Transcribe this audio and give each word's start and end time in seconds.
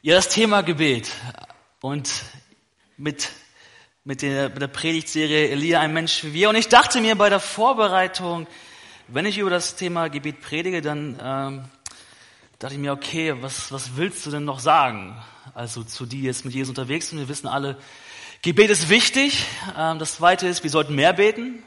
Ja, 0.00 0.14
das 0.14 0.28
Thema 0.28 0.60
Gebet 0.60 1.10
und 1.80 2.08
mit, 2.96 3.30
mit, 4.04 4.22
der, 4.22 4.48
mit 4.48 4.62
der 4.62 4.68
Predigtserie 4.68 5.48
Elia, 5.48 5.80
ein 5.80 5.92
Mensch 5.92 6.22
wie 6.22 6.34
wir. 6.34 6.50
Und 6.50 6.54
ich 6.54 6.68
dachte 6.68 7.00
mir 7.00 7.16
bei 7.16 7.28
der 7.28 7.40
Vorbereitung, 7.40 8.46
wenn 9.08 9.26
ich 9.26 9.38
über 9.38 9.50
das 9.50 9.74
Thema 9.74 10.06
Gebet 10.06 10.40
predige, 10.40 10.82
dann 10.82 11.18
ähm, 11.20 11.64
dachte 12.60 12.74
ich 12.74 12.80
mir, 12.80 12.92
okay, 12.92 13.42
was, 13.42 13.72
was 13.72 13.96
willst 13.96 14.24
du 14.24 14.30
denn 14.30 14.44
noch 14.44 14.60
sagen? 14.60 15.20
Also 15.52 15.82
zu 15.82 16.06
die 16.06 16.22
jetzt 16.22 16.44
mit 16.44 16.54
Jesus 16.54 16.68
unterwegs 16.68 17.08
sind, 17.08 17.18
wir 17.18 17.28
wissen 17.28 17.48
alle, 17.48 17.76
Gebet 18.42 18.70
ist 18.70 18.88
wichtig. 18.90 19.46
Ähm, 19.76 19.98
das 19.98 20.14
zweite 20.14 20.46
ist, 20.46 20.62
wir 20.62 20.70
sollten 20.70 20.94
mehr 20.94 21.12
beten. 21.12 21.60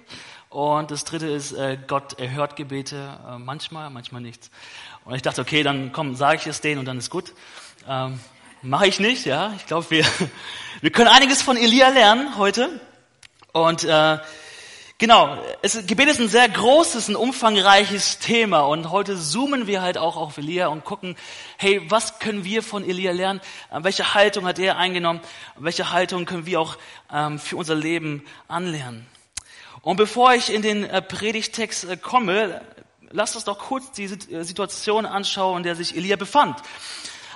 Und 0.48 0.90
das 0.90 1.04
dritte 1.04 1.28
ist, 1.28 1.52
äh, 1.52 1.78
Gott 1.86 2.18
erhört 2.18 2.56
Gebete 2.56 3.20
äh, 3.28 3.38
manchmal, 3.40 3.90
manchmal 3.90 4.22
nicht. 4.22 4.50
Und 5.04 5.16
ich 5.16 5.22
dachte, 5.22 5.42
okay, 5.42 5.64
dann 5.64 5.92
komm, 5.92 6.16
sage 6.16 6.38
ich 6.38 6.48
es 6.48 6.62
denen 6.62 6.80
und 6.80 6.86
dann 6.86 6.98
ist 6.98 7.10
gut. 7.10 7.34
Ähm, 7.88 8.20
Mache 8.64 8.86
ich 8.86 9.00
nicht, 9.00 9.26
ja. 9.26 9.54
Ich 9.58 9.66
glaube, 9.66 9.90
wir, 9.90 10.06
wir 10.82 10.92
können 10.92 11.08
einiges 11.08 11.42
von 11.42 11.58
Elia 11.58 11.90
lernen 11.90 12.38
heute. 12.38 12.80
Und 13.54 13.84
äh, 13.84 14.20
genau, 15.00 15.36
es, 15.64 15.84
Gebet 15.88 16.10
ist 16.10 16.20
ein 16.20 16.30
sehr 16.30 16.48
großes, 16.48 17.08
ein 17.08 17.16
umfangreiches 17.16 18.20
Thema. 18.20 18.62
Und 18.62 18.92
heute 18.92 19.18
zoomen 19.18 19.66
wir 19.66 19.82
halt 19.82 19.98
auch 19.98 20.16
auf 20.16 20.38
Elia 20.38 20.68
und 20.68 20.86
gucken, 20.86 21.16
hey, 21.58 21.82
was 21.90 22.20
können 22.20 22.44
wir 22.44 22.62
von 22.62 22.88
Elia 22.88 23.14
lernen? 23.14 23.42
Äh, 23.72 23.80
welche 23.82 24.14
Haltung 24.14 24.46
hat 24.46 24.60
er 24.60 24.78
eingenommen? 24.78 25.22
Welche 25.58 25.92
Haltung 25.92 26.26
können 26.26 26.46
wir 26.46 26.62
auch 26.62 26.78
ähm, 27.12 27.40
für 27.40 27.58
unser 27.58 27.74
Leben 27.74 28.24
anlernen? 28.48 29.08
Und 29.82 29.98
bevor 29.98 30.36
ich 30.36 30.54
in 30.54 30.62
den 30.62 30.84
äh, 30.84 31.02
Predigtext 31.02 31.86
äh, 31.86 31.98
komme, 31.98 32.62
lasst 33.10 33.34
uns 33.36 33.46
doch 33.46 33.58
kurz 33.58 33.92
die 33.94 34.04
äh, 34.04 34.44
Situation 34.44 35.08
anschauen, 35.08 35.58
in 35.58 35.64
der 35.64 35.76
sich 35.76 35.98
Elia 35.98 36.16
befand. 36.16 36.62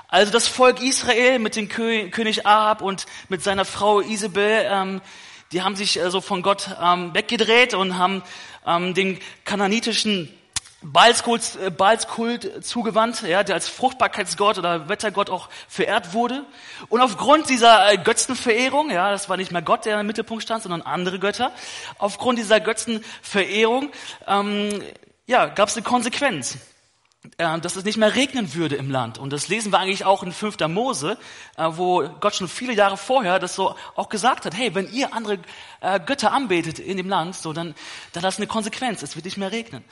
Also 0.08 0.32
das 0.32 0.48
Volk 0.48 0.82
Israel 0.82 1.40
mit 1.40 1.55
dem 1.55 1.68
König 1.68 2.45
Ahab 2.45 2.82
und 2.82 3.05
mit 3.30 3.44
seiner 3.44 3.66
Frau 3.66 4.02
Isabel, 4.02 4.66
ähm, 4.70 5.02
die 5.52 5.62
haben 5.62 5.75
sich 5.75 6.02
also 6.02 6.22
von 6.22 6.42
Gott 6.42 6.75
ähm, 6.81 7.14
weggedreht 7.14 7.73
und 7.73 7.97
haben 7.97 8.23
ähm, 8.66 8.94
den 8.94 9.20
kananitischen 9.45 10.31
Balskult, 10.81 11.58
äh, 11.64 11.72
Balskult 11.72 12.64
zugewandt, 12.64 13.23
ja, 13.23 13.44
der 13.44 13.56
als 13.56 13.67
Fruchtbarkeitsgott 13.67 14.59
oder 14.59 14.88
Wettergott 14.89 15.31
auch 15.31 15.50
verehrt 15.67 16.14
wurde. 16.14 16.45
Und 16.90 17.02
aufgrund 17.02 17.50
dieser 17.50 17.92
äh, 17.92 17.97
Götzenverehrung, 17.97 18.92
ja, 18.92 19.12
das 19.12 19.28
war 19.28 19.38
nicht 19.38 19.52
mehr 19.52 19.64
Gott, 19.64 19.86
der 19.86 20.00
im 20.00 20.08
Mittelpunkt 20.08 20.44
stand, 20.44 20.62
sondern 20.62 20.84
andere 20.84 21.17
Götter, 21.17 21.52
aufgrund 21.97 22.38
dieser 22.38 22.59
Götzenverehrung, 22.59 23.92
ähm, 24.28 24.84
ja, 25.25 25.47
gab 25.47 25.69
es 25.69 25.75
eine 25.75 25.84
Konsequenz. 25.84 26.58
Äh, 27.38 27.59
dass 27.59 27.76
es 27.76 27.84
nicht 27.84 27.98
mehr 27.98 28.16
regnen 28.16 28.54
würde 28.54 28.76
im 28.76 28.92
Land. 28.92 29.18
Und 29.18 29.31
das 29.31 29.48
lesen 29.48 29.72
wir 29.72 29.80
eigentlich 29.80 30.06
auch 30.06 30.23
in 30.23 30.31
5. 30.31 30.59
Mose, 30.68 31.18
äh, 31.58 31.68
wo 31.72 32.08
Gott 32.20 32.36
schon 32.36 32.48
viele 32.48 32.73
Jahre 32.73 32.98
vorher 32.98 33.40
das 33.40 33.56
so 33.56 33.76
auch 33.95 34.09
gesagt 34.09 34.45
hat, 34.45 34.56
hey, 34.56 34.76
wenn 34.76 34.92
ihr 34.92 35.14
andere 35.14 35.40
äh, 35.81 36.00
Götter 36.00 36.31
anbetet 36.31 36.80
in 36.80 36.98
dem 36.98 37.09
Land, 37.09 37.36
so 37.36 37.53
dann, 37.53 37.76
dann 38.14 38.23
hat 38.23 38.28
das 38.28 38.38
eine 38.38 38.48
Konsequenz, 38.48 39.02
es 39.03 39.16
wird 39.16 39.26
nicht 39.26 39.38
mehr 39.38 39.52
regnen. 39.52 39.84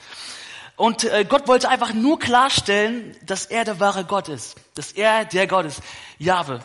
Und 0.76 1.08
Gott 1.28 1.46
wollte 1.46 1.68
einfach 1.68 1.94
nur 1.94 2.18
klarstellen, 2.18 3.16
dass 3.24 3.46
er 3.46 3.64
der 3.64 3.78
wahre 3.78 4.04
Gott 4.04 4.28
ist, 4.28 4.56
dass 4.74 4.90
er 4.90 5.24
der 5.24 5.46
Gott 5.46 5.66
ist, 5.66 5.80
Jahwe. 6.18 6.58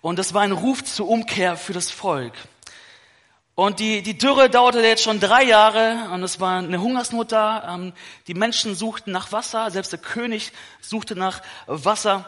Und 0.00 0.20
das 0.20 0.34
war 0.34 0.42
ein 0.42 0.52
Ruf 0.52 0.84
zur 0.84 1.08
Umkehr 1.08 1.56
für 1.56 1.72
das 1.72 1.90
Volk. 1.90 2.34
Und 3.60 3.78
die, 3.78 4.00
die 4.00 4.16
Dürre 4.16 4.48
dauerte 4.48 4.80
jetzt 4.80 5.02
schon 5.02 5.20
drei 5.20 5.42
Jahre 5.42 6.08
und 6.14 6.22
es 6.22 6.40
war 6.40 6.60
eine 6.60 6.80
Hungersnot 6.80 7.30
da. 7.30 7.74
Ähm, 7.74 7.92
die 8.26 8.32
Menschen 8.32 8.74
suchten 8.74 9.12
nach 9.12 9.32
Wasser, 9.32 9.70
selbst 9.70 9.92
der 9.92 9.98
König 9.98 10.52
suchte 10.80 11.14
nach 11.14 11.42
Wasser. 11.66 12.24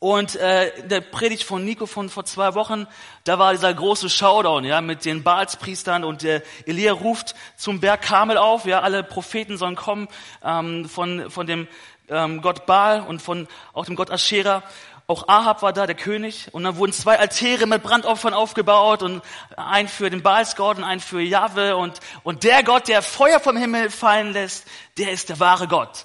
Und 0.00 0.34
äh, 0.34 0.72
der 0.88 1.00
Predigt 1.00 1.44
von 1.44 1.64
Nico 1.64 1.86
von 1.86 2.08
vor 2.08 2.24
zwei 2.24 2.54
Wochen, 2.54 2.88
da 3.22 3.38
war 3.38 3.52
dieser 3.52 3.72
große 3.72 4.10
Showdown, 4.10 4.64
ja, 4.64 4.80
mit 4.80 5.04
den 5.04 5.22
Baalspriestern 5.22 6.02
und 6.02 6.22
der 6.22 6.42
Elia 6.66 6.92
ruft 6.92 7.36
zum 7.56 7.78
Berg 7.78 8.02
Karmel 8.02 8.36
auf, 8.36 8.64
ja, 8.64 8.80
alle 8.80 9.04
Propheten 9.04 9.58
sollen 9.58 9.76
kommen 9.76 10.08
ähm, 10.42 10.88
von 10.88 11.30
von 11.30 11.46
dem 11.46 11.68
ähm, 12.08 12.42
Gott 12.42 12.66
Baal 12.66 13.02
und 13.02 13.22
von 13.22 13.46
auch 13.74 13.84
dem 13.84 13.94
Gott 13.94 14.10
Aschera. 14.10 14.64
Auch 15.10 15.26
Ahab 15.26 15.62
war 15.62 15.72
da, 15.72 15.86
der 15.86 15.96
König, 15.96 16.48
und 16.52 16.64
dann 16.64 16.76
wurden 16.76 16.92
zwei 16.92 17.18
Altäre 17.18 17.64
mit 17.64 17.82
Brandopfern 17.82 18.34
aufgebaut 18.34 19.02
und 19.02 19.22
ein 19.56 19.88
für 19.88 20.10
den 20.10 20.22
Baalsgott 20.22 20.76
und 20.76 20.84
ein 20.84 21.00
für 21.00 21.22
Jahwe 21.22 21.78
und, 21.78 21.98
und 22.24 22.44
der 22.44 22.62
Gott, 22.62 22.88
der 22.88 23.00
Feuer 23.00 23.40
vom 23.40 23.56
Himmel 23.56 23.88
fallen 23.88 24.34
lässt, 24.34 24.66
der 24.98 25.12
ist 25.12 25.30
der 25.30 25.40
wahre 25.40 25.66
Gott. 25.66 26.04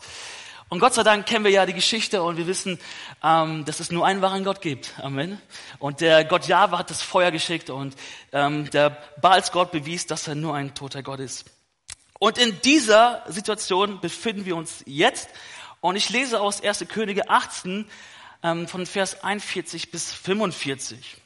Und 0.69 0.79
Gott 0.79 0.93
sei 0.93 1.03
Dank 1.03 1.25
kennen 1.25 1.43
wir 1.43 1.51
ja 1.51 1.65
die 1.65 1.73
Geschichte 1.73 2.23
und 2.23 2.37
wir 2.37 2.47
wissen, 2.47 2.79
ähm, 3.21 3.65
dass 3.65 3.81
es 3.81 3.91
nur 3.91 4.05
einen 4.05 4.21
wahren 4.21 4.45
Gott 4.45 4.61
gibt. 4.61 4.93
Amen. 5.01 5.37
Und 5.79 5.99
der 5.99 6.23
Gott 6.23 6.47
Jahwe 6.47 6.77
hat 6.77 6.89
das 6.89 7.01
Feuer 7.01 7.31
geschickt 7.31 7.69
und 7.69 7.97
ähm, 8.31 8.69
der 8.69 8.97
Baalsgott 9.19 9.73
bewies, 9.73 10.07
dass 10.07 10.29
er 10.29 10.35
nur 10.35 10.55
ein 10.55 10.75
toter 10.75 11.03
Gott 11.03 11.19
ist. 11.19 11.43
Und 12.19 12.37
in 12.37 12.61
dieser 12.61 13.21
Situation 13.27 13.99
befinden 13.99 14.45
wir 14.45 14.55
uns 14.55 14.81
jetzt. 14.85 15.27
Und 15.81 15.97
ich 15.97 16.09
lese 16.09 16.39
aus 16.39 16.63
1. 16.63 16.85
Könige 16.87 17.29
18, 17.29 17.79
ähm, 17.79 17.85
von 18.43 18.85
Vers 18.85 19.23
41 19.23 19.89
bis 19.89 20.11
45. 20.11 21.17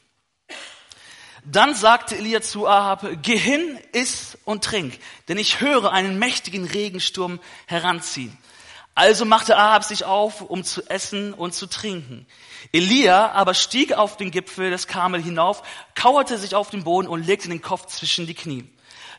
Dann 1.44 1.74
sagte 1.74 2.16
Elia 2.16 2.42
zu 2.42 2.68
Ahab, 2.68 3.08
geh 3.24 3.38
hin, 3.38 3.80
iss 3.92 4.38
und 4.46 4.64
trink, 4.64 5.00
denn 5.28 5.40
ich 5.40 5.60
höre 5.60 5.92
einen 5.92 6.20
mächtigen 6.20 6.66
Regensturm 6.66 7.40
heranziehen. 7.66 8.38
Also 8.94 9.26
machte 9.26 9.58
Ahab 9.58 9.84
sich 9.84 10.06
auf, 10.06 10.42
um 10.42 10.64
zu 10.64 10.88
essen 10.90 11.34
und 11.34 11.56
zu 11.56 11.66
trinken. 11.66 12.28
Elia 12.72 13.32
aber 13.32 13.56
stieg 13.56 13.94
auf 13.94 14.18
den 14.18 14.30
Gipfel 14.30 14.70
des 14.70 14.86
Karmel 14.86 15.22
hinauf, 15.24 15.64
kauerte 15.96 16.38
sich 16.38 16.54
auf 16.54 16.70
den 16.70 16.84
Boden 16.84 17.08
und 17.08 17.26
legte 17.26 17.50
den 17.50 17.62
Kopf 17.62 17.88
zwischen 17.88 18.28
die 18.28 18.36
Knie. 18.36 18.70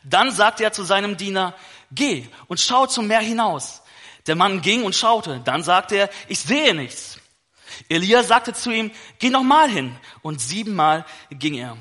Dann 0.03 0.31
sagte 0.31 0.63
er 0.63 0.71
zu 0.71 0.83
seinem 0.83 1.17
Diener, 1.17 1.53
geh 1.91 2.27
und 2.47 2.61
schau 2.61 2.87
zum 2.87 3.07
Meer 3.07 3.19
hinaus. 3.19 3.81
Der 4.27 4.35
Mann 4.35 4.61
ging 4.61 4.83
und 4.83 4.95
schaute. 4.95 5.41
Dann 5.43 5.63
sagte 5.63 5.95
er, 5.95 6.09
ich 6.27 6.39
sehe 6.39 6.73
nichts. 6.73 7.19
Elia 7.87 8.23
sagte 8.23 8.53
zu 8.53 8.71
ihm, 8.71 8.91
geh 9.19 9.29
nochmal 9.29 9.69
hin. 9.69 9.95
Und 10.21 10.41
siebenmal 10.41 11.05
ging 11.31 11.55
er. 11.55 11.77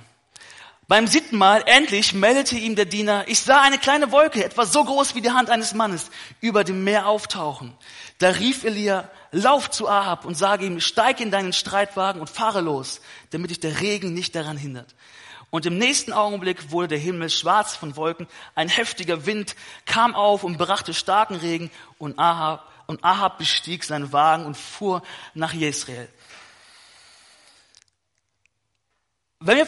Beim 0.88 1.06
siebten 1.06 1.36
Mal 1.36 1.64
endlich 1.66 2.14
meldete 2.14 2.56
ihm 2.56 2.74
der 2.74 2.86
Diener, 2.86 3.24
ich 3.26 3.40
sah 3.40 3.60
eine 3.60 3.76
kleine 3.76 4.10
Wolke, 4.10 4.42
etwa 4.42 4.64
so 4.64 4.82
groß 4.82 5.14
wie 5.14 5.20
die 5.20 5.30
Hand 5.30 5.50
eines 5.50 5.74
Mannes, 5.74 6.10
über 6.40 6.64
dem 6.64 6.82
Meer 6.82 7.06
auftauchen. 7.06 7.74
Da 8.16 8.30
rief 8.30 8.64
Elia, 8.64 9.10
lauf 9.30 9.68
zu 9.68 9.86
Ahab 9.86 10.24
und 10.24 10.34
sage 10.34 10.64
ihm, 10.64 10.80
steig 10.80 11.20
in 11.20 11.30
deinen 11.30 11.52
Streitwagen 11.52 12.22
und 12.22 12.30
fahre 12.30 12.62
los, 12.62 13.02
damit 13.30 13.50
dich 13.50 13.60
der 13.60 13.82
Regen 13.82 14.14
nicht 14.14 14.34
daran 14.34 14.56
hindert. 14.56 14.94
Und 15.50 15.66
im 15.66 15.76
nächsten 15.76 16.14
Augenblick 16.14 16.70
wurde 16.70 16.88
der 16.88 16.98
Himmel 16.98 17.28
schwarz 17.28 17.76
von 17.76 17.94
Wolken, 17.96 18.26
ein 18.54 18.70
heftiger 18.70 19.26
Wind 19.26 19.56
kam 19.84 20.14
auf 20.14 20.42
und 20.42 20.56
brachte 20.56 20.94
starken 20.94 21.36
Regen 21.36 21.70
und 21.98 22.18
Ahab 22.18 22.66
und 22.88 23.04
Ahab 23.04 23.36
bestieg 23.36 23.84
seinen 23.84 24.12
Wagen 24.12 24.46
und 24.46 24.56
fuhr 24.56 25.02
nach 25.34 25.52
Jezreel. 25.52 26.08
Wenn 29.40 29.58
wir, 29.58 29.66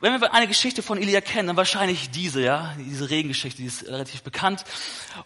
wenn 0.00 0.20
wir 0.20 0.32
eine 0.32 0.46
Geschichte 0.46 0.80
von 0.80 0.96
Elia 0.96 1.20
kennen, 1.20 1.48
dann 1.48 1.56
wahrscheinlich 1.56 2.10
diese, 2.10 2.40
ja, 2.40 2.74
diese 2.78 3.10
Regengeschichte, 3.10 3.60
die 3.60 3.66
ist 3.66 3.86
relativ 3.88 4.22
bekannt. 4.22 4.64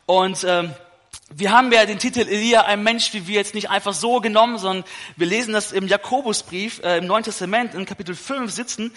Und 0.07 0.45
ähm, 0.45 0.75
wir 1.29 1.53
haben 1.53 1.71
ja 1.71 1.85
den 1.85 1.99
Titel 1.99 2.21
Elia, 2.21 2.63
ein 2.63 2.83
Mensch 2.83 3.13
wie 3.13 3.27
wir 3.27 3.37
jetzt 3.37 3.55
nicht 3.55 3.69
einfach 3.69 3.95
so 3.95 4.21
genommen, 4.21 4.59
sondern 4.59 4.85
wir 5.17 5.27
lesen 5.27 5.53
das 5.53 5.73
im 5.73 5.87
Jakobusbrief 5.87 6.83
äh, 6.83 6.99
im 6.99 7.07
Neuen 7.07 7.23
Testament 7.23 7.75
in 7.75 7.85
Kapitel 7.85 8.15
5 8.15 8.51
sitzen. 8.51 8.93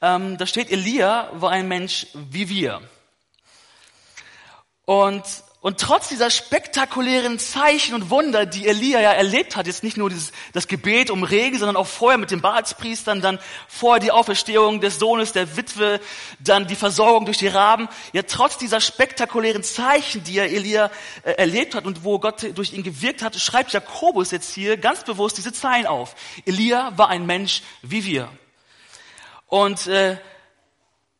Ähm, 0.00 0.38
da 0.38 0.46
steht, 0.46 0.72
Elia 0.72 1.30
war 1.34 1.50
ein 1.50 1.68
Mensch 1.68 2.06
wie 2.14 2.48
wir. 2.48 2.80
Und 4.86 5.22
und 5.62 5.78
trotz 5.78 6.08
dieser 6.08 6.28
spektakulären 6.28 7.38
Zeichen 7.38 7.94
und 7.94 8.10
Wunder, 8.10 8.46
die 8.46 8.66
Elia 8.66 9.00
ja 9.00 9.12
erlebt 9.12 9.54
hat, 9.54 9.68
jetzt 9.68 9.84
nicht 9.84 9.96
nur 9.96 10.10
dieses, 10.10 10.32
das 10.52 10.66
Gebet 10.66 11.08
um 11.08 11.22
Regen, 11.22 11.56
sondern 11.56 11.76
auch 11.76 11.86
vorher 11.86 12.18
mit 12.18 12.32
den 12.32 12.40
Baalspriestern, 12.40 13.20
dann 13.20 13.38
vorher 13.68 14.00
die 14.00 14.10
Auferstehung 14.10 14.80
des 14.80 14.98
Sohnes, 14.98 15.30
der 15.30 15.56
Witwe, 15.56 16.00
dann 16.40 16.66
die 16.66 16.74
Versorgung 16.74 17.26
durch 17.26 17.38
die 17.38 17.46
Raben, 17.46 17.88
ja 18.12 18.22
trotz 18.22 18.58
dieser 18.58 18.80
spektakulären 18.80 19.62
Zeichen, 19.62 20.24
die 20.24 20.36
er 20.38 20.50
Elia 20.50 20.90
äh, 21.22 21.30
erlebt 21.34 21.76
hat 21.76 21.86
und 21.86 22.02
wo 22.02 22.18
Gott 22.18 22.44
durch 22.56 22.72
ihn 22.72 22.82
gewirkt 22.82 23.22
hat, 23.22 23.36
schreibt 23.36 23.72
Jakobus 23.72 24.32
jetzt 24.32 24.52
hier 24.52 24.76
ganz 24.76 25.04
bewusst 25.04 25.38
diese 25.38 25.52
Zeilen 25.52 25.86
auf. 25.86 26.16
Elia 26.44 26.92
war 26.96 27.08
ein 27.08 27.24
Mensch 27.24 27.62
wie 27.82 28.04
wir. 28.04 28.28
Und 29.46 29.86
äh, 29.86 30.16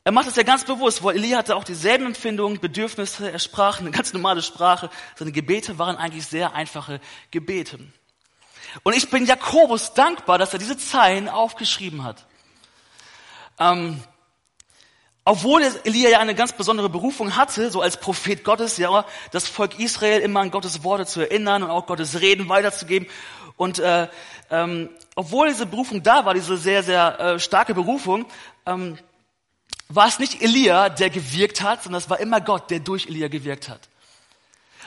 er 0.04 0.12
macht 0.12 0.26
es 0.26 0.36
ja 0.36 0.42
ganz 0.42 0.64
bewusst, 0.64 1.04
weil 1.04 1.14
Elia 1.14 1.38
hatte 1.38 1.54
auch 1.54 1.62
dieselben 1.62 2.06
Empfindungen, 2.06 2.58
Bedürfnisse, 2.58 3.30
er 3.30 3.38
sprach 3.38 3.80
eine 3.80 3.92
ganz 3.92 4.12
normale 4.12 4.42
Sprache. 4.42 4.90
Seine 5.14 5.30
Gebete 5.30 5.78
waren 5.78 5.96
eigentlich 5.96 6.26
sehr 6.26 6.54
einfache 6.54 7.00
Gebete. 7.30 7.78
Und 8.82 8.96
ich 8.96 9.10
bin 9.10 9.26
Jakobus 9.26 9.94
dankbar, 9.94 10.38
dass 10.38 10.52
er 10.52 10.58
diese 10.58 10.76
Zeilen 10.76 11.28
aufgeschrieben 11.28 12.02
hat. 12.02 12.26
Ähm, 13.60 14.02
obwohl 15.24 15.62
Elia 15.84 16.10
ja 16.10 16.18
eine 16.18 16.34
ganz 16.34 16.52
besondere 16.52 16.88
Berufung 16.88 17.36
hatte, 17.36 17.70
so 17.70 17.80
als 17.80 17.96
Prophet 17.96 18.42
Gottes, 18.42 18.78
ja, 18.78 19.04
das 19.30 19.46
Volk 19.46 19.78
Israel 19.78 20.20
immer 20.20 20.40
an 20.40 20.50
Gottes 20.50 20.82
Worte 20.82 21.06
zu 21.06 21.20
erinnern 21.20 21.62
und 21.62 21.70
auch 21.70 21.86
Gottes 21.86 22.20
Reden 22.20 22.48
weiterzugeben 22.48 23.06
Und 23.56 23.78
äh, 23.78 24.08
ähm, 24.50 24.90
obwohl 25.14 25.46
diese 25.46 25.66
Berufung 25.66 26.02
da 26.02 26.24
war, 26.24 26.34
diese 26.34 26.56
sehr, 26.56 26.82
sehr 26.82 27.20
äh, 27.20 27.38
starke 27.38 27.72
Berufung, 27.72 28.26
ähm, 28.66 28.98
war 29.94 30.08
es 30.08 30.18
nicht 30.18 30.42
Elia, 30.42 30.88
der 30.88 31.10
gewirkt 31.10 31.62
hat, 31.62 31.82
sondern 31.82 32.00
es 32.00 32.10
war 32.10 32.20
immer 32.20 32.40
Gott, 32.40 32.70
der 32.70 32.80
durch 32.80 33.06
Elia 33.06 33.28
gewirkt 33.28 33.68
hat. 33.68 33.80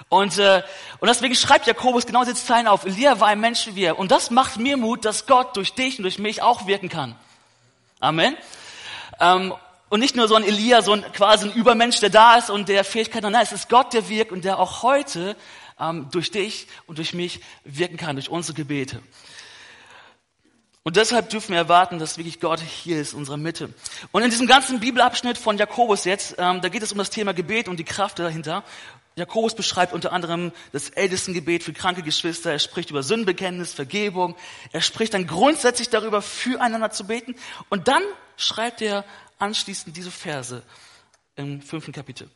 Und, 0.09 0.37
äh, 0.37 0.61
und 0.99 1.07
deswegen 1.07 1.35
schreibt 1.35 1.67
Jakobus 1.67 2.05
genau 2.05 2.23
diese 2.23 2.35
Zeilen 2.35 2.67
auf. 2.67 2.85
Elia 2.85 3.19
war 3.19 3.29
ein 3.29 3.39
Mensch 3.39 3.67
wie 3.67 3.75
wir. 3.75 3.97
Und 3.97 4.11
das 4.11 4.29
macht 4.29 4.57
mir 4.57 4.77
Mut, 4.77 5.05
dass 5.05 5.25
Gott 5.25 5.55
durch 5.55 5.73
dich 5.73 5.99
und 5.99 6.03
durch 6.03 6.19
mich 6.19 6.41
auch 6.41 6.67
wirken 6.67 6.89
kann. 6.89 7.15
Amen. 7.99 8.35
Ähm, 9.19 9.53
und 9.89 9.99
nicht 9.99 10.15
nur 10.15 10.27
so 10.27 10.35
ein 10.35 10.43
Elia, 10.43 10.81
so 10.81 10.93
ein 10.93 11.03
quasi 11.13 11.47
ein 11.47 11.53
Übermensch, 11.53 11.99
der 11.99 12.09
da 12.09 12.35
ist 12.35 12.49
und 12.49 12.67
der 12.67 12.83
Fähigkeiten 12.83 13.25
hat. 13.25 13.33
Nein, 13.33 13.43
es 13.43 13.51
ist 13.51 13.69
Gott, 13.69 13.93
der 13.93 14.09
wirkt 14.09 14.31
und 14.31 14.43
der 14.43 14.59
auch 14.59 14.83
heute 14.83 15.37
ähm, 15.79 16.09
durch 16.11 16.31
dich 16.31 16.67
und 16.87 16.97
durch 16.97 17.13
mich 17.13 17.39
wirken 17.63 17.97
kann, 17.97 18.15
durch 18.15 18.29
unsere 18.29 18.55
Gebete. 18.55 19.01
Und 20.87 20.97
deshalb 20.97 21.31
dürfen 21.31 21.53
wir 21.53 21.57
erwarten, 21.57 21.97
dass 21.97 22.19
wirklich 22.19 22.39
Gott 22.39 22.59
hier 22.61 23.01
ist, 23.01 23.13
in 23.13 23.17
unserer 23.17 23.37
Mitte. 23.37 23.73
Und 24.11 24.21
in 24.21 24.29
diesem 24.29 24.45
ganzen 24.45 24.79
Bibelabschnitt 24.79 25.35
von 25.35 25.57
Jakobus 25.57 26.05
jetzt, 26.05 26.35
ähm, 26.37 26.61
da 26.61 26.69
geht 26.69 26.83
es 26.83 26.91
um 26.91 26.99
das 26.99 27.09
Thema 27.09 27.33
Gebet 27.33 27.67
und 27.67 27.77
die 27.77 27.83
Kraft 27.83 28.19
dahinter. 28.19 28.63
Jakobus 29.15 29.55
beschreibt 29.55 29.93
unter 29.93 30.13
anderem 30.13 30.51
das 30.73 30.89
Ältestengebet 30.89 31.63
für 31.63 31.73
kranke 31.73 32.03
Geschwister. 32.03 32.51
Er 32.51 32.59
spricht 32.59 32.91
über 32.91 33.01
Sündenbekenntnis, 33.01 33.73
Vergebung. 33.73 34.35
Er 34.73 34.81
spricht 34.81 35.15
dann 35.15 35.25
grundsätzlich 35.25 35.89
darüber, 35.89 36.21
füreinander 36.21 36.91
zu 36.91 37.07
beten. 37.07 37.33
Und 37.69 37.87
dann 37.87 38.03
schreibt 38.37 38.83
er 38.83 39.05
anschließend 39.39 39.97
diese 39.97 40.11
Verse 40.11 40.61
im 41.35 41.63
fünften 41.63 41.93
Kapitel. 41.93 42.29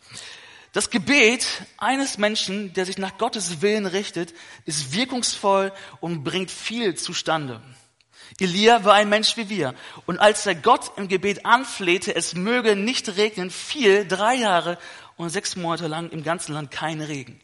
Das 0.74 0.90
Gebet 0.90 1.46
eines 1.78 2.18
Menschen, 2.18 2.74
der 2.74 2.88
sich 2.88 2.98
nach 2.98 3.20
Gottes 3.20 3.62
Willen 3.62 3.86
richtet, 3.86 4.34
ist 4.66 4.92
wirkungsvoll 4.92 5.72
und 6.00 6.24
bringt 6.24 6.50
viel 6.50 6.96
zustande. 6.96 7.62
Elia 8.40 8.84
war 8.86 8.94
ein 8.94 9.10
Mensch 9.10 9.38
wie 9.38 9.50
wir. 9.50 9.74
Und 10.06 10.20
als 10.20 10.46
er 10.46 10.56
Gott 10.56 10.92
im 10.98 11.08
Gebet 11.08 11.46
anflehte, 11.46 12.16
es 12.16 12.36
möge 12.36 12.76
nicht 12.76 13.18
regnen, 13.18 13.50
fiel 13.50 14.08
drei 14.08 14.36
Jahre 14.36 14.78
und 15.18 15.30
sechs 15.30 15.56
Monate 15.56 15.88
lang 15.88 16.10
im 16.10 16.24
ganzen 16.24 16.54
Land 16.54 16.72
kein 16.72 17.02
Regen. 17.02 17.42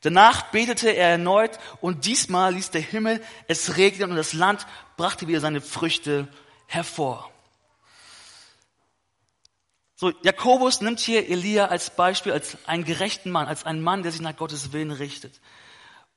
Danach 0.00 0.50
betete 0.50 0.90
er 0.90 1.10
erneut 1.10 1.58
und 1.80 2.04
diesmal 2.04 2.52
ließ 2.54 2.70
der 2.70 2.82
Himmel 2.82 3.22
es 3.48 3.76
regnen 3.76 4.10
und 4.10 4.16
das 4.16 4.34
Land 4.34 4.66
brachte 4.96 5.28
wieder 5.28 5.40
seine 5.40 5.60
Früchte 5.60 6.28
hervor. 6.66 7.30
So, 9.96 10.12
Jakobus 10.22 10.80
nimmt 10.80 11.00
hier 11.00 11.28
Elia 11.28 11.66
als 11.66 11.90
Beispiel, 11.90 12.32
als 12.32 12.58
einen 12.66 12.84
gerechten 12.84 13.30
Mann, 13.30 13.46
als 13.46 13.64
einen 13.64 13.80
Mann, 13.80 14.02
der 14.02 14.12
sich 14.12 14.20
nach 14.20 14.36
Gottes 14.36 14.72
Willen 14.72 14.90
richtet. 14.90 15.40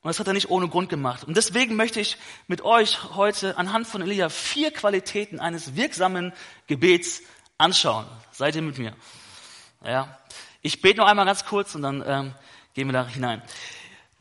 Und 0.07 0.12
das 0.12 0.21
hat 0.21 0.27
er 0.27 0.33
nicht 0.33 0.50
ohne 0.50 0.69
Grund 0.69 0.88
gemacht. 0.88 1.25
Und 1.25 1.36
deswegen 1.36 1.75
möchte 1.75 2.00
ich 2.00 2.15
mit 2.48 2.62
euch 2.62 3.13
heute 3.15 3.57
anhand 3.57 3.88
von 3.88 4.01
Elia 4.01 4.30
vier 4.30 4.71
Qualitäten 4.71 5.42
eines 5.42 5.75
wirksamen 5.75 6.31
Gebets 6.65 7.24
anschauen. 7.57 8.06
Seid 8.31 8.56
ihr 8.56 8.62
mit 8.62 8.77
mir? 8.77 8.94
Ja. 9.83 10.18
Ich 10.62 10.81
bete 10.81 11.00
noch 11.00 11.07
einmal 11.07 11.25
ganz 11.25 11.44
kurz 11.44 11.75
und 11.75 11.81
dann 11.81 12.06
ähm, 12.07 12.33
gehen 12.74 12.88
wir 12.88 12.94
da 12.94 13.06
hinein. 13.06 13.42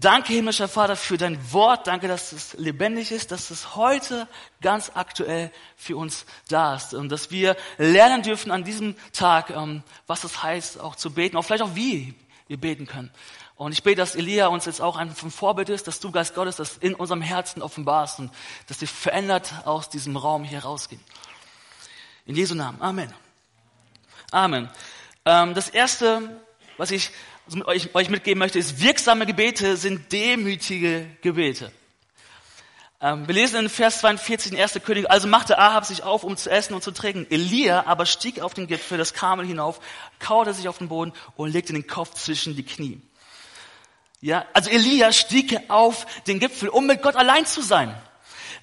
Danke, 0.00 0.32
himmlischer 0.32 0.66
Vater, 0.66 0.96
für 0.96 1.18
dein 1.18 1.52
Wort. 1.52 1.86
Danke, 1.86 2.08
dass 2.08 2.32
es 2.32 2.54
lebendig 2.54 3.12
ist, 3.12 3.30
dass 3.30 3.52
es 3.52 3.76
heute 3.76 4.26
ganz 4.60 4.90
aktuell 4.92 5.52
für 5.76 5.96
uns 5.96 6.26
da 6.48 6.74
ist 6.74 6.94
und 6.94 7.10
dass 7.10 7.30
wir 7.30 7.56
lernen 7.78 8.24
dürfen 8.24 8.50
an 8.50 8.64
diesem 8.64 8.96
Tag, 9.12 9.50
ähm, 9.50 9.84
was 10.08 10.24
es 10.24 10.42
heißt, 10.42 10.80
auch 10.80 10.96
zu 10.96 11.14
beten, 11.14 11.36
auch 11.36 11.44
vielleicht 11.44 11.62
auch 11.62 11.76
wie 11.76 12.12
wir 12.48 12.56
beten 12.56 12.88
können. 12.88 13.12
Und 13.56 13.72
ich 13.72 13.82
bete, 13.82 13.96
dass 13.96 14.14
Elia 14.14 14.48
uns 14.48 14.66
jetzt 14.66 14.82
auch 14.82 14.96
ein 14.96 15.14
Vorbild 15.14 15.70
ist, 15.70 15.86
dass 15.86 15.98
du, 15.98 16.10
Geist 16.10 16.34
Gottes, 16.34 16.56
das 16.56 16.76
in 16.76 16.94
unserem 16.94 17.22
Herzen 17.22 17.62
offenbarst 17.62 18.18
und 18.18 18.30
dass 18.68 18.80
wir 18.80 18.88
verändert 18.88 19.50
aus 19.64 19.88
diesem 19.88 20.16
Raum 20.16 20.44
hier 20.44 20.60
rausgehen. 20.60 21.02
In 22.26 22.36
Jesu 22.36 22.54
Namen. 22.54 22.82
Amen. 22.82 23.12
Amen. 24.30 24.68
Ähm, 25.24 25.54
das 25.54 25.70
erste, 25.70 26.42
was 26.76 26.90
ich 26.90 27.10
euch, 27.64 27.94
euch 27.94 28.10
mitgeben 28.10 28.40
möchte, 28.40 28.58
ist, 28.58 28.80
wirksame 28.82 29.24
Gebete 29.24 29.76
sind 29.76 30.12
demütige 30.12 31.06
Gebete. 31.22 31.72
Ähm, 33.00 33.26
wir 33.26 33.34
lesen 33.34 33.60
in 33.60 33.68
Vers 33.70 34.00
42 34.00 34.52
in 34.52 34.58
1. 34.58 34.80
König, 34.84 35.10
also 35.10 35.28
machte 35.28 35.58
Ahab 35.58 35.86
sich 35.86 36.02
auf, 36.02 36.24
um 36.24 36.36
zu 36.36 36.50
essen 36.50 36.74
und 36.74 36.82
zu 36.82 36.90
trinken. 36.90 37.26
Elia 37.30 37.86
aber 37.86 38.04
stieg 38.04 38.40
auf 38.40 38.52
den 38.52 38.66
Gipfel 38.66 38.98
des 38.98 39.14
Karmel 39.14 39.46
hinauf, 39.46 39.80
kauerte 40.18 40.52
sich 40.52 40.68
auf 40.68 40.78
den 40.78 40.88
Boden 40.88 41.12
und 41.36 41.52
legte 41.52 41.72
den 41.72 41.86
Kopf 41.86 42.14
zwischen 42.14 42.56
die 42.56 42.64
Knie. 42.64 43.00
Ja, 44.20 44.46
also 44.54 44.70
Elia 44.70 45.12
stieg 45.12 45.58
auf 45.68 46.06
den 46.26 46.38
Gipfel, 46.38 46.68
um 46.68 46.86
mit 46.86 47.02
Gott 47.02 47.16
allein 47.16 47.44
zu 47.44 47.60
sein. 47.60 47.94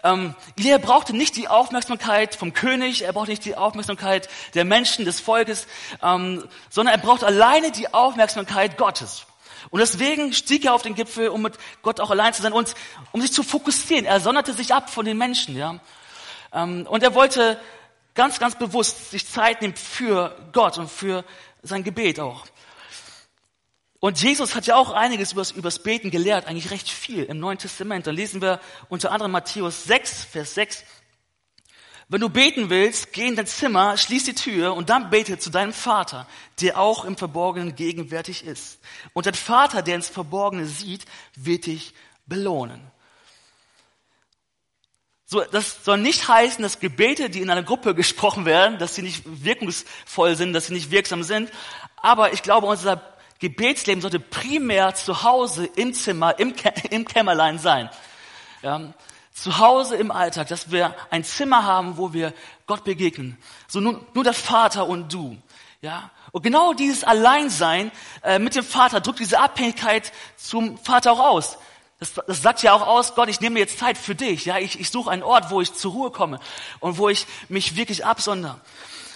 Ähm, 0.03 0.35
Elia 0.57 0.79
brauchte 0.79 1.15
nicht 1.15 1.37
die 1.37 1.47
Aufmerksamkeit 1.47 2.35
vom 2.35 2.53
König, 2.53 3.03
er 3.03 3.13
brauchte 3.13 3.29
nicht 3.29 3.45
die 3.45 3.55
Aufmerksamkeit 3.55 4.27
der 4.53 4.65
Menschen, 4.65 5.05
des 5.05 5.19
Volkes, 5.21 5.67
ähm, 6.01 6.43
sondern 6.69 6.95
er 6.95 7.01
braucht 7.01 7.23
alleine 7.23 7.71
die 7.71 7.93
Aufmerksamkeit 7.93 8.77
Gottes. 8.77 9.25
Und 9.69 9.79
deswegen 9.79 10.33
stieg 10.33 10.65
er 10.65 10.73
auf 10.73 10.81
den 10.81 10.95
Gipfel, 10.95 11.29
um 11.29 11.43
mit 11.43 11.57
Gott 11.83 11.99
auch 12.01 12.09
allein 12.09 12.33
zu 12.33 12.41
sein 12.41 12.51
und 12.51 12.73
um 13.11 13.21
sich 13.21 13.31
zu 13.31 13.43
fokussieren. 13.43 14.05
Er 14.05 14.19
sonderte 14.19 14.53
sich 14.53 14.73
ab 14.73 14.89
von 14.89 15.05
den 15.05 15.17
Menschen, 15.17 15.55
ja. 15.55 15.79
Ähm, 16.51 16.85
und 16.89 17.03
er 17.03 17.15
wollte 17.15 17.59
ganz, 18.13 18.39
ganz 18.39 18.55
bewusst 18.55 19.11
sich 19.11 19.27
Zeit 19.27 19.61
nehmen 19.61 19.75
für 19.75 20.35
Gott 20.51 20.77
und 20.77 20.91
für 20.91 21.23
sein 21.61 21.83
Gebet 21.83 22.19
auch. 22.19 22.45
Und 24.03 24.21
Jesus 24.21 24.53
hat 24.53 24.67
ja 24.67 24.75
auch 24.75 24.91
einiges 24.91 25.31
übers, 25.31 25.51
übers 25.51 25.79
Beten 25.79 26.11
gelehrt, 26.11 26.45
eigentlich 26.45 26.71
recht 26.71 26.89
viel 26.89 27.23
im 27.23 27.39
Neuen 27.39 27.57
Testament. 27.57 28.05
Da 28.05 28.11
lesen 28.11 28.41
wir 28.41 28.59
unter 28.89 29.13
anderem 29.13 29.31
Matthäus 29.31 29.85
6, 29.85 30.25
Vers 30.25 30.55
6. 30.55 30.83
Wenn 32.09 32.19
du 32.19 32.27
beten 32.27 32.69
willst, 32.69 33.13
geh 33.13 33.25
in 33.25 33.37
dein 33.37 33.47
Zimmer, 33.47 33.95
schließ 33.95 34.25
die 34.25 34.35
Tür 34.35 34.73
und 34.73 34.89
dann 34.89 35.09
bete 35.09 35.39
zu 35.39 35.49
deinem 35.49 35.71
Vater, 35.71 36.27
der 36.59 36.79
auch 36.79 37.05
im 37.05 37.15
Verborgenen 37.15 37.77
gegenwärtig 37.77 38.45
ist. 38.45 38.79
Und 39.13 39.25
dein 39.25 39.35
Vater, 39.35 39.81
der 39.81 39.95
ins 39.95 40.09
Verborgene 40.09 40.65
sieht, 40.65 41.05
wird 41.37 41.65
dich 41.65 41.93
belohnen. 42.25 42.81
So, 45.23 45.45
das 45.45 45.85
soll 45.85 45.99
nicht 45.99 46.27
heißen, 46.27 46.61
dass 46.61 46.81
Gebete, 46.81 47.29
die 47.29 47.39
in 47.39 47.49
einer 47.49 47.63
Gruppe 47.63 47.95
gesprochen 47.95 48.43
werden, 48.43 48.79
dass 48.79 48.95
sie 48.95 49.01
nicht 49.01 49.23
wirkungsvoll 49.25 50.35
sind, 50.35 50.51
dass 50.51 50.67
sie 50.67 50.73
nicht 50.73 50.91
wirksam 50.91 51.23
sind. 51.23 51.49
Aber 51.95 52.33
ich 52.33 52.43
glaube, 52.43 52.67
unser 52.67 53.12
Gebetsleben 53.43 54.01
sollte 54.01 54.21
primär 54.21 54.95
zu 54.95 55.23
Hause, 55.23 55.65
im 55.75 55.93
Zimmer, 55.93 56.39
im, 56.39 56.55
im 56.91 57.03
Kämmerlein 57.03 57.59
sein. 57.59 57.89
Ja, 58.61 58.93
zu 59.33 59.57
Hause 59.57 59.97
im 59.97 60.11
Alltag, 60.11 60.47
dass 60.47 60.71
wir 60.71 60.95
ein 61.09 61.25
Zimmer 61.25 61.65
haben, 61.65 61.97
wo 61.97 62.13
wir 62.13 62.33
Gott 62.67 62.85
begegnen. 62.85 63.37
So 63.67 63.81
nur, 63.81 64.05
nur 64.13 64.23
der 64.23 64.33
Vater 64.33 64.87
und 64.87 65.11
du. 65.11 65.37
Ja, 65.81 66.09
und 66.31 66.43
genau 66.43 66.71
dieses 66.71 67.03
Alleinsein 67.03 67.91
äh, 68.23 68.39
mit 68.39 68.55
dem 68.55 68.63
Vater 68.63 69.01
drückt 69.01 69.19
diese 69.19 69.41
Abhängigkeit 69.41 70.13
zum 70.37 70.77
Vater 70.77 71.11
auch 71.11 71.19
aus. 71.19 71.57
Das, 71.99 72.13
das 72.13 72.41
sagt 72.41 72.63
ja 72.63 72.71
auch 72.71 72.87
aus, 72.87 73.13
Gott, 73.13 73.27
ich 73.27 73.41
nehme 73.41 73.59
jetzt 73.59 73.77
Zeit 73.77 73.97
für 73.97 74.15
dich. 74.15 74.45
Ja, 74.45 74.57
ich, 74.57 74.79
ich 74.79 74.89
suche 74.89 75.11
einen 75.11 75.23
Ort, 75.23 75.51
wo 75.51 75.59
ich 75.59 75.73
zur 75.73 75.91
Ruhe 75.91 76.11
komme 76.11 76.39
und 76.79 76.97
wo 76.97 77.09
ich 77.09 77.27
mich 77.49 77.75
wirklich 77.75 78.05
absondere. 78.05 78.61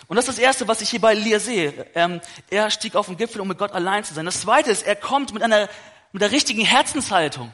Und 0.07 0.15
das 0.15 0.27
ist 0.27 0.37
das 0.37 0.43
Erste, 0.43 0.67
was 0.67 0.81
ich 0.81 0.89
hier 0.89 1.01
bei 1.01 1.11
Elia 1.11 1.39
sehe. 1.39 1.85
Ähm, 1.93 2.21
er 2.49 2.69
stieg 2.69 2.95
auf 2.95 3.07
den 3.07 3.17
Gipfel, 3.17 3.41
um 3.41 3.47
mit 3.47 3.57
Gott 3.57 3.73
allein 3.73 4.03
zu 4.03 4.13
sein. 4.13 4.25
Das 4.25 4.41
Zweite 4.41 4.71
ist, 4.71 4.87
er 4.87 4.95
kommt 4.95 5.33
mit 5.33 5.43
einer 5.43 5.67
mit 6.13 6.21
der 6.21 6.31
richtigen 6.31 6.63
Herzenshaltung. 6.63 7.53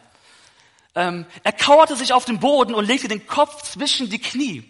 Ähm, 0.95 1.25
er 1.43 1.51
kauerte 1.51 1.95
sich 1.95 2.13
auf 2.13 2.25
den 2.25 2.39
Boden 2.39 2.75
und 2.75 2.85
legte 2.85 3.07
den 3.07 3.25
Kopf 3.25 3.63
zwischen 3.63 4.09
die 4.09 4.19
Knie. 4.19 4.69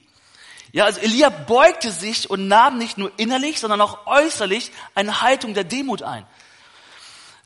Ja, 0.72 0.86
also 0.86 1.02
Elia 1.02 1.30
beugte 1.30 1.92
sich 1.92 2.30
und 2.30 2.48
nahm 2.48 2.78
nicht 2.78 2.98
nur 2.98 3.12
innerlich, 3.18 3.60
sondern 3.60 3.82
auch 3.82 4.08
äußerlich 4.08 4.72
eine 4.96 5.22
Haltung 5.22 5.54
der 5.54 5.66
Demut 5.66 6.02
ein. 6.02 6.26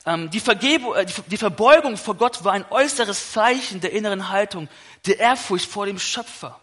Ähm, 0.05 0.29
die, 0.29 0.39
Vergebung, 0.39 0.95
äh, 0.95 1.05
die, 1.05 1.13
die 1.27 1.37
Verbeugung 1.37 1.97
vor 1.97 2.15
Gott 2.15 2.43
war 2.45 2.53
ein 2.53 2.65
äußeres 2.69 3.33
Zeichen 3.33 3.81
der 3.81 3.91
inneren 3.91 4.29
Haltung, 4.29 4.69
der 5.05 5.19
Ehrfurcht 5.19 5.69
vor 5.69 5.85
dem 5.87 5.99
Schöpfer. 5.99 6.59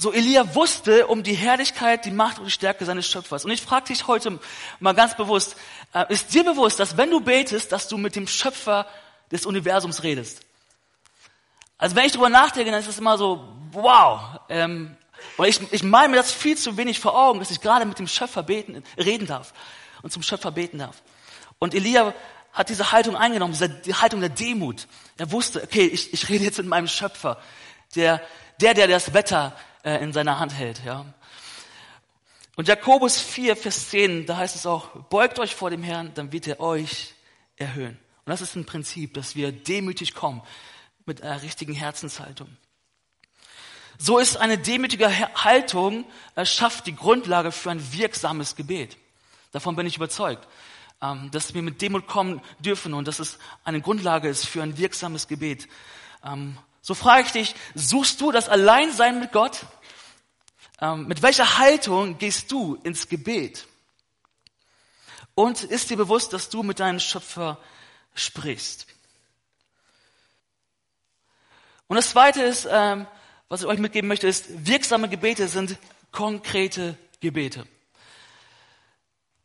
So 0.00 0.14
Elia 0.14 0.54
wusste 0.54 1.08
um 1.08 1.22
die 1.22 1.34
Herrlichkeit, 1.34 2.06
die 2.06 2.10
Macht 2.10 2.38
und 2.38 2.46
die 2.46 2.50
Stärke 2.50 2.86
seines 2.86 3.06
Schöpfers. 3.06 3.44
Und 3.44 3.50
ich 3.50 3.60
frage 3.60 3.88
dich 3.88 4.06
heute 4.06 4.38
mal 4.78 4.94
ganz 4.94 5.14
bewusst, 5.14 5.56
äh, 5.92 6.06
ist 6.08 6.32
dir 6.32 6.42
bewusst, 6.42 6.80
dass 6.80 6.96
wenn 6.96 7.10
du 7.10 7.20
betest, 7.20 7.70
dass 7.70 7.86
du 7.86 7.98
mit 7.98 8.16
dem 8.16 8.26
Schöpfer 8.26 8.86
des 9.30 9.44
Universums 9.44 10.02
redest? 10.02 10.40
Also 11.76 11.96
wenn 11.96 12.06
ich 12.06 12.12
darüber 12.12 12.30
nachdenke, 12.30 12.70
dann 12.70 12.80
ist 12.80 12.88
es 12.88 12.98
immer 12.98 13.18
so, 13.18 13.46
wow. 13.72 14.40
Ähm, 14.48 14.96
und 15.36 15.46
ich, 15.46 15.60
ich 15.70 15.82
meine 15.82 16.08
mir 16.08 16.16
das 16.16 16.32
viel 16.32 16.56
zu 16.56 16.78
wenig 16.78 16.98
vor 16.98 17.14
Augen, 17.14 17.38
dass 17.38 17.50
ich 17.50 17.60
gerade 17.60 17.84
mit 17.84 17.98
dem 17.98 18.08
Schöpfer 18.08 18.42
beten, 18.42 18.82
reden 18.96 19.26
darf 19.26 19.52
und 20.00 20.10
zum 20.10 20.22
Schöpfer 20.22 20.50
beten 20.50 20.78
darf. 20.78 21.02
Und 21.58 21.74
Elia 21.74 22.14
hat 22.54 22.70
diese 22.70 22.90
Haltung 22.90 23.16
eingenommen, 23.16 23.52
diese 23.52 23.68
die 23.68 23.94
Haltung 23.94 24.20
der 24.20 24.30
Demut. 24.30 24.88
Er 25.18 25.30
wusste, 25.30 25.62
okay, 25.62 25.84
ich, 25.84 26.14
ich 26.14 26.30
rede 26.30 26.44
jetzt 26.44 26.56
mit 26.56 26.68
meinem 26.68 26.88
Schöpfer, 26.88 27.36
der, 27.96 28.22
der, 28.62 28.72
der 28.72 28.88
das 28.88 29.12
Wetter 29.12 29.54
äh, 29.84 30.02
in 30.02 30.12
seiner 30.12 30.38
Hand 30.38 30.54
hält. 30.54 30.82
Ja. 30.84 31.06
Und 32.56 32.68
Jakobus 32.68 33.20
4, 33.20 33.56
Vers 33.56 33.90
10, 33.90 34.26
da 34.26 34.36
heißt 34.36 34.56
es 34.56 34.66
auch, 34.66 34.88
beugt 35.08 35.38
euch 35.38 35.54
vor 35.54 35.70
dem 35.70 35.82
Herrn, 35.82 36.12
dann 36.14 36.32
wird 36.32 36.46
er 36.46 36.60
euch 36.60 37.14
erhöhen. 37.56 37.98
Und 38.24 38.30
das 38.30 38.40
ist 38.40 38.54
ein 38.56 38.66
Prinzip, 38.66 39.14
dass 39.14 39.34
wir 39.34 39.52
demütig 39.52 40.14
kommen 40.14 40.42
mit 41.06 41.22
einer 41.22 41.42
richtigen 41.42 41.72
Herzenshaltung. 41.72 42.48
So 43.98 44.18
ist 44.18 44.36
eine 44.36 44.56
demütige 44.56 45.10
Haltung, 45.44 46.04
äh, 46.34 46.46
schafft 46.46 46.86
die 46.86 46.96
Grundlage 46.96 47.52
für 47.52 47.70
ein 47.70 47.92
wirksames 47.92 48.56
Gebet. 48.56 48.96
Davon 49.52 49.76
bin 49.76 49.86
ich 49.86 49.96
überzeugt, 49.96 50.46
ähm, 51.02 51.30
dass 51.32 51.54
wir 51.54 51.62
mit 51.62 51.82
Demut 51.82 52.06
kommen 52.06 52.40
dürfen 52.60 52.94
und 52.94 53.08
dass 53.08 53.18
es 53.18 53.38
eine 53.64 53.80
Grundlage 53.80 54.28
ist 54.28 54.46
für 54.46 54.62
ein 54.62 54.78
wirksames 54.78 55.28
Gebet. 55.28 55.68
So 56.82 56.94
frage 56.94 57.26
ich 57.26 57.32
dich, 57.32 57.54
suchst 57.74 58.20
du 58.20 58.32
das 58.32 58.48
Alleinsein 58.48 59.20
mit 59.20 59.32
Gott? 59.32 59.60
Ähm, 60.80 61.06
mit 61.06 61.22
welcher 61.22 61.58
Haltung 61.58 62.18
gehst 62.18 62.50
du 62.50 62.76
ins 62.82 63.08
Gebet? 63.08 63.66
Und 65.34 65.62
ist 65.62 65.90
dir 65.90 65.96
bewusst, 65.96 66.32
dass 66.32 66.48
du 66.48 66.62
mit 66.62 66.80
deinem 66.80 67.00
Schöpfer 67.00 67.58
sprichst? 68.14 68.86
Und 71.86 71.96
das 71.96 72.10
Zweite 72.10 72.42
ist, 72.42 72.68
ähm, 72.70 73.06
was 73.48 73.62
ich 73.62 73.66
euch 73.66 73.78
mitgeben 73.78 74.08
möchte, 74.08 74.28
ist, 74.28 74.66
wirksame 74.66 75.08
Gebete 75.08 75.48
sind 75.48 75.76
konkrete 76.12 76.96
Gebete. 77.20 77.66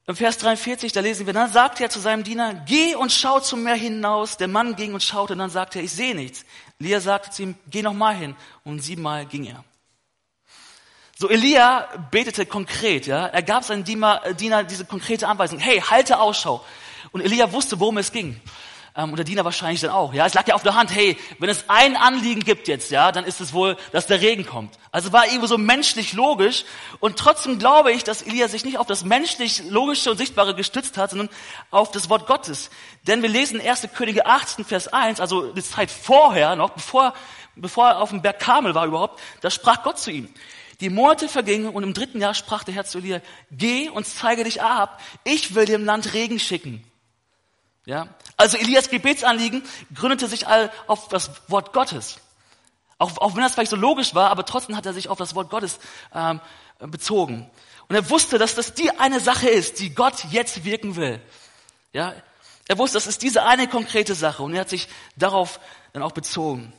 Im 0.07 0.15
Vers 0.15 0.37
43, 0.37 0.91
da 0.91 0.99
lesen 0.99 1.25
wir, 1.25 1.33
dann 1.33 1.51
sagte 1.51 1.83
er 1.83 1.89
zu 1.89 1.99
seinem 1.99 2.23
Diener, 2.23 2.53
geh 2.67 2.93
und 2.93 3.11
schau 3.11 3.39
zum 3.39 3.63
Meer 3.63 3.73
hinaus. 3.73 4.37
Der 4.37 4.47
Mann 4.47 4.75
ging 4.75 4.93
und 4.93 5.01
schaute, 5.01 5.33
und 5.33 5.39
dann 5.39 5.49
sagte 5.49 5.79
er, 5.79 5.85
ich 5.85 5.91
sehe 5.91 6.13
nichts. 6.13 6.45
Elia 6.79 6.99
sagte 6.99 7.31
zu 7.31 7.43
ihm, 7.43 7.55
geh 7.67 7.81
noch 7.81 7.93
mal 7.93 8.15
hin. 8.15 8.35
Und 8.63 8.79
siebenmal 8.79 9.25
ging 9.25 9.45
er. 9.45 9.63
So, 11.17 11.29
Elia 11.29 11.87
betete 12.11 12.45
konkret, 12.45 13.07
ja. 13.07 13.27
Er 13.27 13.41
gab 13.41 13.63
seinem 13.63 13.85
Diener, 13.85 14.25
äh, 14.25 14.35
Diener 14.35 14.63
diese 14.63 14.85
konkrete 14.85 15.27
Anweisung, 15.27 15.59
hey, 15.59 15.79
halte 15.79 16.19
Ausschau. 16.19 16.65
Und 17.11 17.21
Elia 17.21 17.51
wusste, 17.53 17.79
worum 17.79 17.97
es 17.97 18.11
ging 18.11 18.41
ähm, 18.95 19.09
und 19.09 19.17
der 19.17 19.25
Diener 19.25 19.43
wahrscheinlich 19.43 19.81
dann 19.81 19.89
auch. 19.89 20.13
Ja, 20.13 20.25
es 20.25 20.33
lag 20.33 20.47
ja 20.47 20.55
auf 20.55 20.63
der 20.63 20.75
Hand, 20.75 20.93
hey, 20.93 21.17
wenn 21.39 21.49
es 21.49 21.65
ein 21.67 21.97
Anliegen 21.97 22.41
gibt 22.41 22.67
jetzt, 22.67 22.91
ja, 22.91 23.11
dann 23.11 23.25
ist 23.25 23.41
es 23.41 23.53
wohl, 23.53 23.77
dass 23.91 24.07
der 24.07 24.21
Regen 24.21 24.45
kommt. 24.45 24.77
Also 24.91 25.11
war 25.11 25.27
irgendwie 25.27 25.47
so 25.47 25.57
menschlich 25.57 26.13
logisch 26.13 26.63
und 26.99 27.17
trotzdem 27.17 27.59
glaube 27.59 27.91
ich, 27.91 28.03
dass 28.03 28.21
Elia 28.21 28.47
sich 28.47 28.63
nicht 28.63 28.77
auf 28.77 28.87
das 28.87 29.03
menschlich 29.03 29.63
logische 29.69 30.11
und 30.11 30.17
sichtbare 30.17 30.55
gestützt 30.55 30.97
hat, 30.97 31.09
sondern 31.09 31.29
auf 31.71 31.91
das 31.91 32.09
Wort 32.09 32.27
Gottes. 32.27 32.69
Denn 33.05 33.21
wir 33.21 33.29
lesen 33.29 33.59
1. 33.59 33.89
Könige 33.93 34.25
18, 34.25 34.63
Vers 34.63 34.87
1, 34.87 35.19
also 35.19 35.51
die 35.51 35.63
Zeit 35.63 35.91
vorher 35.91 36.55
noch, 36.55 36.71
bevor, 36.71 37.13
bevor 37.55 37.89
er 37.89 38.01
auf 38.01 38.09
dem 38.09 38.21
Berg 38.21 38.39
Kamel 38.39 38.75
war 38.75 38.85
überhaupt, 38.85 39.21
da 39.41 39.49
sprach 39.49 39.83
Gott 39.83 39.99
zu 39.99 40.11
ihm. 40.11 40.29
Die 40.81 40.89
Monate 40.89 41.29
vergingen 41.29 41.69
und 41.69 41.83
im 41.83 41.93
dritten 41.93 42.19
Jahr 42.19 42.33
sprach 42.33 42.63
der 42.63 42.73
Herr 42.73 42.85
zu 42.85 42.97
Elia, 42.97 43.21
geh 43.51 43.89
und 43.89 44.05
zeige 44.05 44.43
dich 44.43 44.61
ab, 44.61 45.01
ich 45.23 45.55
will 45.55 45.65
dem 45.65 45.85
Land 45.85 46.13
Regen 46.13 46.39
schicken. 46.39 46.83
Ja? 47.85 48.07
Also 48.37 48.57
Elias 48.57 48.89
Gebetsanliegen 48.89 49.63
gründete 49.93 50.27
sich 50.27 50.47
all 50.47 50.71
auf 50.87 51.07
das 51.07 51.31
Wort 51.47 51.73
Gottes. 51.73 52.17
Auch, 52.97 53.17
auch 53.17 53.35
wenn 53.35 53.43
das 53.43 53.53
vielleicht 53.53 53.71
so 53.71 53.77
logisch 53.77 54.15
war, 54.15 54.31
aber 54.31 54.45
trotzdem 54.45 54.75
hat 54.75 54.85
er 54.85 54.93
sich 54.93 55.09
auf 55.09 55.17
das 55.17 55.35
Wort 55.35 55.49
Gottes 55.49 55.79
ähm, 56.13 56.39
bezogen. 56.79 57.49
Und 57.87 57.95
er 57.95 58.09
wusste, 58.09 58.37
dass 58.37 58.55
das 58.55 58.73
die 58.73 58.89
eine 58.91 59.19
Sache 59.19 59.49
ist, 59.49 59.79
die 59.79 59.93
Gott 59.93 60.25
jetzt 60.31 60.63
wirken 60.65 60.95
will. 60.95 61.21
Ja? 61.93 62.13
Er 62.67 62.77
wusste, 62.77 62.97
das 62.97 63.07
ist 63.07 63.21
diese 63.21 63.43
eine 63.43 63.67
konkrete 63.67 64.15
Sache 64.15 64.41
und 64.43 64.53
er 64.53 64.61
hat 64.61 64.69
sich 64.69 64.87
darauf 65.15 65.59
dann 65.93 66.01
auch 66.01 66.13
bezogen. 66.13 66.73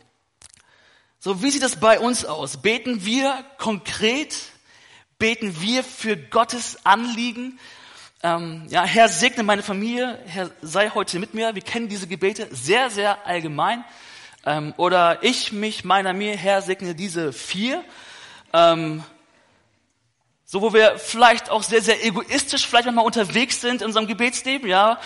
So, 1.19 1.43
wie 1.43 1.51
sieht 1.51 1.63
das 1.63 1.77
bei 1.77 1.99
uns 1.99 2.25
aus? 2.25 2.59
Beten 2.59 3.05
wir 3.05 3.45
konkret? 3.59 4.37
Beten 5.19 5.61
wir 5.61 5.83
für 5.83 6.17
Gottes 6.17 6.85
Anliegen? 6.85 7.59
Ähm, 8.27 8.65
ja, 8.71 8.83
Herr, 8.83 9.09
segne 9.09 9.45
meine 9.45 9.63
Familie, 9.63 10.19
Herr, 10.27 10.51
sei 10.61 10.91
heute 10.91 11.21
mit 11.21 11.33
mir. 11.33 11.55
Wir 11.55 11.63
kennen 11.63 11.89
diese 11.89 12.09
Gebete 12.09 12.49
sehr, 12.51 12.91
sehr 12.91 13.25
allgemein. 13.25 13.85
Ähm, 14.45 14.75
oder 14.79 15.23
ich, 15.23 15.53
mich, 15.53 15.85
meiner, 15.85 16.13
mir, 16.13 16.37
Herr, 16.37 16.61
segne 16.61 16.97
diese 16.97 17.33
vier. 17.33 17.85
Ähm, 18.53 19.05
so, 20.45 20.61
wo 20.61 20.73
wir 20.73 20.99
vielleicht 20.99 21.51
auch 21.51 21.63
sehr, 21.63 21.81
sehr 21.81 22.05
egoistisch 22.05 22.67
vielleicht 22.67 22.87
manchmal 22.87 23.05
unterwegs 23.05 23.61
sind 23.61 23.81
in 23.81 23.87
unserem 23.87 24.09
Gebetsleben, 24.09 24.69
ja, 24.69 24.99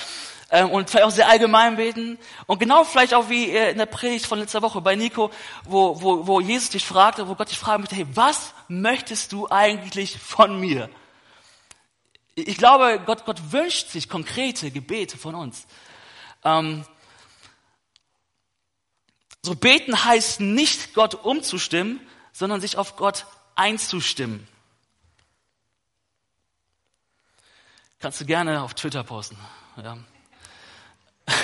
ähm, 0.50 0.70
und 0.70 0.88
vielleicht 0.88 1.04
auch 1.04 1.10
sehr 1.10 1.28
allgemein 1.28 1.76
beten. 1.76 2.18
Und 2.46 2.58
genau 2.58 2.84
vielleicht 2.84 3.12
auch 3.12 3.28
wie 3.28 3.50
in 3.50 3.76
der 3.76 3.84
Predigt 3.84 4.24
von 4.24 4.38
letzter 4.38 4.62
Woche 4.62 4.80
bei 4.80 4.96
Nico, 4.96 5.30
wo, 5.64 6.00
wo, 6.00 6.26
wo 6.26 6.40
Jesus 6.40 6.70
dich 6.70 6.86
fragte, 6.86 7.28
wo 7.28 7.34
Gott 7.34 7.50
dich 7.50 7.58
fragen 7.58 7.82
möchte, 7.82 7.96
hey, 7.96 8.06
was 8.14 8.54
möchtest 8.68 9.32
du 9.32 9.46
eigentlich 9.50 10.18
von 10.18 10.58
mir? 10.58 10.88
Ich 12.34 12.56
glaube, 12.56 13.02
Gott, 13.04 13.24
Gott 13.24 13.52
wünscht 13.52 13.88
sich 13.88 14.08
konkrete 14.08 14.70
Gebete 14.70 15.18
von 15.18 15.34
uns. 15.34 15.66
Ähm, 16.44 16.84
so 19.42 19.54
beten 19.54 20.04
heißt 20.04 20.40
nicht, 20.40 20.94
Gott 20.94 21.14
umzustimmen, 21.14 22.00
sondern 22.32 22.60
sich 22.60 22.76
auf 22.76 22.96
Gott 22.96 23.26
einzustimmen. 23.56 24.46
Kannst 27.98 28.20
du 28.20 28.24
gerne 28.24 28.62
auf 28.62 28.74
Twitter 28.74 29.04
posten. 29.04 29.38
Ja. 29.76 29.98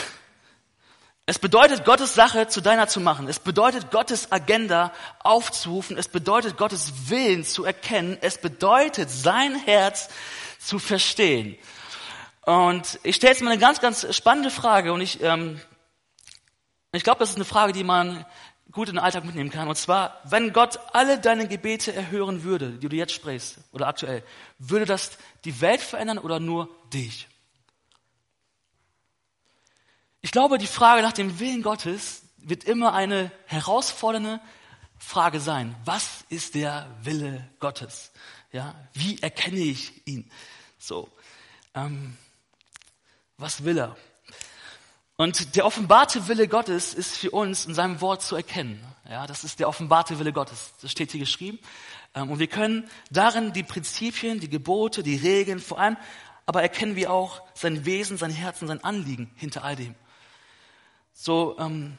Es 1.28 1.40
bedeutet, 1.40 1.84
Gottes 1.84 2.14
Sache 2.14 2.46
zu 2.46 2.60
deiner 2.60 2.86
zu 2.86 3.00
machen. 3.00 3.26
Es 3.26 3.40
bedeutet, 3.40 3.90
Gottes 3.90 4.30
Agenda 4.30 4.92
aufzurufen. 5.18 5.98
Es 5.98 6.06
bedeutet, 6.06 6.56
Gottes 6.56 7.10
Willen 7.10 7.42
zu 7.44 7.64
erkennen. 7.64 8.16
Es 8.20 8.38
bedeutet, 8.38 9.10
sein 9.10 9.56
Herz 9.56 10.08
zu 10.66 10.78
verstehen. 10.78 11.56
Und 12.42 12.98
ich 13.02 13.16
stelle 13.16 13.32
jetzt 13.32 13.42
mal 13.42 13.50
eine 13.50 13.60
ganz, 13.60 13.80
ganz 13.80 14.14
spannende 14.14 14.50
Frage 14.50 14.92
und 14.92 15.00
ich, 15.00 15.22
ähm, 15.22 15.60
ich 16.92 17.04
glaube, 17.04 17.20
das 17.20 17.30
ist 17.30 17.36
eine 17.36 17.44
Frage, 17.44 17.72
die 17.72 17.84
man 17.84 18.24
gut 18.72 18.88
in 18.88 18.96
den 18.96 19.02
Alltag 19.02 19.24
mitnehmen 19.24 19.50
kann. 19.50 19.68
Und 19.68 19.76
zwar, 19.76 20.20
wenn 20.24 20.52
Gott 20.52 20.78
alle 20.92 21.18
deine 21.18 21.48
Gebete 21.48 21.94
erhören 21.94 22.42
würde, 22.42 22.72
die 22.72 22.88
du 22.88 22.96
jetzt 22.96 23.12
sprichst 23.12 23.58
oder 23.72 23.86
aktuell, 23.86 24.22
würde 24.58 24.84
das 24.84 25.18
die 25.44 25.60
Welt 25.60 25.80
verändern 25.80 26.18
oder 26.18 26.40
nur 26.40 26.68
dich? 26.92 27.28
Ich 30.20 30.32
glaube, 30.32 30.58
die 30.58 30.66
Frage 30.66 31.02
nach 31.02 31.12
dem 31.12 31.38
Willen 31.38 31.62
Gottes 31.62 32.22
wird 32.38 32.64
immer 32.64 32.92
eine 32.92 33.30
herausfordernde 33.46 34.40
Frage 34.98 35.40
sein. 35.40 35.76
Was 35.84 36.24
ist 36.28 36.54
der 36.54 36.88
Wille 37.02 37.48
Gottes? 37.60 38.10
Ja, 38.52 38.74
wie 38.92 39.20
erkenne 39.22 39.58
ich 39.58 40.06
ihn? 40.06 40.30
So, 40.86 41.08
ähm, 41.74 42.16
was 43.38 43.64
will 43.64 43.76
er? 43.76 43.96
Und 45.16 45.56
der 45.56 45.66
offenbarte 45.66 46.28
Wille 46.28 46.46
Gottes 46.46 46.94
ist 46.94 47.16
für 47.16 47.32
uns 47.32 47.66
in 47.66 47.74
seinem 47.74 48.00
Wort 48.00 48.22
zu 48.22 48.36
erkennen. 48.36 48.80
Ja, 49.10 49.26
das 49.26 49.42
ist 49.42 49.58
der 49.58 49.68
offenbarte 49.68 50.20
Wille 50.20 50.32
Gottes. 50.32 50.74
Das 50.82 50.92
steht 50.92 51.10
hier 51.10 51.18
geschrieben. 51.18 51.58
Ähm, 52.14 52.30
und 52.30 52.38
wir 52.38 52.46
können 52.46 52.88
darin 53.10 53.52
die 53.52 53.64
Prinzipien, 53.64 54.38
die 54.38 54.48
Gebote, 54.48 55.02
die 55.02 55.16
Regeln, 55.16 55.58
vor 55.58 55.80
allem, 55.80 55.96
aber 56.44 56.62
erkennen 56.62 56.94
wir 56.94 57.12
auch 57.12 57.42
sein 57.54 57.84
Wesen, 57.84 58.16
sein 58.16 58.30
Herzen, 58.30 58.68
sein 58.68 58.84
Anliegen 58.84 59.32
hinter 59.34 59.64
all 59.64 59.74
dem. 59.74 59.96
So, 61.12 61.58
ähm, 61.58 61.98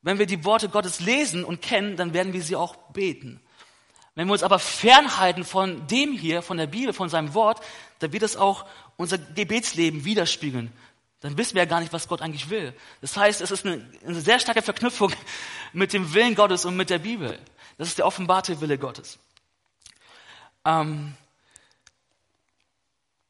wenn 0.00 0.18
wir 0.18 0.24
die 0.24 0.46
Worte 0.46 0.70
Gottes 0.70 1.00
lesen 1.00 1.44
und 1.44 1.60
kennen, 1.60 1.98
dann 1.98 2.14
werden 2.14 2.32
wir 2.32 2.42
sie 2.42 2.56
auch 2.56 2.74
beten. 2.94 3.42
Wenn 4.14 4.28
wir 4.28 4.32
uns 4.32 4.42
aber 4.42 4.58
fernhalten 4.58 5.44
von 5.44 5.86
dem 5.86 6.12
hier, 6.12 6.42
von 6.42 6.58
der 6.58 6.66
Bibel, 6.66 6.92
von 6.92 7.08
seinem 7.08 7.32
Wort, 7.34 7.64
dann 8.00 8.12
wird 8.12 8.22
es 8.22 8.36
auch 8.36 8.66
unser 8.96 9.18
Gebetsleben 9.18 10.04
widerspiegeln. 10.04 10.72
Dann 11.20 11.38
wissen 11.38 11.54
wir 11.54 11.62
ja 11.62 11.68
gar 11.68 11.80
nicht, 11.80 11.92
was 11.92 12.08
Gott 12.08 12.20
eigentlich 12.20 12.50
will. 12.50 12.74
Das 13.00 13.16
heißt, 13.16 13.40
es 13.40 13.50
ist 13.50 13.64
eine, 13.64 13.88
eine 14.04 14.20
sehr 14.20 14.40
starke 14.40 14.60
Verknüpfung 14.60 15.12
mit 15.72 15.92
dem 15.92 16.12
Willen 16.12 16.34
Gottes 16.34 16.64
und 16.64 16.76
mit 16.76 16.90
der 16.90 16.98
Bibel. 16.98 17.38
Das 17.78 17.88
ist 17.88 17.98
der 17.98 18.06
offenbarte 18.06 18.60
Wille 18.60 18.76
Gottes. 18.76 19.18
Ähm, 20.64 21.14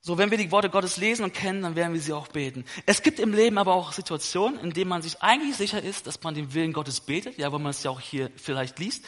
so, 0.01 0.19
wenn 0.19 0.33
wir 0.33 0.39
die 0.39 0.51
Worte 0.51 0.69
Gottes 0.69 0.97
lesen 0.97 1.23
und 1.23 1.33
kennen, 1.33 1.63
dann 1.63 1.77
werden 1.77 1.95
wir 1.95 2.01
sie 2.01 2.13
auch 2.13 2.27
beten. 2.27 2.65
Es 2.87 3.03
gibt 3.03 3.21
im 3.21 3.33
Leben 3.33 3.57
aber 3.57 3.75
auch 3.75 3.93
Situationen, 3.93 4.59
in 4.59 4.73
denen 4.73 4.89
man 4.89 5.01
sich 5.01 5.23
eigentlich 5.23 5.57
sicher 5.57 5.81
ist, 5.81 6.09
dass 6.09 6.21
man 6.25 6.35
den 6.35 6.55
Willen 6.55 6.73
Gottes 6.73 7.01
betet, 7.01 7.39
ja, 7.39 7.53
wo 7.53 7.59
man 7.61 7.71
es 7.71 7.85
ja 7.85 7.91
auch 7.93 8.01
hier 8.01 8.31
vielleicht 8.35 8.81
liest. 8.81 9.05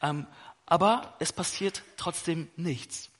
Ähm, 0.00 0.24
aber 0.66 1.14
es 1.18 1.32
passiert 1.32 1.82
trotzdem 1.96 2.48
nichts. 2.56 3.10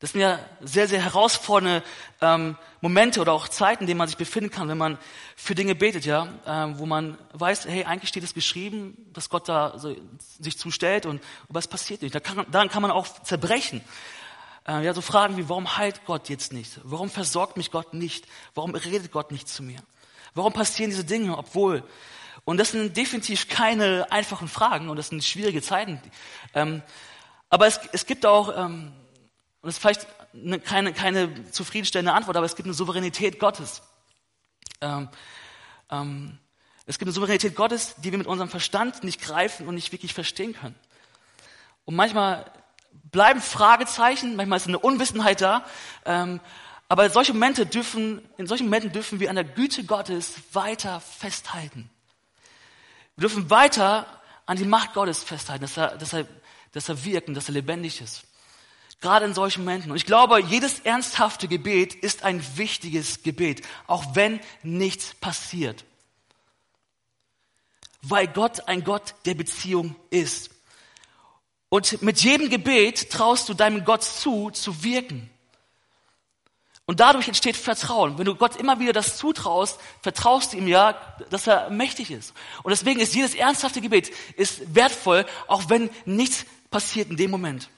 Das 0.00 0.12
sind 0.12 0.20
ja 0.20 0.38
sehr, 0.60 0.86
sehr 0.86 1.00
herausfordernde 1.00 1.82
ähm, 2.20 2.58
Momente 2.82 3.22
oder 3.22 3.32
auch 3.32 3.48
Zeiten, 3.48 3.84
in 3.84 3.86
denen 3.86 3.98
man 3.98 4.08
sich 4.08 4.18
befinden 4.18 4.50
kann, 4.50 4.68
wenn 4.68 4.76
man 4.76 4.98
für 5.34 5.54
Dinge 5.54 5.74
betet, 5.74 6.04
ja, 6.04 6.28
ähm, 6.46 6.78
wo 6.78 6.84
man 6.84 7.16
weiß, 7.32 7.66
hey, 7.66 7.84
eigentlich 7.84 8.10
steht 8.10 8.22
es 8.22 8.34
geschrieben, 8.34 8.96
dass 9.14 9.30
Gott 9.30 9.48
da 9.48 9.78
so 9.78 9.96
sich 10.38 10.58
zustellt 10.58 11.06
und 11.06 11.22
aber 11.48 11.58
es 11.58 11.68
passiert 11.68 12.02
nicht. 12.02 12.14
Da 12.14 12.20
kann, 12.20 12.44
daran 12.50 12.68
kann 12.68 12.82
man 12.82 12.90
auch 12.90 13.06
zerbrechen. 13.22 13.82
Äh, 14.66 14.84
ja, 14.84 14.92
so 14.92 15.00
Fragen 15.00 15.38
wie, 15.38 15.48
warum 15.48 15.78
heilt 15.78 16.04
Gott 16.04 16.28
jetzt 16.28 16.52
nicht? 16.52 16.80
Warum 16.82 17.08
versorgt 17.08 17.56
mich 17.56 17.70
Gott 17.70 17.94
nicht? 17.94 18.26
Warum 18.54 18.74
redet 18.74 19.10
Gott 19.12 19.30
nicht 19.30 19.48
zu 19.48 19.62
mir? 19.62 19.78
Warum 20.34 20.52
passieren 20.52 20.90
diese 20.90 21.04
Dinge, 21.04 21.38
obwohl 21.38 21.82
und 22.44 22.58
das 22.58 22.72
sind 22.72 22.96
definitiv 22.96 23.48
keine 23.48 24.06
einfachen 24.10 24.48
Fragen 24.48 24.88
und 24.88 24.96
das 24.96 25.08
sind 25.08 25.24
schwierige 25.24 25.62
Zeiten. 25.62 26.00
Ähm, 26.54 26.82
aber 27.48 27.66
es, 27.66 27.80
es 27.92 28.06
gibt 28.06 28.26
auch, 28.26 28.56
ähm, 28.56 28.92
und 29.60 29.68
es 29.68 29.76
ist 29.76 29.80
vielleicht 29.80 30.06
eine, 30.34 30.58
keine, 30.58 30.92
keine 30.92 31.50
zufriedenstellende 31.50 32.12
Antwort, 32.12 32.36
aber 32.36 32.46
es 32.46 32.56
gibt 32.56 32.66
eine 32.66 32.74
Souveränität 32.74 33.38
Gottes. 33.38 33.82
Ähm, 34.80 35.08
ähm, 35.90 36.38
Es 36.86 36.98
gibt 36.98 37.08
eine 37.08 37.14
Souveränität 37.14 37.54
Gottes, 37.54 37.94
die 37.98 38.10
wir 38.10 38.18
mit 38.18 38.26
unserem 38.26 38.50
Verstand 38.50 39.04
nicht 39.04 39.22
greifen 39.22 39.66
und 39.66 39.74
nicht 39.74 39.92
wirklich 39.92 40.12
verstehen 40.12 40.52
können. 40.52 40.74
Und 41.86 41.94
manchmal 41.94 42.50
bleiben 43.10 43.40
Fragezeichen, 43.40 44.36
manchmal 44.36 44.58
ist 44.58 44.68
eine 44.68 44.78
Unwissenheit 44.78 45.40
da. 45.40 45.64
Ähm, 46.04 46.40
aber 46.88 47.08
solche 47.08 47.32
Momente 47.32 47.64
dürfen, 47.64 48.20
in 48.36 48.46
solchen 48.46 48.64
Momenten 48.64 48.92
dürfen 48.92 49.18
wir 49.20 49.30
an 49.30 49.36
der 49.36 49.44
Güte 49.44 49.84
Gottes 49.84 50.34
weiter 50.52 51.00
festhalten. 51.00 51.90
Wir 53.16 53.28
dürfen 53.28 53.50
weiter 53.50 54.06
an 54.46 54.56
die 54.56 54.64
Macht 54.64 54.94
Gottes 54.94 55.22
festhalten, 55.22 55.62
dass 55.62 55.76
er, 55.76 55.96
dass 55.96 56.12
er, 56.12 56.26
dass 56.72 56.88
er 56.88 57.04
wirkt 57.04 57.34
dass 57.36 57.48
er 57.48 57.54
lebendig 57.54 58.00
ist. 58.00 58.24
Gerade 59.00 59.26
in 59.26 59.34
solchen 59.34 59.64
Momenten. 59.64 59.90
Und 59.90 59.96
ich 59.96 60.06
glaube, 60.06 60.40
jedes 60.40 60.80
ernsthafte 60.80 61.46
Gebet 61.46 61.94
ist 61.94 62.22
ein 62.22 62.42
wichtiges 62.56 63.22
Gebet, 63.22 63.62
auch 63.86 64.14
wenn 64.14 64.40
nichts 64.62 65.14
passiert. 65.14 65.84
Weil 68.02 68.26
Gott 68.28 68.66
ein 68.68 68.84
Gott 68.84 69.14
der 69.26 69.34
Beziehung 69.34 69.94
ist. 70.10 70.50
Und 71.68 72.02
mit 72.02 72.22
jedem 72.22 72.50
Gebet 72.50 73.10
traust 73.10 73.48
du 73.48 73.54
deinem 73.54 73.84
Gott 73.84 74.04
zu, 74.04 74.50
zu 74.50 74.82
wirken. 74.84 75.30
Und 76.86 77.00
dadurch 77.00 77.28
entsteht 77.28 77.56
Vertrauen. 77.56 78.18
Wenn 78.18 78.26
du 78.26 78.34
Gott 78.34 78.56
immer 78.56 78.78
wieder 78.78 78.92
das 78.92 79.16
zutraust, 79.16 79.80
vertraust 80.02 80.52
du 80.52 80.58
ihm 80.58 80.68
ja, 80.68 80.96
dass 81.30 81.46
er 81.46 81.70
mächtig 81.70 82.10
ist. 82.10 82.34
Und 82.62 82.70
deswegen 82.70 83.00
ist 83.00 83.14
jedes 83.14 83.34
ernsthafte 83.34 83.80
Gebet 83.80 84.12
ist 84.36 84.74
wertvoll, 84.74 85.24
auch 85.46 85.70
wenn 85.70 85.88
nichts 86.04 86.44
passiert 86.70 87.08
in 87.08 87.16
dem 87.16 87.30
Moment. 87.30 87.70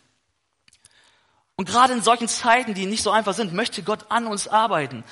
Und 1.55 1.69
gerade 1.69 1.93
in 1.93 2.03
solchen 2.03 2.29
Zeiten, 2.29 2.75
die 2.75 2.85
nicht 2.85 3.03
so 3.03 3.11
einfach 3.11 3.33
sind, 3.33 3.55
möchte 3.55 3.83
Gott 3.83 4.07
an 4.11 4.27
uns 4.27 4.49
arbeiten. 4.49 5.05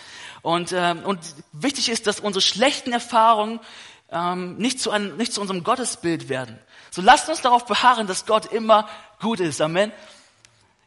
Und, 0.43 0.73
äh, 0.73 0.95
und 1.05 1.21
wichtig 1.53 1.89
ist, 1.89 2.07
dass 2.07 2.21
unsere 2.21 2.43
schlechten 2.43 2.93
Erfahrungen 2.93 3.61
ähm, 4.11 4.57
nicht, 4.57 4.81
zu 4.81 4.91
einem, 4.91 5.17
nicht 5.17 5.33
zu 5.33 5.41
unserem 5.41 5.63
Gottesbild 5.63 6.29
werden. 6.29 6.59
So 6.91 7.01
lasst 7.01 7.29
uns 7.29 7.41
darauf 7.41 7.65
beharren, 7.65 8.09
dass 8.09 8.27
Gott 8.27 8.47
immer 8.47 8.89
gut 9.21 9.41
ist. 9.41 9.61
Amen 9.61 9.93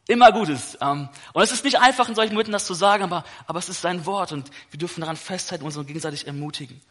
immer 0.07 0.31
gut 0.31 0.49
ist. 0.49 0.77
Ähm, 0.81 1.09
und 1.33 1.43
es 1.43 1.51
ist 1.51 1.63
nicht 1.63 1.79
einfach 1.79 2.07
in 2.09 2.15
solchen 2.15 2.33
Momenten 2.33 2.53
das 2.53 2.65
zu 2.65 2.73
sagen, 2.73 3.03
aber, 3.03 3.23
aber 3.45 3.59
es 3.59 3.69
ist 3.69 3.81
sein 3.81 4.05
Wort 4.05 4.31
und 4.31 4.49
wir 4.71 4.79
dürfen 4.79 5.01
daran 5.01 5.17
festhalten 5.17 5.65
und 5.65 5.75
uns 5.75 5.87
gegenseitig 5.87 6.27
ermutigen. 6.27 6.81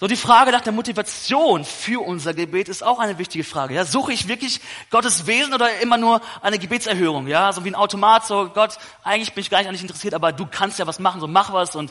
So, 0.00 0.06
die 0.06 0.14
Frage 0.14 0.52
nach 0.52 0.60
der 0.60 0.72
Motivation 0.72 1.64
für 1.64 2.06
unser 2.06 2.32
Gebet 2.32 2.68
ist 2.68 2.84
auch 2.84 3.00
eine 3.00 3.18
wichtige 3.18 3.42
Frage. 3.42 3.74
Ja, 3.74 3.84
suche 3.84 4.12
ich 4.12 4.28
wirklich 4.28 4.60
Gottes 4.90 5.26
Wesen 5.26 5.52
oder 5.52 5.80
immer 5.80 5.96
nur 5.96 6.20
eine 6.40 6.60
Gebetserhörung? 6.60 7.26
Ja, 7.26 7.52
so 7.52 7.64
wie 7.64 7.70
ein 7.70 7.74
Automat, 7.74 8.24
so 8.24 8.48
Gott, 8.48 8.78
eigentlich 9.02 9.32
bin 9.32 9.40
ich 9.40 9.50
gar 9.50 9.58
nicht 9.58 9.66
an 9.66 9.72
dich 9.72 9.82
interessiert, 9.82 10.14
aber 10.14 10.30
du 10.30 10.46
kannst 10.48 10.78
ja 10.78 10.86
was 10.86 11.00
machen, 11.00 11.20
so 11.20 11.26
mach 11.26 11.52
was 11.52 11.74
und, 11.74 11.90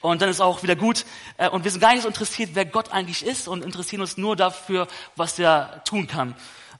und 0.00 0.20
dann 0.20 0.30
ist 0.30 0.40
auch 0.40 0.64
wieder 0.64 0.74
gut. 0.74 1.04
Äh, 1.36 1.48
und 1.48 1.62
wir 1.62 1.70
sind 1.70 1.78
gar 1.78 1.92
nicht 1.92 2.02
so 2.02 2.08
interessiert, 2.08 2.50
wer 2.54 2.64
Gott 2.64 2.90
eigentlich 2.90 3.24
ist 3.24 3.46
und 3.46 3.62
interessieren 3.62 4.00
uns 4.00 4.16
nur 4.16 4.34
dafür, 4.34 4.88
was 5.14 5.38
er 5.38 5.84
tun 5.84 6.08
kann. 6.08 6.34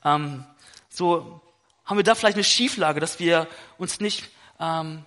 Ähm, 0.04 0.44
so, 0.88 1.40
haben 1.85 1.97
wir 1.97 2.05
da 2.05 2.14
vielleicht 2.14 2.37
eine 2.37 2.45
Schieflage, 2.45 3.00
dass 3.00 3.19
wir 3.19 3.47
uns 3.79 4.00
nicht 4.00 4.31
ähm, 4.59 5.05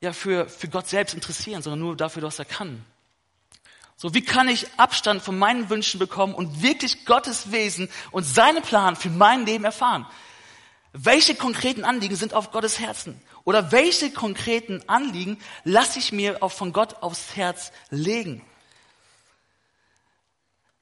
ja, 0.00 0.12
für, 0.12 0.48
für 0.48 0.68
Gott 0.68 0.88
selbst 0.88 1.14
interessieren, 1.14 1.62
sondern 1.62 1.80
nur 1.80 1.96
dafür, 1.96 2.22
was 2.22 2.38
er 2.38 2.44
kann. 2.44 2.84
So, 3.96 4.12
wie 4.12 4.22
kann 4.22 4.48
ich 4.48 4.66
Abstand 4.76 5.22
von 5.22 5.38
meinen 5.38 5.70
Wünschen 5.70 5.98
bekommen 5.98 6.34
und 6.34 6.62
wirklich 6.62 7.06
Gottes 7.06 7.52
Wesen 7.52 7.88
und 8.10 8.24
seinen 8.24 8.62
Plan 8.62 8.96
für 8.96 9.08
mein 9.08 9.46
Leben 9.46 9.64
erfahren? 9.64 10.06
Welche 10.92 11.34
konkreten 11.34 11.84
Anliegen 11.84 12.16
sind 12.16 12.34
auf 12.34 12.50
Gottes 12.50 12.80
Herzen? 12.80 13.20
Oder 13.44 13.72
welche 13.72 14.10
konkreten 14.10 14.82
Anliegen 14.88 15.38
lasse 15.64 15.98
ich 15.98 16.12
mir 16.12 16.42
auch 16.42 16.52
von 16.52 16.72
Gott 16.72 17.02
aufs 17.02 17.36
Herz 17.36 17.72
legen? 17.90 18.42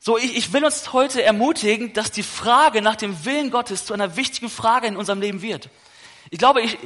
So, 0.05 0.19
ich, 0.19 0.37
ich 0.37 0.53
will 0.53 0.65
uns 0.65 0.93
heute 0.93 1.23
ermutigen, 1.23 1.93
dass 1.93 2.11
die 2.11 2.25
Frage 2.25 2.83
nach 2.83 2.97
dem 2.97 3.25
Willen 3.25 3.53
Gottes 3.53 3.87
zu 3.87 3.95
einer 3.95 4.17
wichtigen 4.17 4.51
Frage 4.51 4.89
in 4.89 4.97
unserem 4.97 5.21
Leben 5.21 5.43
wird. 5.43 5.71
Ich 6.31 6.41
glaube, 6.41 6.61
ich, 6.61 6.77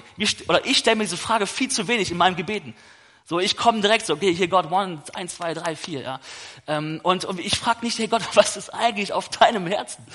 oder 0.50 0.66
ich 0.66 0.76
stelle 0.76 0.96
mir 0.96 1.04
diese 1.04 1.16
Frage 1.16 1.46
viel 1.46 1.70
zu 1.70 1.88
wenig 1.88 2.10
in 2.10 2.18
meinem 2.18 2.36
Gebeten. 2.36 2.76
So, 3.24 3.40
ich 3.40 3.56
komme 3.56 3.80
direkt 3.80 4.04
so, 4.04 4.12
okay, 4.12 4.34
hier 4.34 4.48
Gott, 4.48 4.70
one, 4.70 5.02
eins, 5.14 5.36
zwei, 5.36 5.54
drei, 5.54 5.76
vier, 5.76 6.02
ja. 6.02 6.20
Ähm, 6.66 7.00
und, 7.04 7.24
und 7.24 7.40
ich 7.40 7.58
frage 7.58 7.86
nicht, 7.86 7.98
hey 7.98 8.06
Gott, 8.06 8.20
was 8.34 8.58
ist 8.58 8.68
eigentlich 8.68 9.14
auf 9.14 9.30
deinem 9.30 9.66
Herzen? 9.66 10.06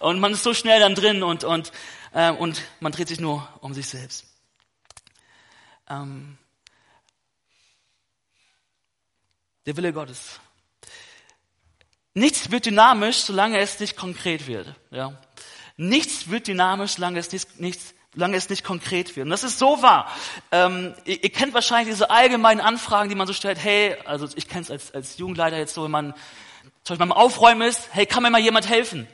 Und 0.00 0.18
man 0.18 0.32
ist 0.32 0.42
so 0.42 0.54
schnell 0.54 0.80
dann 0.80 0.96
drin 0.96 1.22
und, 1.22 1.44
und, 1.44 1.70
äh, 2.14 2.32
und 2.32 2.62
man 2.80 2.90
dreht 2.90 3.06
sich 3.06 3.20
nur 3.20 3.48
um 3.60 3.74
sich 3.74 3.86
selbst. 3.86 4.26
Ähm, 5.88 6.36
der 9.66 9.76
Wille 9.76 9.92
Gottes. 9.92 10.40
Nichts 12.14 12.52
wird 12.52 12.66
dynamisch, 12.66 13.18
solange 13.18 13.58
es 13.58 13.80
nicht 13.80 13.96
konkret 13.96 14.46
wird. 14.46 14.72
Ja. 14.90 15.12
Nichts 15.76 16.30
wird 16.30 16.46
dynamisch, 16.46 16.92
solange 16.92 17.18
es 17.18 17.32
nicht, 17.32 17.60
nichts, 17.60 17.94
solange 18.12 18.36
es 18.36 18.48
nicht 18.48 18.62
konkret 18.62 19.16
wird. 19.16 19.24
Und 19.24 19.30
das 19.30 19.42
ist 19.42 19.58
so 19.58 19.82
wahr. 19.82 20.08
Ähm, 20.52 20.94
ihr, 21.04 21.24
ihr, 21.24 21.30
kennt 21.30 21.54
wahrscheinlich 21.54 21.92
diese 21.92 22.10
allgemeinen 22.10 22.60
Anfragen, 22.60 23.08
die 23.08 23.16
man 23.16 23.26
so 23.26 23.32
stellt. 23.32 23.58
Hey, 23.58 23.96
also 24.04 24.28
ich 24.36 24.48
kenne 24.48 24.62
es 24.62 24.70
als, 24.70 24.94
als 24.94 25.18
Jugendleiter 25.18 25.58
jetzt 25.58 25.74
so, 25.74 25.82
wenn 25.82 25.90
man 25.90 26.12
zum 26.84 26.94
Beispiel 26.94 26.98
beim 26.98 27.12
Aufräumen 27.12 27.68
ist. 27.68 27.88
Hey, 27.90 28.06
kann 28.06 28.22
mir 28.22 28.30
mal 28.30 28.40
jemand 28.40 28.68
helfen? 28.68 29.08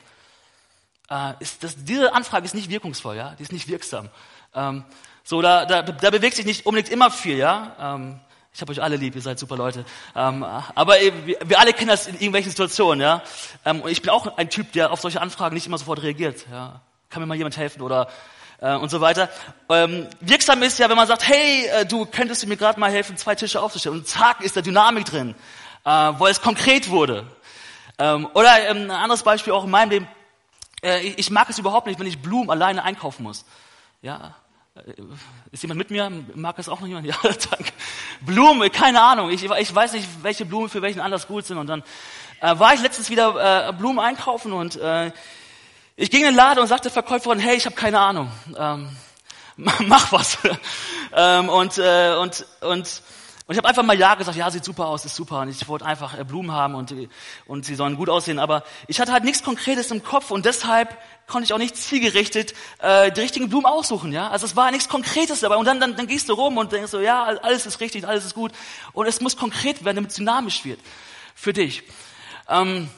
Äh, 1.09 1.33
ist 1.41 1.65
das, 1.65 1.83
diese 1.83 2.13
Anfrage 2.13 2.45
ist 2.45 2.55
nicht 2.55 2.69
wirkungsvoll, 2.69 3.17
ja, 3.17 3.35
die 3.39 3.43
ist 3.43 3.53
nicht 3.53 3.69
wirksam. 3.69 4.11
Ähm, 4.55 4.85
so, 5.25 5.41
da, 5.41 5.65
da, 5.65 5.83
da 5.83 6.11
bewegt 6.11 6.37
sich 6.37 6.45
nicht 6.45 6.67
unbedingt 6.67 6.93
immer 6.93 7.11
viel, 7.11 7.39
ja. 7.39 7.77
Ähm, 7.97 8.21
ich 8.53 8.61
habe 8.61 8.73
euch 8.73 8.83
alle 8.83 8.97
lieb, 8.97 9.15
ihr 9.15 9.23
seid 9.23 9.39
super 9.39 9.57
Leute. 9.57 9.85
Ähm, 10.17 10.45
aber 10.75 10.95
wir, 11.45 11.59
alle 11.59 11.73
kennen 11.73 11.89
das 11.89 12.07
in 12.07 12.15
irgendwelchen 12.15 12.51
Situationen, 12.51 13.01
ja. 13.01 13.23
Ähm, 13.65 13.81
und 13.81 13.91
ich 13.91 14.03
bin 14.03 14.11
auch 14.11 14.37
ein 14.37 14.51
Typ, 14.51 14.73
der 14.73 14.91
auf 14.91 15.01
solche 15.01 15.21
Anfragen 15.21 15.55
nicht 15.55 15.67
immer 15.67 15.79
sofort 15.79 16.03
reagiert. 16.03 16.47
Ja. 16.51 16.81
Kann 17.11 17.23
mir 17.23 17.27
mal 17.27 17.37
jemand 17.37 17.57
helfen 17.57 17.81
oder 17.83 18.09
äh, 18.61 18.75
und 18.75 18.91
so 18.91 19.01
weiter. 19.01 19.29
Ähm, 19.69 20.09
wirksam 20.21 20.63
ist 20.63 20.79
ja, 20.79 20.89
wenn 20.89 20.97
man 20.97 21.07
sagt, 21.07 21.27
hey, 21.27 21.67
äh, 21.67 21.87
du 21.87 22.07
könntest 22.07 22.43
du 22.43 22.47
mir 22.47 22.57
gerade 22.57 22.79
mal 22.79 22.91
helfen, 22.91 23.17
zwei 23.17 23.35
Tische 23.35 23.61
aufzustellen. 23.61 23.99
Und 23.99 24.09
zack, 24.09 24.41
ist 24.43 24.57
da 24.57 24.63
Dynamik 24.63 25.05
drin, 25.05 25.35
äh, 25.85 25.91
wo 25.91 26.27
es 26.27 26.41
konkret 26.41 26.91
wurde. 26.91 27.27
Ähm, 27.99 28.29
oder 28.35 28.69
ähm, 28.69 28.85
ein 28.85 28.91
anderes 28.91 29.23
Beispiel 29.23 29.53
auch 29.53 29.65
in 29.65 29.71
meinem 29.71 29.91
Leben. 29.91 30.09
Äh, 30.83 31.01
ich, 31.07 31.19
ich 31.19 31.31
mag 31.31 31.49
es 31.51 31.59
überhaupt 31.59 31.87
nicht, 31.87 32.01
wenn 32.01 32.07
ich 32.07 32.21
Blumen 32.21 32.51
alleine 32.51 32.83
einkaufen 32.83 33.23
muss. 33.23 33.45
Ja, 34.03 34.35
ist 35.53 35.63
jemand 35.63 35.79
mit 35.79 35.91
mir? 35.91 36.11
Mag 36.35 36.59
es 36.59 36.69
auch 36.69 36.81
noch 36.81 36.87
jemand? 36.87 37.07
Ja, 37.11 37.17
danke. 37.23 37.73
Blumen, 38.21 38.71
keine 38.71 39.01
Ahnung. 39.03 39.31
Ich, 39.31 39.45
ich 39.45 39.75
weiß 39.75 39.93
nicht, 39.93 40.07
welche 40.23 40.45
Blumen 40.45 40.69
für 40.69 40.83
welchen 40.83 41.01
Anlass 41.01 41.27
gut 41.27 41.47
sind. 41.47 41.59
Und 41.59 41.67
dann 41.67 41.83
äh, 42.41 42.59
war 42.59 42.75
ich 42.75 42.83
letztens 42.83 43.11
wieder 43.11 43.69
äh, 43.69 43.73
Blumen 43.73 43.99
einkaufen 43.99 44.53
und 44.53 44.77
äh, 44.77 45.13
ich 45.97 46.11
ging 46.11 46.21
in 46.21 46.29
den 46.29 46.35
Laden 46.35 46.61
und 46.61 46.67
sagte 46.67 46.85
der 46.85 46.93
Verkäuferin, 46.93 47.39
hey, 47.39 47.57
ich 47.57 47.67
habe 47.67 47.77
keine 47.77 47.99
Ahnung. 47.99 48.31
Ähm, 48.57 48.89
mach 49.57 50.13
was. 50.13 50.39
ähm, 51.15 51.49
und, 51.49 51.79
äh, 51.79 52.15
und, 52.15 52.47
und 52.61 53.03
und 53.51 53.55
ich 53.55 53.59
habe 53.59 53.69
einfach 53.69 53.83
mal 53.83 53.99
Ja 53.99 54.15
gesagt, 54.15 54.37
ja, 54.37 54.49
sieht 54.49 54.65
super 54.65 54.87
aus, 54.87 55.05
ist 55.05 55.17
super. 55.17 55.41
Und 55.41 55.49
ich 55.49 55.67
wollte 55.67 55.85
einfach 55.85 56.17
äh, 56.17 56.23
Blumen 56.23 56.53
haben 56.53 56.77
und, 56.77 56.95
und 57.47 57.65
sie 57.65 57.75
sollen 57.75 57.97
gut 57.97 58.09
aussehen. 58.09 58.39
Aber 58.39 58.63
ich 58.87 59.01
hatte 59.01 59.11
halt 59.11 59.25
nichts 59.25 59.43
Konkretes 59.43 59.91
im 59.91 60.05
Kopf 60.05 60.31
und 60.31 60.45
deshalb 60.45 60.97
konnte 61.27 61.47
ich 61.47 61.53
auch 61.53 61.59
nicht 61.59 61.77
zielgerichtet 61.77 62.55
äh, 62.79 63.11
die 63.11 63.21
richtigen 63.21 63.49
Blumen 63.49 63.67
aussuchen. 63.67 64.13
Ja, 64.13 64.29
Also 64.29 64.47
es 64.47 64.55
war 64.55 64.71
nichts 64.71 64.89
Konkretes 64.89 65.41
dabei. 65.41 65.57
Und 65.57 65.65
dann, 65.65 65.81
dann, 65.81 65.97
dann 65.97 66.07
gehst 66.07 66.29
du 66.29 66.35
rum 66.35 66.59
und 66.59 66.71
denkst 66.71 66.93
so, 66.93 67.01
ja, 67.01 67.25
alles 67.25 67.67
ist 67.67 67.81
richtig, 67.81 68.07
alles 68.07 68.25
ist 68.25 68.37
gut. 68.37 68.53
Und 68.93 69.07
es 69.07 69.21
muss 69.21 69.37
konkret 69.37 69.85
werden, 69.85 69.97
damit 69.97 70.13
es 70.13 70.17
dynamisch 70.19 70.65
wird 70.65 70.79
für 71.35 71.53
dich. 71.53 71.83
Ähm, 72.49 72.89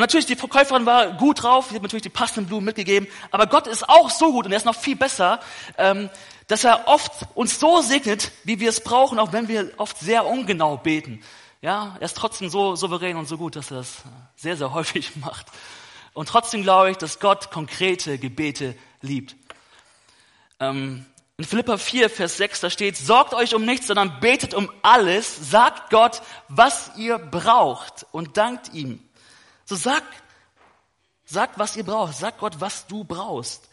und 0.00 0.04
natürlich, 0.04 0.24
die 0.24 0.34
Verkäuferin 0.34 0.86
war 0.86 1.12
gut 1.12 1.42
drauf, 1.42 1.66
sie 1.68 1.74
hat 1.74 1.82
natürlich 1.82 2.04
die 2.04 2.08
passenden 2.08 2.48
Blumen 2.48 2.64
mitgegeben, 2.64 3.06
aber 3.30 3.46
Gott 3.46 3.66
ist 3.66 3.86
auch 3.86 4.08
so 4.08 4.32
gut 4.32 4.46
und 4.46 4.52
er 4.52 4.56
ist 4.56 4.64
noch 4.64 4.74
viel 4.74 4.96
besser, 4.96 5.40
ähm, 5.76 6.08
dass 6.46 6.64
er 6.64 6.88
oft 6.88 7.12
uns 7.34 7.60
so 7.60 7.82
segnet, 7.82 8.32
wie 8.44 8.60
wir 8.60 8.70
es 8.70 8.82
brauchen, 8.82 9.18
auch 9.18 9.34
wenn 9.34 9.48
wir 9.48 9.72
oft 9.76 9.98
sehr 9.98 10.24
ungenau 10.24 10.78
beten. 10.78 11.22
Ja, 11.60 11.96
er 12.00 12.06
ist 12.06 12.16
trotzdem 12.16 12.48
so 12.48 12.76
souverän 12.76 13.18
und 13.18 13.28
so 13.28 13.36
gut, 13.36 13.56
dass 13.56 13.70
er 13.70 13.76
das 13.76 13.98
sehr, 14.36 14.56
sehr 14.56 14.72
häufig 14.72 15.16
macht. 15.16 15.48
Und 16.14 16.30
trotzdem 16.30 16.62
glaube 16.62 16.92
ich, 16.92 16.96
dass 16.96 17.20
Gott 17.20 17.50
konkrete 17.50 18.16
Gebete 18.16 18.74
liebt. 19.02 19.36
Ähm, 20.60 21.04
in 21.36 21.44
Philippa 21.44 21.76
4, 21.76 22.08
Vers 22.08 22.38
6, 22.38 22.60
da 22.60 22.70
steht, 22.70 22.96
sorgt 22.96 23.34
euch 23.34 23.54
um 23.54 23.66
nichts, 23.66 23.88
sondern 23.88 24.18
betet 24.20 24.54
um 24.54 24.72
alles, 24.80 25.50
sagt 25.50 25.90
Gott, 25.90 26.22
was 26.48 26.92
ihr 26.96 27.18
braucht 27.18 28.06
und 28.12 28.38
dankt 28.38 28.72
ihm. 28.72 29.06
So 29.70 29.76
sagt, 29.76 30.12
sagt, 31.24 31.56
was 31.56 31.76
ihr 31.76 31.84
braucht, 31.84 32.16
sagt 32.16 32.40
Gott, 32.40 32.60
was 32.60 32.88
du 32.88 33.04
brauchst. 33.04 33.68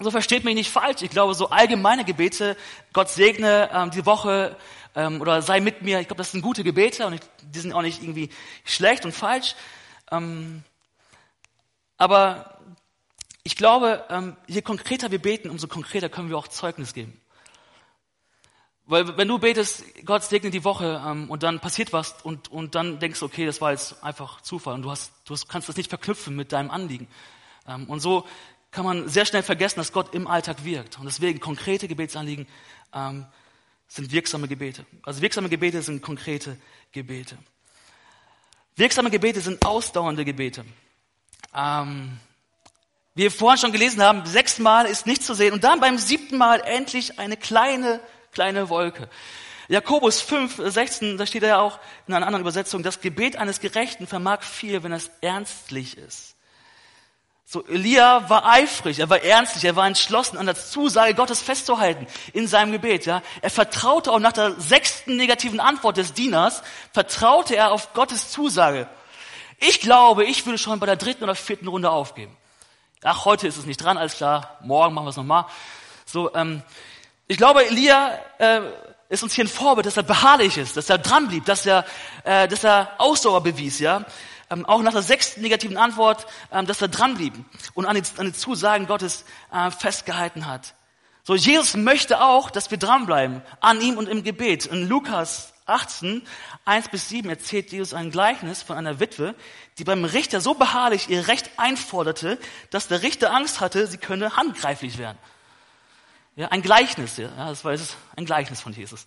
So 0.00 0.10
versteht 0.10 0.42
mich 0.42 0.56
nicht 0.56 0.72
falsch. 0.72 1.02
Ich 1.02 1.10
glaube, 1.10 1.34
so 1.34 1.50
allgemeine 1.50 2.04
Gebete, 2.04 2.56
Gott 2.92 3.10
segne 3.10 3.70
ähm, 3.72 3.92
die 3.92 4.04
Woche 4.04 4.56
ähm, 4.96 5.20
oder 5.20 5.40
sei 5.40 5.60
mit 5.60 5.82
mir, 5.82 6.00
ich 6.00 6.08
glaube, 6.08 6.18
das 6.18 6.32
sind 6.32 6.42
gute 6.42 6.64
Gebete 6.64 7.06
und 7.06 7.12
ich, 7.12 7.20
die 7.42 7.60
sind 7.60 7.72
auch 7.72 7.82
nicht 7.82 8.02
irgendwie 8.02 8.30
schlecht 8.64 9.04
und 9.04 9.12
falsch. 9.12 9.54
Ähm, 10.10 10.64
aber 11.96 12.58
ich 13.44 13.54
glaube, 13.54 14.04
ähm, 14.10 14.36
je 14.48 14.62
konkreter 14.62 15.12
wir 15.12 15.22
beten, 15.22 15.48
umso 15.48 15.68
konkreter 15.68 16.08
können 16.08 16.28
wir 16.28 16.38
auch 16.38 16.48
Zeugnis 16.48 16.92
geben. 16.92 17.21
Weil 18.86 19.16
wenn 19.16 19.28
du 19.28 19.38
betest, 19.38 19.84
Gott 20.04 20.24
segne 20.24 20.50
die 20.50 20.64
Woche 20.64 21.02
ähm, 21.06 21.30
und 21.30 21.42
dann 21.42 21.60
passiert 21.60 21.92
was 21.92 22.16
und, 22.22 22.50
und 22.50 22.74
dann 22.74 22.98
denkst 22.98 23.20
du, 23.20 23.26
okay, 23.26 23.46
das 23.46 23.60
war 23.60 23.70
jetzt 23.70 24.02
einfach 24.02 24.40
Zufall 24.40 24.74
und 24.74 24.82
du, 24.82 24.90
hast, 24.90 25.12
du 25.24 25.36
kannst 25.48 25.68
das 25.68 25.76
nicht 25.76 25.88
verknüpfen 25.88 26.34
mit 26.34 26.52
deinem 26.52 26.70
Anliegen. 26.70 27.06
Ähm, 27.66 27.88
und 27.88 28.00
so 28.00 28.26
kann 28.72 28.84
man 28.84 29.08
sehr 29.08 29.24
schnell 29.24 29.42
vergessen, 29.42 29.78
dass 29.78 29.92
Gott 29.92 30.14
im 30.14 30.26
Alltag 30.26 30.64
wirkt. 30.64 30.98
Und 30.98 31.04
deswegen 31.04 31.38
konkrete 31.38 31.86
Gebetsanliegen 31.86 32.46
ähm, 32.92 33.26
sind 33.86 34.10
wirksame 34.10 34.48
Gebete. 34.48 34.86
Also 35.02 35.20
wirksame 35.20 35.48
Gebete 35.48 35.82
sind 35.82 36.02
konkrete 36.02 36.56
Gebete. 36.90 37.36
Wirksame 38.74 39.10
Gebete 39.10 39.40
sind 39.40 39.64
ausdauernde 39.64 40.24
Gebete. 40.24 40.64
Ähm, 41.54 42.18
wie 43.14 43.24
wir 43.24 43.30
vorhin 43.30 43.58
schon 43.58 43.72
gelesen 43.72 44.02
haben, 44.02 44.24
sechsmal 44.24 44.86
ist 44.86 45.06
nicht 45.06 45.22
zu 45.22 45.34
sehen 45.34 45.52
und 45.52 45.62
dann 45.62 45.80
beim 45.80 45.98
siebten 45.98 46.38
Mal 46.38 46.60
endlich 46.60 47.18
eine 47.18 47.36
kleine, 47.36 48.00
kleine 48.32 48.68
Wolke. 48.68 49.08
Jakobus 49.68 50.20
5, 50.20 50.60
16, 50.66 51.16
da 51.16 51.26
steht 51.26 51.42
ja 51.44 51.60
auch 51.60 51.78
in 52.06 52.14
einer 52.14 52.26
anderen 52.26 52.42
Übersetzung, 52.42 52.82
das 52.82 53.00
Gebet 53.00 53.36
eines 53.36 53.60
Gerechten 53.60 54.06
vermag 54.06 54.42
viel, 54.42 54.82
wenn 54.82 54.92
es 54.92 55.10
ernstlich 55.20 55.96
ist. 55.96 56.34
So, 57.44 57.66
Elia 57.66 58.28
war 58.30 58.46
eifrig, 58.46 58.98
er 58.98 59.10
war 59.10 59.22
ernstlich, 59.22 59.64
er 59.64 59.76
war 59.76 59.86
entschlossen, 59.86 60.38
an 60.38 60.46
der 60.46 60.54
Zusage 60.54 61.14
Gottes 61.14 61.42
festzuhalten 61.42 62.06
in 62.32 62.46
seinem 62.48 62.72
Gebet, 62.72 63.04
ja. 63.04 63.22
Er 63.42 63.50
vertraute 63.50 64.10
auch 64.10 64.18
nach 64.18 64.32
der 64.32 64.58
sechsten 64.58 65.16
negativen 65.16 65.60
Antwort 65.60 65.98
des 65.98 66.14
Dieners, 66.14 66.62
vertraute 66.92 67.54
er 67.54 67.72
auf 67.72 67.92
Gottes 67.92 68.30
Zusage. 68.30 68.88
Ich 69.58 69.80
glaube, 69.80 70.24
ich 70.24 70.44
würde 70.46 70.58
schon 70.58 70.80
bei 70.80 70.86
der 70.86 70.96
dritten 70.96 71.24
oder 71.24 71.34
vierten 71.34 71.68
Runde 71.68 71.90
aufgeben. 71.90 72.36
Ach, 73.02 73.26
heute 73.26 73.46
ist 73.46 73.58
es 73.58 73.66
nicht 73.66 73.82
dran, 73.82 73.98
alles 73.98 74.16
klar, 74.16 74.58
morgen 74.62 74.94
machen 74.94 75.06
wir 75.06 75.10
es 75.10 75.16
nochmal. 75.16 75.44
So, 76.06 76.34
ähm, 76.34 76.62
ich 77.28 77.36
glaube, 77.36 77.66
Elia 77.66 78.18
äh, 78.38 78.60
ist 79.08 79.22
uns 79.22 79.34
hier 79.34 79.44
ein 79.44 79.48
Vorbild, 79.48 79.86
dass 79.86 79.96
er 79.96 80.02
beharrlich 80.02 80.58
ist, 80.58 80.76
dass 80.76 80.90
er 80.90 80.98
dran 80.98 81.28
blieb, 81.28 81.44
dass 81.44 81.66
er, 81.66 81.84
äh, 82.24 82.48
dass 82.48 82.64
er 82.64 82.92
Ausdauer 82.98 83.42
bewies, 83.42 83.78
ja 83.78 84.04
ähm, 84.52 84.66
auch 84.66 84.82
nach 84.82 84.92
der 84.92 85.02
sechsten 85.02 85.40
negativen 85.40 85.76
Antwort, 85.76 86.26
ähm, 86.52 86.66
dass 86.66 86.82
er 86.82 86.88
dranblieb 86.88 87.34
und 87.74 87.86
an 87.86 87.96
die, 87.96 88.02
an 88.18 88.26
die 88.26 88.32
Zusagen 88.32 88.86
Gottes 88.86 89.24
äh, 89.52 89.70
festgehalten 89.70 90.46
hat. 90.46 90.74
So, 91.24 91.34
Jesus 91.34 91.76
möchte 91.76 92.22
auch, 92.22 92.50
dass 92.50 92.70
wir 92.70 92.78
dranbleiben 92.78 93.42
an 93.60 93.80
ihm 93.80 93.96
und 93.96 94.08
im 94.08 94.24
Gebet. 94.24 94.66
In 94.66 94.88
Lukas 94.88 95.54
18, 95.66 96.22
1 96.64 96.88
bis 96.88 97.08
7 97.08 97.30
erzählt 97.30 97.70
Jesus 97.70 97.94
ein 97.94 98.10
Gleichnis 98.10 98.62
von 98.62 98.76
einer 98.76 98.98
Witwe, 98.98 99.34
die 99.78 99.84
beim 99.84 100.04
Richter 100.04 100.40
so 100.40 100.54
beharrlich 100.54 101.08
ihr 101.08 101.28
Recht 101.28 101.50
einforderte, 101.56 102.38
dass 102.70 102.88
der 102.88 103.02
Richter 103.02 103.32
Angst 103.32 103.60
hatte, 103.60 103.86
sie 103.86 103.98
könne 103.98 104.36
handgreiflich 104.36 104.98
werden. 104.98 105.18
Ja, 106.34 106.48
ein 106.48 106.62
Gleichnis, 106.62 107.18
ja, 107.18 107.28
das 107.36 107.62
war 107.62 107.72
jetzt 107.72 107.94
ein 108.16 108.24
Gleichnis 108.24 108.62
von 108.62 108.72
Jesus. 108.72 109.04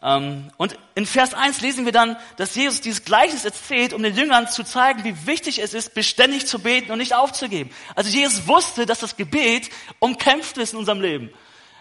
Ähm, 0.00 0.52
und 0.58 0.78
in 0.94 1.06
Vers 1.06 1.34
1 1.34 1.60
lesen 1.60 1.84
wir 1.84 1.92
dann, 1.92 2.16
dass 2.36 2.54
Jesus 2.54 2.80
dieses 2.80 3.04
Gleichnis 3.04 3.44
erzählt, 3.44 3.92
um 3.92 4.02
den 4.02 4.14
Jüngern 4.14 4.46
zu 4.46 4.62
zeigen, 4.62 5.02
wie 5.02 5.26
wichtig 5.26 5.58
es 5.60 5.74
ist, 5.74 5.92
beständig 5.94 6.46
zu 6.46 6.60
beten 6.60 6.92
und 6.92 6.98
nicht 6.98 7.14
aufzugeben. 7.14 7.70
Also 7.96 8.10
Jesus 8.10 8.46
wusste, 8.46 8.86
dass 8.86 9.00
das 9.00 9.16
Gebet 9.16 9.70
umkämpft 9.98 10.56
ist 10.56 10.72
in 10.72 10.78
unserem 10.78 11.00
Leben. 11.00 11.30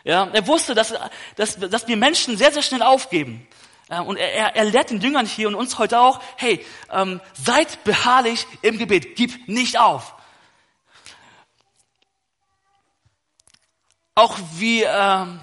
Ja, 0.04 0.28
er 0.34 0.48
wusste, 0.48 0.74
dass, 0.74 0.96
dass, 1.36 1.60
dass 1.60 1.88
wir 1.88 1.96
Menschen 1.96 2.36
sehr, 2.36 2.52
sehr 2.52 2.64
schnell 2.64 2.82
aufgeben. 2.82 3.48
Und 3.88 4.18
er, 4.18 4.56
er 4.56 4.64
lehrt 4.64 4.90
den 4.90 5.02
Jüngern 5.02 5.28
hier 5.28 5.48
und 5.48 5.54
uns 5.54 5.78
heute 5.78 6.00
auch, 6.00 6.22
hey, 6.38 6.66
ähm, 6.92 7.22
seid 7.34 7.84
beharrlich 7.84 8.48
im 8.64 8.80
Gebet, 8.80 9.16
gib 9.16 9.48
nicht 9.48 9.78
auf. 9.78 10.16
Auch 14.14 14.38
wie, 14.56 14.84
ähm, 14.84 15.40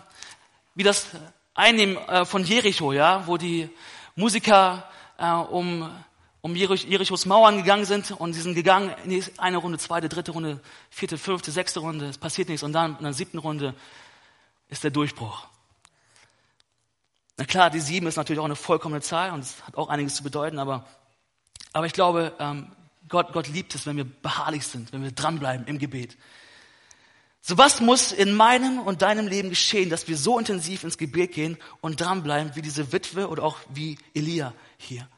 wie 0.75 0.83
das 0.83 1.07
Einnehmen 1.55 1.97
äh, 1.97 2.27
von 2.27 2.45
Jericho, 2.45 2.93
ja, 2.93 3.27
wo 3.27 3.39
die 3.39 3.71
Musiker 4.15 4.85
äh, 5.17 5.31
um, 5.31 5.91
um 6.43 6.55
Jerichos 6.55 7.25
Mauern 7.25 7.57
gegangen 7.57 7.87
sind 7.87 8.11
und 8.11 8.35
sie 8.35 8.43
sind 8.43 8.55
gegangen, 8.55 8.95
eine 9.39 9.57
Runde, 9.57 9.79
zweite, 9.79 10.11
dritte 10.11 10.33
Runde, 10.33 10.61
vierte, 10.91 11.17
fünfte, 11.17 11.51
sechste 11.51 11.81
Runde, 11.81 12.09
es 12.09 12.19
passiert 12.19 12.51
nichts 12.51 12.63
und 12.63 12.75
dann 12.75 12.99
in 12.99 13.05
der 13.05 13.15
siebten 13.15 13.39
Runde 13.39 13.75
ist 14.69 14.85
der 14.85 14.91
Durchbruch. 14.91 15.47
Na 17.39 17.45
klar, 17.45 17.71
die 17.71 17.81
sieben 17.81 18.07
ist 18.07 18.17
natürlich 18.17 18.41
auch 18.41 18.45
eine 18.45 18.57
vollkommene 18.57 19.01
Zahl 19.01 19.33
und 19.33 19.41
es 19.41 19.67
hat 19.67 19.77
auch 19.77 19.89
einiges 19.89 20.15
zu 20.15 20.23
bedeuten, 20.23 20.59
aber, 20.59 20.85
aber 21.73 21.87
ich 21.87 21.95
glaube, 21.95 22.35
ähm, 22.39 22.71
Gott, 23.09 23.33
Gott 23.33 23.49
liebt 23.49 23.75
es, 23.75 23.87
wenn 23.87 23.97
wir 23.97 24.05
beharrlich 24.05 24.67
sind, 24.67 24.93
wenn 24.93 25.03
wir 25.03 25.13
dranbleiben 25.13 25.67
im 25.67 25.79
Gebet. 25.79 26.19
So 27.41 27.57
was 27.57 27.81
muss 27.81 28.13
in 28.13 28.35
meinem 28.35 28.81
und 28.81 29.03
deinem 29.03 29.27
Leben 29.27 29.51
geschehen, 29.51 29.91
dass 29.91 30.09
wir 30.09 30.17
so 30.17 30.39
intensiv 30.39 30.85
ins 30.85 30.99
Gebet 30.99 31.33
gehen 31.33 31.57
und 31.81 32.01
dranbleiben 32.01 32.55
wie 32.57 32.63
diese 32.63 32.93
Witwe 32.93 33.29
oder 33.29 33.45
auch 33.45 33.59
wie 33.69 33.99
Elia 34.15 34.53
hier. 34.77 35.09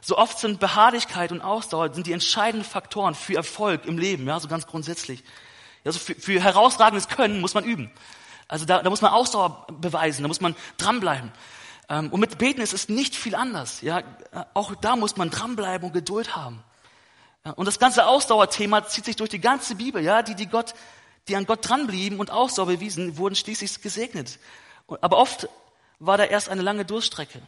So 0.00 0.16
oft 0.16 0.38
sind 0.38 0.60
Beharrlichkeit 0.60 1.32
und 1.32 1.40
Ausdauer 1.40 1.92
sind 1.94 2.06
die 2.06 2.12
entscheidenden 2.12 2.64
Faktoren 2.68 3.14
für 3.14 3.34
Erfolg 3.34 3.84
im 3.86 3.98
Leben, 3.98 4.26
ja, 4.26 4.38
so 4.38 4.48
ganz 4.48 4.66
grundsätzlich. 4.66 5.24
Also 5.84 5.98
für, 5.98 6.14
für 6.14 6.40
herausragendes 6.40 7.08
Können 7.08 7.40
muss 7.40 7.54
man 7.54 7.64
üben. 7.64 7.90
Also 8.46 8.64
da, 8.64 8.82
da 8.82 8.90
muss 8.90 9.02
man 9.02 9.12
Ausdauer 9.12 9.66
beweisen, 9.80 10.22
da 10.22 10.28
muss 10.28 10.40
man 10.40 10.54
dranbleiben. 10.76 11.32
Ähm, 11.88 12.10
und 12.10 12.20
mit 12.20 12.38
Beten 12.38 12.60
ist 12.60 12.72
es 12.72 12.88
nicht 12.88 13.14
viel 13.16 13.34
anders. 13.34 13.80
Ja, 13.80 14.02
auch 14.54 14.74
da 14.74 14.96
muss 14.96 15.16
man 15.16 15.30
dranbleiben 15.30 15.88
und 15.88 15.92
Geduld 15.92 16.36
haben. 16.36 16.62
Und 17.56 17.66
das 17.66 17.78
ganze 17.78 18.06
Ausdauerthema 18.06 18.86
zieht 18.86 19.04
sich 19.04 19.16
durch 19.16 19.30
die 19.30 19.40
ganze 19.40 19.74
Bibel. 19.74 20.02
Ja, 20.02 20.22
die, 20.22 20.34
die 20.34 20.46
Gott, 20.46 20.74
die 21.28 21.36
an 21.36 21.46
Gott 21.46 21.68
dranblieben 21.68 22.20
und 22.20 22.30
Ausdauer 22.30 22.66
bewiesen, 22.66 23.16
wurden 23.18 23.34
schließlich 23.34 23.80
gesegnet. 23.82 24.38
Aber 25.00 25.18
oft 25.18 25.48
war 25.98 26.16
da 26.16 26.24
erst 26.24 26.48
eine 26.48 26.62
lange 26.62 26.84
Durststrecke. 26.84 27.40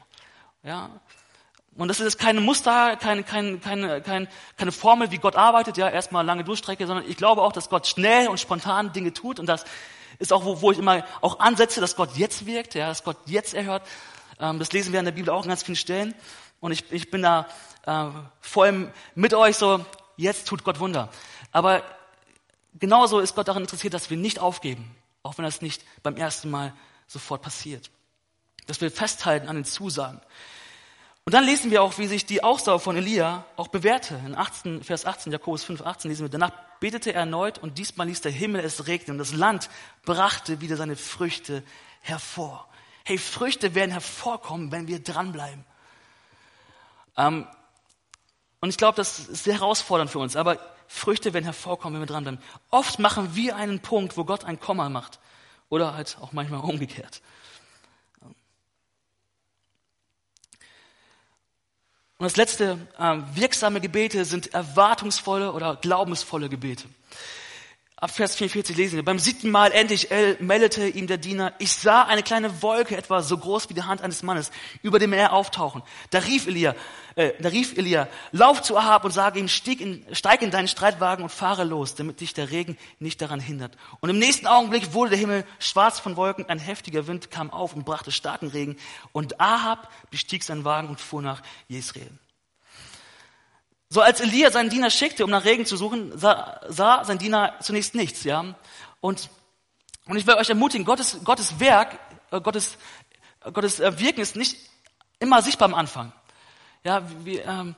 Ja, 0.62 0.90
und 1.76 1.88
das 1.88 2.00
ist 2.00 2.18
keine 2.18 2.40
Muster, 2.40 2.96
keine, 2.96 3.22
keine, 3.22 3.58
keine, 3.58 4.00
keine, 4.02 4.28
keine 4.56 4.72
Formel, 4.72 5.10
wie 5.12 5.18
Gott 5.18 5.36
arbeitet, 5.36 5.76
ja, 5.76 5.88
erstmal 5.88 6.26
lange 6.26 6.44
Durststrecke, 6.44 6.86
sondern 6.86 7.08
ich 7.08 7.16
glaube 7.16 7.42
auch, 7.42 7.52
dass 7.52 7.70
Gott 7.70 7.86
schnell 7.86 8.28
und 8.28 8.40
spontan 8.40 8.92
Dinge 8.92 9.12
tut 9.12 9.38
und 9.38 9.46
das 9.46 9.64
ist 10.18 10.32
auch, 10.32 10.44
wo, 10.44 10.60
wo 10.60 10.72
ich 10.72 10.78
immer 10.78 11.04
auch 11.20 11.38
ansetze, 11.38 11.80
dass 11.80 11.96
Gott 11.96 12.16
jetzt 12.16 12.44
wirkt, 12.44 12.74
ja, 12.74 12.88
dass 12.88 13.04
Gott 13.04 13.16
jetzt 13.26 13.54
erhört. 13.54 13.82
Ähm, 14.38 14.58
das 14.58 14.72
lesen 14.72 14.92
wir 14.92 14.98
in 14.98 15.06
der 15.06 15.12
Bibel 15.12 15.30
auch 15.30 15.42
an 15.42 15.48
ganz 15.48 15.62
vielen 15.62 15.76
Stellen. 15.76 16.14
Und 16.60 16.72
ich, 16.72 16.90
ich 16.92 17.10
bin 17.10 17.22
da 17.22 17.48
äh, 17.86 18.06
vor 18.40 18.64
allem 18.64 18.90
mit 19.14 19.34
euch 19.34 19.56
so, 19.56 19.84
jetzt 20.16 20.46
tut 20.46 20.64
Gott 20.64 20.78
Wunder. 20.78 21.10
Aber 21.52 21.82
genauso 22.78 23.20
ist 23.20 23.34
Gott 23.34 23.48
daran 23.48 23.62
interessiert, 23.62 23.94
dass 23.94 24.10
wir 24.10 24.16
nicht 24.16 24.38
aufgeben, 24.38 24.94
auch 25.22 25.38
wenn 25.38 25.44
das 25.44 25.62
nicht 25.62 25.84
beim 26.02 26.16
ersten 26.16 26.50
Mal 26.50 26.74
sofort 27.06 27.42
passiert. 27.42 27.90
Dass 28.66 28.80
wir 28.80 28.90
festhalten 28.90 29.48
an 29.48 29.56
den 29.56 29.64
Zusagen. 29.64 30.20
Und 31.24 31.34
dann 31.34 31.44
lesen 31.44 31.70
wir 31.70 31.82
auch, 31.82 31.98
wie 31.98 32.06
sich 32.06 32.26
die 32.26 32.42
Ausdauer 32.42 32.80
von 32.80 32.96
Elia 32.96 33.44
auch 33.56 33.68
bewährte. 33.68 34.20
In 34.26 34.34
18, 34.34 34.82
Vers 34.82 35.06
18, 35.06 35.32
Jakobus 35.32 35.64
5, 35.64 35.82
18 35.82 36.10
lesen 36.10 36.24
wir, 36.24 36.28
danach 36.28 36.52
betete 36.80 37.12
er 37.12 37.20
erneut 37.20 37.58
und 37.58 37.78
diesmal 37.78 38.06
ließ 38.06 38.22
der 38.22 38.32
Himmel 38.32 38.64
es 38.64 38.86
regnen 38.86 39.12
und 39.12 39.18
das 39.18 39.34
Land 39.34 39.70
brachte 40.04 40.60
wieder 40.60 40.76
seine 40.76 40.96
Früchte 40.96 41.62
hervor. 42.00 42.68
Hey, 43.04 43.18
Früchte 43.18 43.74
werden 43.74 43.90
hervorkommen, 43.90 44.72
wenn 44.72 44.88
wir 44.88 45.02
dranbleiben. 45.02 45.64
Ähm, 47.20 47.46
und 48.60 48.68
ich 48.68 48.76
glaube, 48.76 48.96
das 48.96 49.18
ist 49.18 49.44
sehr 49.44 49.54
herausfordernd 49.54 50.10
für 50.10 50.18
uns, 50.18 50.36
aber 50.36 50.58
Früchte 50.86 51.32
werden 51.32 51.44
hervorkommen, 51.44 51.94
wenn 51.94 52.08
wir 52.08 52.12
dranbleiben. 52.12 52.40
Oft 52.70 52.98
machen 52.98 53.34
wir 53.36 53.56
einen 53.56 53.80
Punkt, 53.80 54.16
wo 54.16 54.24
Gott 54.24 54.44
ein 54.44 54.58
Komma 54.58 54.88
macht. 54.88 55.20
Oder 55.68 55.94
halt 55.94 56.18
auch 56.20 56.32
manchmal 56.32 56.60
umgekehrt. 56.60 57.22
Und 62.18 62.24
das 62.24 62.36
letzte, 62.36 62.76
äh, 62.98 63.18
wirksame 63.34 63.80
Gebete 63.80 64.24
sind 64.24 64.52
erwartungsvolle 64.52 65.52
oder 65.52 65.76
glaubensvolle 65.76 66.48
Gebete. 66.50 66.86
Ab 68.00 68.12
Vers 68.12 68.34
44 68.34 68.78
lesen 68.78 68.96
wir, 68.96 69.04
beim 69.04 69.18
siebten 69.18 69.50
Mal 69.50 69.72
endlich 69.72 70.08
meldete 70.38 70.88
ihm 70.88 71.06
der 71.06 71.18
Diener, 71.18 71.52
ich 71.58 71.74
sah 71.74 72.04
eine 72.04 72.22
kleine 72.22 72.62
Wolke, 72.62 72.96
etwa 72.96 73.20
so 73.20 73.36
groß 73.36 73.68
wie 73.68 73.74
die 73.74 73.82
Hand 73.82 74.00
eines 74.00 74.22
Mannes, 74.22 74.50
über 74.82 74.98
dem 74.98 75.10
Meer 75.10 75.34
auftauchen. 75.34 75.82
Da 76.08 76.20
rief 76.20 76.46
Elia, 76.46 76.74
äh, 77.14 77.32
da 77.40 77.50
rief 77.50 77.76
Elia, 77.76 78.08
lauf 78.32 78.62
zu 78.62 78.78
Ahab 78.78 79.04
und 79.04 79.10
sage 79.10 79.38
ihm, 79.38 79.48
steig 79.48 79.82
in, 79.82 80.02
steig 80.12 80.40
in 80.40 80.50
deinen 80.50 80.66
Streitwagen 80.66 81.22
und 81.22 81.28
fahre 81.28 81.64
los, 81.64 81.94
damit 81.94 82.22
dich 82.22 82.32
der 82.32 82.50
Regen 82.50 82.78
nicht 83.00 83.20
daran 83.20 83.38
hindert. 83.38 83.76
Und 84.00 84.08
im 84.08 84.18
nächsten 84.18 84.46
Augenblick 84.46 84.94
wurde 84.94 85.10
der 85.10 85.18
Himmel 85.18 85.44
schwarz 85.58 85.98
von 85.98 86.16
Wolken, 86.16 86.48
ein 86.48 86.58
heftiger 86.58 87.06
Wind 87.06 87.30
kam 87.30 87.50
auf 87.50 87.74
und 87.74 87.84
brachte 87.84 88.12
starken 88.12 88.48
Regen. 88.48 88.78
Und 89.12 89.42
Ahab 89.42 89.92
bestieg 90.10 90.42
seinen 90.42 90.64
Wagen 90.64 90.88
und 90.88 91.02
fuhr 91.02 91.20
nach 91.20 91.42
Jezreel. 91.68 92.10
So 93.92 94.00
als 94.00 94.20
Elia 94.20 94.52
seinen 94.52 94.70
Diener 94.70 94.88
schickte, 94.88 95.24
um 95.24 95.30
nach 95.30 95.44
Regen 95.44 95.66
zu 95.66 95.76
suchen, 95.76 96.16
sah, 96.16 96.60
sah 96.68 97.04
sein 97.04 97.18
Diener 97.18 97.56
zunächst 97.60 97.96
nichts, 97.96 98.22
ja. 98.22 98.54
Und, 99.00 99.30
und 100.06 100.16
ich 100.16 100.28
will 100.28 100.34
euch 100.34 100.48
ermutigen, 100.48 100.84
Gottes, 100.84 101.18
Gottes 101.24 101.58
Werk, 101.58 101.98
äh, 102.30 102.40
Gottes, 102.40 102.78
Gottes 103.52 103.80
äh, 103.80 103.98
Wirken 103.98 104.20
ist 104.20 104.36
nicht 104.36 104.56
immer 105.18 105.42
sichtbar 105.42 105.66
am 105.66 105.74
Anfang. 105.74 106.12
Ja, 106.84 107.02
wie, 107.24 107.38
ähm, 107.38 107.74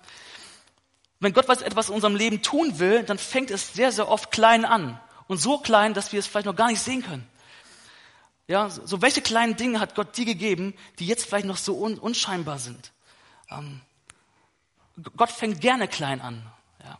wenn 1.18 1.32
Gott 1.32 1.48
was, 1.48 1.62
etwas 1.62 1.88
in 1.88 1.94
unserem 1.94 2.14
Leben 2.14 2.42
tun 2.42 2.78
will, 2.78 3.04
dann 3.04 3.16
fängt 3.16 3.50
es 3.50 3.72
sehr, 3.72 3.90
sehr 3.90 4.08
oft 4.08 4.30
klein 4.30 4.66
an. 4.66 5.00
Und 5.28 5.38
so 5.38 5.56
klein, 5.56 5.94
dass 5.94 6.12
wir 6.12 6.18
es 6.18 6.26
vielleicht 6.26 6.46
noch 6.46 6.56
gar 6.56 6.68
nicht 6.68 6.82
sehen 6.82 7.02
können. 7.02 7.26
Ja, 8.48 8.68
so 8.68 9.00
welche 9.00 9.22
kleinen 9.22 9.56
Dinge 9.56 9.80
hat 9.80 9.94
Gott 9.94 10.14
dir 10.14 10.26
gegeben, 10.26 10.74
die 10.98 11.06
jetzt 11.06 11.24
vielleicht 11.24 11.46
noch 11.46 11.56
so 11.56 11.82
un 11.82 11.98
unscheinbar 11.98 12.58
sind? 12.58 12.92
Ähm, 13.50 13.80
Gott 15.16 15.30
fängt 15.30 15.60
gerne 15.60 15.88
klein 15.88 16.20
an. 16.20 16.42
Ja. 16.84 16.98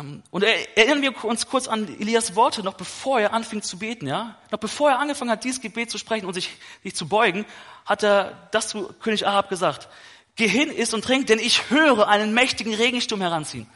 Ähm, 0.00 0.22
und 0.30 0.42
erinnern 0.42 1.02
wir 1.02 1.24
uns 1.24 1.46
kurz 1.46 1.68
an 1.68 1.88
Elias 2.00 2.34
Worte, 2.34 2.62
noch 2.62 2.74
bevor 2.74 3.20
er 3.20 3.32
anfing 3.32 3.62
zu 3.62 3.78
beten, 3.78 4.06
ja? 4.06 4.36
Noch 4.50 4.58
bevor 4.58 4.90
er 4.90 4.98
angefangen 4.98 5.30
hat, 5.30 5.44
dieses 5.44 5.60
Gebet 5.60 5.90
zu 5.90 5.98
sprechen 5.98 6.26
und 6.26 6.34
sich, 6.34 6.50
sich 6.82 6.94
zu 6.94 7.08
beugen, 7.08 7.46
hat 7.84 8.02
er 8.02 8.48
das 8.50 8.68
zu 8.68 8.92
König 9.00 9.26
Ahab 9.26 9.48
gesagt. 9.48 9.88
Geh 10.36 10.48
hin, 10.48 10.70
iss 10.70 10.94
und 10.94 11.04
trink, 11.04 11.26
denn 11.26 11.38
ich 11.38 11.70
höre 11.70 12.08
einen 12.08 12.32
mächtigen 12.34 12.74
Regensturm 12.74 13.20
heranziehen. 13.20 13.68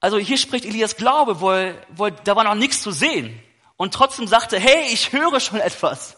Also 0.00 0.18
hier 0.18 0.38
spricht 0.38 0.64
Elias 0.64 0.96
Glaube, 0.96 1.40
wo, 1.40 1.52
wo 1.90 2.08
da 2.08 2.34
war 2.34 2.44
noch 2.44 2.54
nichts 2.54 2.82
zu 2.82 2.90
sehen. 2.90 3.38
Und 3.76 3.94
trotzdem 3.94 4.26
sagte, 4.26 4.58
hey, 4.58 4.86
ich 4.92 5.12
höre 5.12 5.40
schon 5.40 5.60
etwas. 5.60 6.16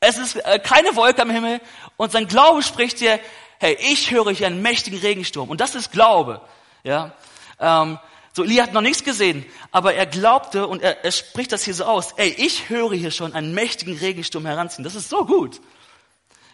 Es 0.00 0.18
ist 0.18 0.36
äh, 0.36 0.58
keine 0.58 0.94
Wolke 0.94 1.22
am 1.22 1.30
Himmel. 1.30 1.60
Und 1.96 2.12
sein 2.12 2.28
Glaube 2.28 2.62
spricht 2.62 3.00
dir, 3.00 3.18
hey, 3.58 3.76
ich 3.80 4.10
höre 4.10 4.32
hier 4.32 4.46
einen 4.46 4.62
mächtigen 4.62 4.98
Regensturm. 4.98 5.50
Und 5.50 5.60
das 5.60 5.74
ist 5.74 5.92
Glaube. 5.92 6.40
Ja. 6.84 7.12
Ähm, 7.60 7.98
so, 8.32 8.44
Elia 8.44 8.62
hat 8.62 8.72
noch 8.72 8.82
nichts 8.82 9.02
gesehen, 9.02 9.44
aber 9.72 9.94
er 9.94 10.06
glaubte 10.06 10.68
und 10.68 10.80
er, 10.80 11.04
er 11.04 11.10
spricht 11.10 11.50
das 11.50 11.64
hier 11.64 11.74
so 11.74 11.84
aus. 11.84 12.12
Ey, 12.12 12.28
ich 12.28 12.68
höre 12.68 12.92
hier 12.92 13.10
schon 13.10 13.32
einen 13.32 13.52
mächtigen 13.52 13.96
Regensturm 13.96 14.46
heranziehen. 14.46 14.84
Das 14.84 14.94
ist 14.94 15.10
so 15.10 15.24
gut. 15.24 15.60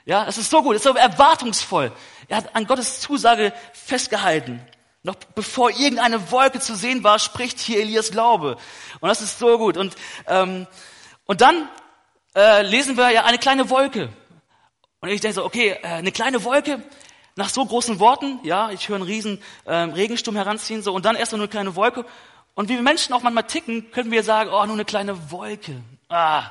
Ja, 0.06 0.26
es 0.26 0.38
ist 0.38 0.50
so 0.50 0.62
gut, 0.62 0.76
es 0.76 0.84
ist 0.84 0.90
so 0.90 0.96
erwartungsvoll. 0.98 1.92
Er 2.28 2.38
hat 2.38 2.56
an 2.56 2.66
Gottes 2.66 3.00
Zusage 3.00 3.52
festgehalten. 3.72 4.62
Noch 5.02 5.16
bevor 5.34 5.70
irgendeine 5.70 6.30
Wolke 6.30 6.60
zu 6.60 6.74
sehen 6.74 7.04
war, 7.04 7.18
spricht 7.18 7.60
hier 7.60 7.80
Elias 7.80 8.10
Glaube. 8.10 8.56
Und 9.00 9.08
das 9.08 9.20
ist 9.20 9.38
so 9.38 9.58
gut. 9.58 9.76
Und, 9.76 9.94
ähm, 10.26 10.66
und 11.26 11.42
dann 11.42 11.68
äh, 12.34 12.62
lesen 12.62 12.96
wir 12.96 13.10
ja 13.10 13.24
eine 13.24 13.38
kleine 13.38 13.68
Wolke. 13.68 14.08
Und 15.04 15.10
ich 15.10 15.20
denke 15.20 15.34
so, 15.34 15.44
okay, 15.44 15.76
äh, 15.82 15.86
eine 15.86 16.12
kleine 16.12 16.44
Wolke, 16.44 16.82
nach 17.36 17.50
so 17.50 17.62
großen 17.62 18.00
Worten, 18.00 18.40
ja, 18.42 18.70
ich 18.70 18.88
höre 18.88 18.96
einen 18.96 19.04
riesen 19.04 19.38
äh, 19.66 19.74
Regensturm 19.74 20.34
heranziehen, 20.34 20.82
so, 20.82 20.94
und 20.94 21.04
dann 21.04 21.14
erst 21.14 21.32
nur 21.32 21.42
eine 21.42 21.48
kleine 21.48 21.76
Wolke. 21.76 22.06
Und 22.54 22.70
wie 22.70 22.76
wir 22.76 22.80
Menschen 22.80 23.12
auch 23.12 23.20
manchmal 23.20 23.44
ticken, 23.44 23.90
können 23.90 24.10
wir 24.10 24.22
sagen, 24.22 24.48
oh, 24.50 24.64
nur 24.64 24.76
eine 24.76 24.86
kleine 24.86 25.30
Wolke. 25.30 25.82
Ah, 26.08 26.44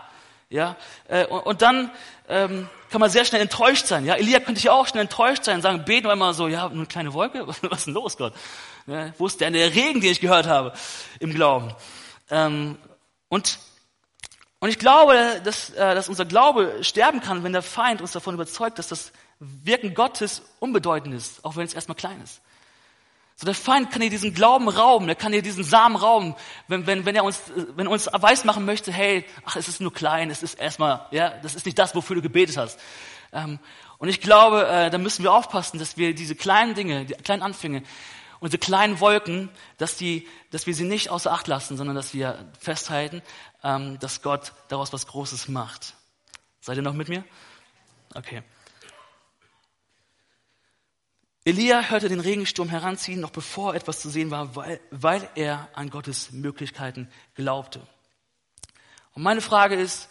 ja. 0.51 0.75
Äh, 1.07 1.25
und, 1.25 1.63
dann 1.63 1.89
ähm, 2.29 2.69
kann 2.91 3.01
man 3.01 3.09
sehr 3.09 3.25
schnell 3.25 3.41
enttäuscht 3.41 3.87
sein. 3.87 4.05
Ja, 4.05 4.13
Elia 4.13 4.39
könnte 4.39 4.61
ja 4.61 4.73
auch 4.73 4.85
schnell 4.85 5.01
enttäuscht 5.01 5.45
sein, 5.45 5.63
sagen, 5.63 5.83
beten 5.83 6.05
wir 6.05 6.13
immer 6.13 6.35
so, 6.35 6.47
ja, 6.47 6.69
nur 6.69 6.73
eine 6.73 6.85
kleine 6.85 7.11
Wolke, 7.15 7.47
was, 7.47 7.57
was 7.63 7.79
ist 7.79 7.87
denn 7.87 7.95
los, 7.95 8.17
Gott? 8.17 8.35
Ja, 8.85 9.11
wo 9.17 9.25
ist 9.25 9.41
denn 9.41 9.53
der 9.53 9.73
Regen, 9.73 9.99
den 9.99 10.11
ich 10.11 10.19
gehört 10.19 10.45
habe 10.45 10.73
im 11.19 11.33
Glauben? 11.33 11.73
Ähm, 12.29 12.77
und 13.29 13.57
und 14.63 14.69
ich 14.69 14.79
glaube, 14.79 15.41
dass, 15.43 15.71
äh, 15.71 15.93
dass 15.93 16.07
unser 16.07 16.23
Glaube 16.23 16.85
sterben 16.85 17.19
kann, 17.19 17.43
wenn 17.43 17.51
der 17.51 17.61
Feind 17.61 17.99
uns 17.99 18.13
davon 18.13 18.35
überzeugt, 18.35 18.79
dass 18.79 18.87
das 18.87 19.11
Wirken 19.41 19.93
Gottes 19.93 20.41
unbedeutend 20.61 21.13
ist, 21.13 21.43
auch 21.43 21.57
wenn 21.57 21.65
es 21.65 21.73
erstmal 21.73 21.97
klein 21.97 22.21
ist. 22.23 22.39
So 23.35 23.45
der 23.45 23.55
Feind 23.55 23.91
kann 23.91 23.99
dir 23.99 24.09
diesen 24.09 24.33
Glauben 24.33 24.69
rauben, 24.69 25.07
der 25.07 25.17
kann 25.17 25.33
dir 25.33 25.41
diesen 25.41 25.65
Samen 25.65 25.97
rauben, 25.97 26.33
wenn, 26.69 26.87
wenn, 26.87 27.05
wenn 27.05 27.13
er 27.13 27.25
uns, 27.25 27.41
wenn 27.75 27.87
er 27.87 27.91
uns 27.91 28.07
weiß 28.09 28.45
machen 28.45 28.63
möchte, 28.63 28.93
hey, 28.93 29.25
ach, 29.43 29.57
es 29.57 29.67
ist 29.67 29.81
nur 29.81 29.93
klein, 29.93 30.29
es 30.29 30.41
ist 30.41 30.53
erstmal, 30.53 31.07
ja, 31.11 31.31
das 31.41 31.55
ist 31.55 31.65
nicht 31.65 31.77
das, 31.77 31.93
wofür 31.93 32.15
du 32.15 32.21
gebetet 32.21 32.55
hast. 32.55 32.79
Ähm, 33.33 33.59
und 33.97 34.07
ich 34.07 34.21
glaube, 34.21 34.65
äh, 34.65 34.89
da 34.89 34.97
müssen 34.97 35.23
wir 35.23 35.33
aufpassen, 35.33 35.77
dass 35.77 35.97
wir 35.97 36.15
diese 36.15 36.35
kleinen 36.35 36.73
Dinge, 36.73 37.03
die 37.03 37.15
kleinen 37.15 37.41
Anfänge, 37.41 37.83
unsere 38.43 38.59
kleinen 38.59 38.99
Wolken, 38.99 39.49
dass 39.77 39.95
die, 39.95 40.27
dass 40.51 40.67
wir 40.67 40.75
sie 40.75 40.83
nicht 40.83 41.09
außer 41.09 41.31
Acht 41.31 41.47
lassen, 41.47 41.77
sondern 41.77 41.95
dass 41.95 42.13
wir 42.13 42.51
festhalten, 42.59 43.21
ähm, 43.63 43.97
dass 43.99 44.21
Gott 44.21 44.51
daraus 44.67 44.91
was 44.91 45.07
Großes 45.07 45.47
macht. 45.47 45.93
Seid 46.59 46.75
ihr 46.75 46.83
noch 46.83 46.93
mit 46.93 47.07
mir? 47.07 47.23
Okay. 48.13 48.43
Elia 51.45 51.83
hörte 51.83 52.09
den 52.09 52.19
Regensturm 52.19 52.67
heranziehen, 52.67 53.21
noch 53.21 53.29
bevor 53.31 53.75
etwas 53.75 54.01
zu 54.01 54.09
sehen 54.09 54.29
war, 54.29 54.57
weil, 54.57 54.81
weil 54.91 55.29
er 55.35 55.69
an 55.73 55.89
Gottes 55.89 56.33
Möglichkeiten 56.33 57.09
glaubte. 57.35 57.79
Und 59.13 59.23
meine 59.23 59.41
Frage 59.41 59.75
ist 59.75 60.09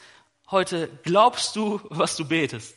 heute, 0.51 0.89
glaubst 1.03 1.55
du, 1.55 1.83
was 1.91 2.17
du 2.17 2.27
betest? 2.27 2.75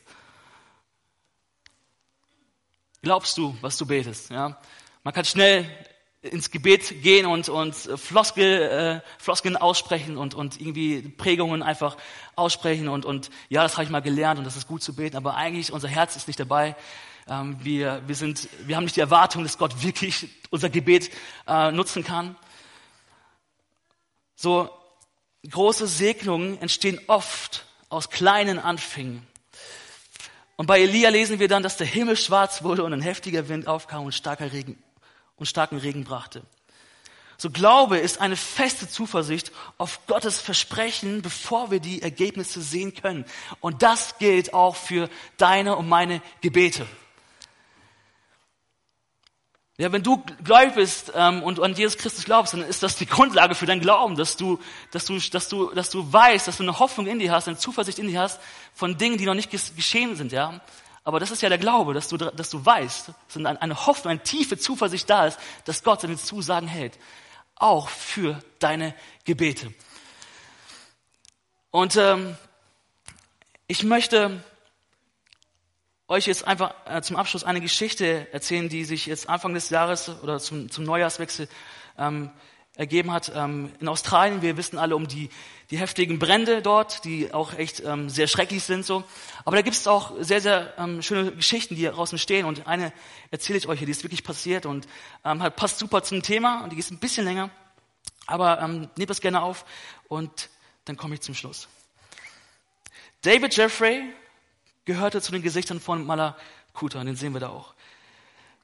Glaubst 3.02 3.38
du, 3.38 3.56
was 3.62 3.78
du 3.78 3.86
betest? 3.86 4.32
Ja? 4.32 4.60
Man 5.06 5.14
kann 5.14 5.24
schnell 5.24 5.70
ins 6.24 6.50
Gebet 6.50 7.04
gehen 7.04 7.28
und, 7.28 7.48
und 7.48 7.76
Floskel, 7.76 9.04
äh, 9.06 9.22
Floskeln 9.22 9.56
aussprechen 9.56 10.18
und, 10.18 10.34
und 10.34 10.60
irgendwie 10.60 11.04
Prägungen 11.04 11.62
einfach 11.62 11.96
aussprechen 12.36 12.90
und, 12.90 13.06
und 13.06 13.30
ja, 13.48 13.62
das 13.62 13.74
habe 13.74 13.84
ich 13.84 13.92
mal 13.92 14.02
gelernt 14.02 14.40
und 14.40 14.46
das 14.46 14.56
ist 14.56 14.68
gut 14.68 14.82
zu 14.82 14.96
beten, 14.96 15.16
aber 15.16 15.36
eigentlich 15.36 15.72
unser 15.72 15.90
Herz 15.90 16.16
ist 16.16 16.26
nicht 16.26 16.40
dabei. 16.40 16.76
Ähm, 17.30 17.56
wir, 17.62 18.02
wir, 18.08 18.16
sind, 18.16 18.50
wir 18.66 18.76
haben 18.78 18.86
nicht 18.86 18.96
die 18.96 19.02
Erwartung, 19.02 19.44
dass 19.44 19.60
Gott 19.60 19.84
wirklich 19.84 20.28
unser 20.50 20.70
Gebet 20.70 21.12
äh, 21.48 21.72
nutzen 21.72 22.04
kann. 22.04 22.36
So 24.36 24.72
große 25.48 25.86
Segnungen 25.86 26.60
entstehen 26.60 27.00
oft 27.06 27.68
aus 27.90 28.10
kleinen 28.10 28.58
Anfängen. 28.58 29.22
Und 30.56 30.66
bei 30.66 30.82
Elia 30.82 31.10
lesen 31.10 31.38
wir 31.38 31.48
dann, 31.48 31.62
dass 31.62 31.78
der 31.78 31.86
Himmel 31.86 32.18
schwarz 32.18 32.64
wurde 32.64 32.84
und 32.84 32.92
ein 32.92 33.04
heftiger 33.04 33.50
Wind 33.50 33.68
aufkam 33.68 34.06
und 34.06 34.12
starker 34.12 34.52
Regen 34.52 34.82
und 35.38 35.46
starken 35.46 35.78
Regen 35.78 36.04
brachte. 36.04 36.44
So 37.38 37.50
Glaube 37.50 37.98
ist 37.98 38.22
eine 38.22 38.38
feste 38.38 38.88
Zuversicht 38.88 39.52
auf 39.78 40.06
Gottes 40.08 40.40
Versprechen, 40.40 41.22
bevor 41.22 41.70
wir 41.70 41.80
die 41.80 42.02
Ergebnisse 42.02 42.62
sehen 42.62 42.94
können. 42.94 43.26
Und 43.60 43.84
das 43.84 44.18
gilt 44.20 44.54
auch 44.54 44.76
für 44.76 45.10
deine 45.38 45.76
und 45.76 45.90
meine 45.90 46.22
Gebete. 46.42 46.88
Ja, 49.78 49.92
wenn 49.92 50.04
du 50.04 50.24
gläubig 50.46 50.76
bist 50.76 51.12
ähm, 51.14 51.44
und 51.44 51.60
an 51.60 51.74
Jesus 51.74 51.98
Christus 51.98 52.24
glaubst, 52.24 52.54
dann 52.54 52.62
ist 52.62 52.82
das 52.82 52.96
die 52.96 53.06
Grundlage 53.06 53.56
für 53.56 53.66
dein 53.66 53.82
Glauben, 53.82 54.16
dass 54.16 54.38
du, 54.38 54.58
dass 54.92 55.04
du, 55.04 55.20
dass 55.20 55.50
du, 55.50 55.70
dass 55.72 55.90
du 55.90 56.14
weißt, 56.14 56.48
dass 56.48 56.56
du 56.58 56.64
eine 56.64 56.80
Hoffnung 56.80 57.08
in 57.08 57.20
dir 57.20 57.34
hast, 57.34 57.50
eine 57.50 57.58
Zuversicht 57.58 58.00
in 58.00 58.08
dir 58.08 58.22
hast 58.22 58.40
von 58.74 58.98
Dingen, 58.98 59.18
die 59.18 59.26
noch 59.26 59.34
nicht 59.34 59.52
geschehen 59.52 60.16
sind, 60.16 60.32
ja. 60.32 60.62
Aber 61.06 61.20
das 61.20 61.30
ist 61.30 61.44
ja 61.44 61.50
der 61.50 61.60
Glaube, 61.60 61.94
dass 61.94 62.08
du, 62.08 62.18
dass 62.18 62.50
du 62.50 62.66
weißt, 62.66 63.10
dass 63.10 63.46
eine 63.46 63.86
Hoffnung, 63.86 64.12
eine 64.12 64.24
tiefe 64.24 64.58
Zuversicht 64.58 65.08
da 65.08 65.28
ist, 65.28 65.40
dass 65.64 65.84
Gott 65.84 66.02
seine 66.02 66.18
Zusagen 66.18 66.68
hält, 66.68 66.98
auch 67.56 67.90
für 67.90 68.42
deine 68.58 68.96
Gebete. 69.24 69.72
Und 71.70 71.96
ähm, 71.96 72.36
ich 73.68 73.84
möchte 73.84 74.44
euch 76.08 76.26
jetzt 76.26 76.48
einfach 76.48 76.74
äh, 76.86 77.04
zum 77.04 77.18
Abschluss 77.18 77.44
eine 77.44 77.62
Geschichte 77.62 78.28
erzählen, 78.34 78.68
die 78.68 78.84
sich 78.84 79.06
jetzt 79.06 79.30
Anfang 79.30 79.54
des 79.54 79.70
Jahres 79.70 80.10
oder 80.24 80.40
zum, 80.40 80.72
zum 80.72 80.86
Neujahrswechsel 80.86 81.48
ähm, 82.00 82.32
ergeben 82.76 83.12
hat. 83.12 83.32
Ähm, 83.36 83.72
in 83.80 83.88
Australien, 83.88 84.42
wir 84.42 84.58
wissen 84.58 84.80
alle 84.80 84.96
um 84.96 85.08
die, 85.08 85.30
die 85.72 85.78
heftigen 85.78 86.20
Brände 86.20 86.62
dort, 86.62 87.04
die 87.06 87.34
auch 87.34 87.54
echt 87.54 87.84
ähm, 87.84 88.10
sehr 88.10 88.28
schrecklich 88.28 88.64
sind. 88.64 88.86
so. 88.86 89.04
Aber 89.46 89.56
da 89.56 89.62
gibt 89.62 89.76
es 89.76 89.88
auch 89.88 90.14
sehr, 90.20 90.42
sehr 90.42 90.74
ähm, 90.78 91.02
schöne 91.02 91.32
Geschichten, 91.32 91.76
die 91.76 91.84
daraus 91.84 92.12
entstehen. 92.12 92.46
Und 92.46 92.68
eine 92.68 92.94
erzähle 93.32 93.58
ich 93.58 93.68
euch 93.68 93.80
hier, 93.80 93.86
die 93.86 93.92
ist 93.92 94.04
wirklich 94.04 94.24
passiert 94.24 94.66
und 94.66 94.88
ähm, 95.24 95.42
halt 95.42 95.56
passt 95.56 95.80
super 95.80 96.04
zum 96.04 96.22
Thema 96.22 96.64
und 96.64 96.72
die 96.72 96.78
ist 96.78 96.92
ein 96.92 97.00
bisschen 97.00 97.26
länger. 97.26 97.50
Aber 98.28 98.62
ähm, 98.62 98.90
nehmt 98.98 99.10
das 99.10 99.22
gerne 99.22 99.42
auf 99.42 99.66
und 100.08 100.50
dann 100.86 100.98
komme 100.98 101.16
ich 101.16 101.22
zum 101.22 101.36
Schluss. 101.36 101.68
David 103.22 103.56
Jeffrey 103.56 104.14
gehörte 104.86 105.22
zu 105.22 105.32
den 105.32 105.42
Gesichtern 105.42 105.80
von 105.80 106.06
Malakuta, 106.06 107.04
den 107.04 107.16
sehen 107.16 107.34
wir 107.34 107.40
da 107.40 107.50
auch. 107.50 107.75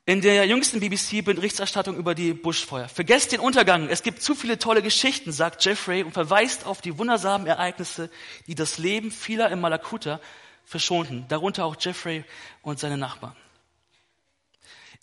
In 0.05 0.21
der 0.21 0.47
jüngsten 0.47 0.79
BBC-Berichterstattung 0.79 1.95
über 1.95 2.15
die 2.15 2.33
Buschfeuer. 2.33 2.87
Vergesst 2.89 3.33
den 3.33 3.39
Untergang. 3.39 3.87
Es 3.87 4.01
gibt 4.01 4.23
zu 4.23 4.33
viele 4.33 4.57
tolle 4.57 4.81
Geschichten, 4.81 5.31
sagt 5.31 5.63
Jeffrey 5.63 6.01
und 6.01 6.11
verweist 6.11 6.65
auf 6.65 6.81
die 6.81 6.97
wundersamen 6.97 7.45
Ereignisse, 7.45 8.09
die 8.47 8.55
das 8.55 8.79
Leben 8.79 9.11
vieler 9.11 9.49
im 9.51 9.61
Malakuta 9.61 10.19
verschonten. 10.65 11.27
Darunter 11.27 11.65
auch 11.65 11.75
Jeffrey 11.79 12.25
und 12.63 12.79
seine 12.79 12.97
Nachbarn. 12.97 13.35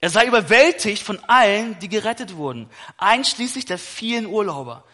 Er 0.01 0.11
sei 0.11 0.27
überwältigt 0.27 1.03
von 1.03 1.23
allen, 1.29 1.79
die 1.79 1.89
gerettet 1.89 2.35
wurden, 2.35 2.69
einschließlich 2.97 3.67
der 3.67 3.79
vielen 3.79 4.27
Urlauber. 4.27 4.85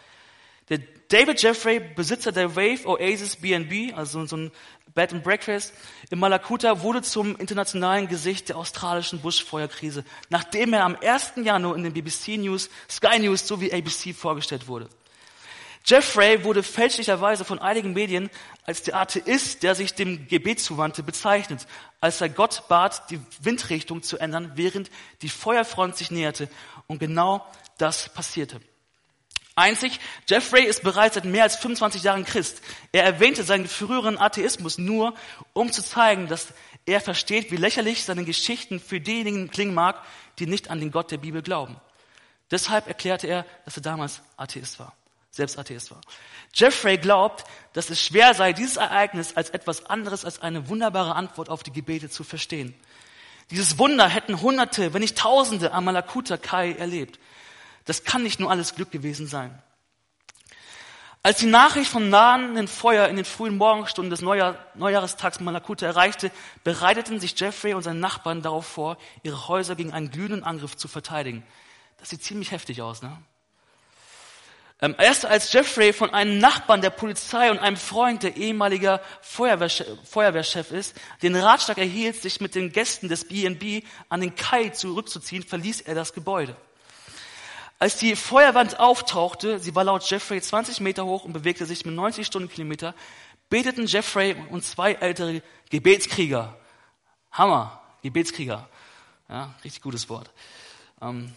David 1.09 1.41
Jeffrey, 1.41 1.79
Besitzer 1.79 2.31
der 2.31 2.55
Wave 2.55 2.87
Oasis 2.87 3.35
B&B, 3.35 3.93
also 3.93 4.25
so 4.25 4.37
ein 4.37 4.51
Bed 4.95 5.13
and 5.13 5.23
Breakfast 5.23 5.73
in 6.09 6.19
Malakuta 6.19 6.81
wurde 6.81 7.01
zum 7.01 7.35
internationalen 7.35 8.07
Gesicht 8.07 8.49
der 8.49 8.57
australischen 8.57 9.19
Buschfeuerkrise, 9.19 10.03
nachdem 10.29 10.73
er 10.73 10.85
am 10.85 10.95
1. 10.95 11.33
Januar 11.43 11.75
in 11.75 11.83
den 11.83 11.93
BBC 11.93 12.37
News, 12.37 12.69
Sky 12.89 13.19
News 13.19 13.45
sowie 13.45 13.71
ABC 13.71 14.13
vorgestellt 14.13 14.67
wurde. 14.67 14.89
Jeffrey 15.85 16.43
wurde 16.43 16.63
fälschlicherweise 16.63 17.45
von 17.45 17.59
einigen 17.59 17.93
Medien 17.93 18.31
als 18.65 18.81
der 18.81 18.95
Atheist, 18.95 19.61
der 19.61 19.75
sich 19.75 19.93
dem 19.93 20.27
Gebet 20.27 20.59
zuwandte, 20.59 21.03
bezeichnet, 21.03 21.67
als 21.99 22.21
er 22.21 22.29
Gott 22.29 22.63
bat, 22.67 23.11
die 23.11 23.19
Windrichtung 23.41 24.01
zu 24.01 24.17
ändern, 24.17 24.53
während 24.55 24.89
die 25.21 25.29
Feuerfront 25.29 25.95
sich 25.95 26.09
näherte. 26.09 26.49
Und 26.87 26.97
genau 26.97 27.45
das 27.77 28.09
passierte. 28.09 28.61
Einzig, 29.55 30.01
Jeffrey 30.27 30.65
ist 30.65 30.83
bereits 30.83 31.15
seit 31.15 31.23
mehr 31.23 31.43
als 31.43 31.55
25 31.55 32.03
Jahren 32.03 32.25
Christ. 32.25 32.61
Er 32.91 33.03
erwähnte 33.03 33.43
seinen 33.43 33.67
früheren 33.67 34.17
Atheismus 34.17 34.77
nur, 34.77 35.15
um 35.53 35.71
zu 35.71 35.81
zeigen, 35.81 36.27
dass 36.27 36.47
er 36.85 36.99
versteht, 36.99 37.51
wie 37.51 37.57
lächerlich 37.57 38.03
seine 38.03 38.25
Geschichten 38.25 38.81
für 38.81 38.99
diejenigen 38.99 39.49
klingen 39.49 39.73
mag, 39.73 40.01
die 40.39 40.45
nicht 40.45 40.69
an 40.69 40.81
den 40.81 40.91
Gott 40.91 41.09
der 41.09 41.17
Bibel 41.17 41.41
glauben. 41.41 41.77
Deshalb 42.51 42.87
erklärte 42.87 43.27
er, 43.27 43.45
dass 43.63 43.77
er 43.77 43.81
damals 43.81 44.21
Atheist 44.35 44.77
war, 44.77 44.93
selbst 45.31 45.57
Atheist 45.57 45.89
war. 45.89 46.01
Jeffrey 46.53 46.97
glaubt, 46.97 47.45
dass 47.73 47.89
es 47.89 48.01
schwer 48.01 48.33
sei, 48.33 48.51
dieses 48.51 48.75
Ereignis 48.75 49.35
als 49.35 49.49
etwas 49.51 49.85
anderes 49.85 50.25
als 50.25 50.41
eine 50.41 50.67
wunderbare 50.67 51.15
Antwort 51.15 51.49
auf 51.49 51.63
die 51.63 51.71
Gebete 51.71 52.09
zu 52.09 52.25
verstehen. 52.25 52.75
Dieses 53.51 53.77
Wunder 53.77 54.07
hätten 54.07 54.41
Hunderte, 54.41 54.93
wenn 54.93 55.01
nicht 55.01 55.17
Tausende 55.17 55.71
am 55.71 55.85
Malakuta 55.85 56.37
Kai 56.37 56.73
erlebt. 56.73 57.19
Das 57.85 58.03
kann 58.03 58.23
nicht 58.23 58.39
nur 58.39 58.51
alles 58.51 58.75
Glück 58.75 58.91
gewesen 58.91 59.27
sein. 59.27 59.61
Als 61.25 61.39
die 61.39 61.47
Nachricht 61.47 61.89
vom 61.89 62.09
nahenden 62.09 62.67
Feuer 62.67 63.07
in 63.07 63.15
den 63.15 63.25
frühen 63.25 63.57
Morgenstunden 63.57 64.11
des 64.11 64.21
Neujahr, 64.21 64.59
Neujahrestags 64.75 65.39
Malakuta 65.39 65.85
erreichte, 65.85 66.29
bereiteten 66.63 67.19
sich 67.19 67.39
Jeffrey 67.39 67.73
und 67.73 67.81
seine 67.81 67.99
Nachbarn 67.99 68.43
darauf 68.43 68.67
vor, 68.67 68.97
ihre 69.23 69.47
Häuser 69.47 69.75
gegen 69.75 69.91
einen 69.91 70.11
glühenden 70.11 70.43
Angriff 70.43 70.77
zu 70.77 70.87
verteidigen. 70.87 71.43
Das 71.97 72.11
sieht 72.11 72.23
ziemlich 72.23 72.51
heftig 72.51 72.83
aus, 72.83 73.01
ne? 73.01 73.17
Ähm, 74.81 74.93
erst 74.99 75.25
als 75.25 75.51
Jeffrey 75.51 75.93
von 75.93 76.13
einem 76.13 76.37
Nachbarn 76.37 76.81
der 76.81 76.91
Polizei 76.91 77.49
und 77.49 77.57
einem 77.57 77.77
Freund, 77.77 78.21
der 78.21 78.35
ehemaliger 78.35 79.01
Feuerwehrchef, 79.21 79.87
Feuerwehrchef 80.03 80.69
ist, 80.71 80.95
den 81.23 81.35
Ratschlag 81.35 81.79
erhielt, 81.79 82.21
sich 82.21 82.39
mit 82.39 82.53
den 82.53 82.71
Gästen 82.71 83.07
des 83.07 83.27
B&B 83.27 83.81
an 84.09 84.21
den 84.21 84.35
Kai 84.35 84.69
zurückzuziehen, 84.69 85.41
verließ 85.41 85.81
er 85.81 85.95
das 85.95 86.13
Gebäude. 86.13 86.55
Als 87.85 87.97
die 87.97 88.15
Feuerwand 88.15 88.79
auftauchte, 88.79 89.59
sie 89.59 89.75
war 89.75 89.83
laut 89.83 90.09
Jeffrey 90.09 90.41
20 90.41 90.79
Meter 90.79 91.05
hoch 91.05 91.23
und 91.23 91.33
bewegte 91.33 91.67
sich 91.67 91.85
mit 91.85 91.93
90 91.93 92.25
Stundenkilometer, 92.25 92.95
beteten 93.47 93.85
Jeffrey 93.85 94.35
und 94.49 94.65
zwei 94.65 94.93
ältere 94.93 95.43
Gebetskrieger. 95.69 96.57
Hammer, 97.31 97.79
Gebetskrieger. 98.01 98.67
Ja, 99.29 99.53
richtig 99.63 99.83
gutes 99.83 100.09
Wort. 100.09 100.31
Ähm, 100.99 101.31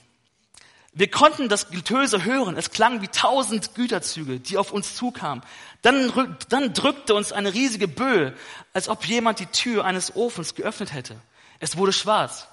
wir 0.95 1.11
konnten 1.11 1.51
das 1.51 1.69
Getöse 1.69 2.25
hören. 2.25 2.57
Es 2.57 2.71
klang 2.71 3.03
wie 3.03 3.09
tausend 3.09 3.75
Güterzüge, 3.75 4.41
die 4.41 4.57
auf 4.57 4.73
uns 4.73 4.95
zukamen. 4.97 5.45
Dann, 5.83 6.35
dann 6.49 6.73
drückte 6.73 7.15
uns 7.15 7.31
eine 7.31 7.53
riesige 7.53 7.89
Böe, 7.89 8.33
als 8.73 8.89
ob 8.89 9.05
jemand 9.05 9.41
die 9.41 9.47
Tür 9.49 9.85
eines 9.85 10.17
Ofens 10.17 10.55
geöffnet 10.55 10.95
hätte. 10.95 11.21
Es 11.61 11.77
wurde 11.77 11.93
schwarz. 11.93 12.49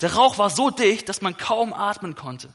Der 0.00 0.14
Rauch 0.14 0.38
war 0.38 0.48
so 0.48 0.70
dicht, 0.70 1.08
dass 1.08 1.22
man 1.22 1.36
kaum 1.36 1.72
atmen 1.72 2.14
konnte. 2.14 2.54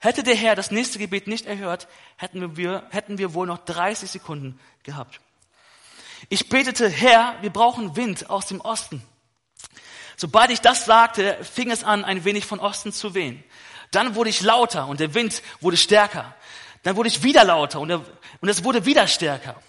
Hätte 0.00 0.22
der 0.22 0.34
Herr 0.34 0.56
das 0.56 0.70
nächste 0.70 0.98
Gebet 0.98 1.26
nicht 1.26 1.46
erhört, 1.46 1.86
hätten 2.16 2.56
wir, 2.56 2.86
hätten 2.90 3.18
wir 3.18 3.34
wohl 3.34 3.46
noch 3.46 3.58
30 3.58 4.10
Sekunden 4.10 4.58
gehabt. 4.82 5.20
Ich 6.30 6.48
betete, 6.48 6.88
Herr, 6.88 7.36
wir 7.42 7.50
brauchen 7.50 7.96
Wind 7.96 8.30
aus 8.30 8.46
dem 8.46 8.60
Osten. 8.60 9.02
Sobald 10.16 10.50
ich 10.50 10.60
das 10.60 10.86
sagte, 10.86 11.38
fing 11.44 11.70
es 11.70 11.84
an, 11.84 12.04
ein 12.04 12.24
wenig 12.24 12.46
von 12.46 12.60
Osten 12.60 12.92
zu 12.92 13.14
wehen. 13.14 13.44
Dann 13.90 14.14
wurde 14.14 14.30
ich 14.30 14.40
lauter 14.40 14.86
und 14.86 15.00
der 15.00 15.14
Wind 15.14 15.42
wurde 15.60 15.76
stärker. 15.76 16.34
Dann 16.82 16.96
wurde 16.96 17.08
ich 17.08 17.22
wieder 17.22 17.44
lauter 17.44 17.80
und, 17.80 17.90
er, 17.90 18.04
und 18.40 18.48
es 18.48 18.64
wurde 18.64 18.86
wieder 18.86 19.06
stärker. 19.06 19.60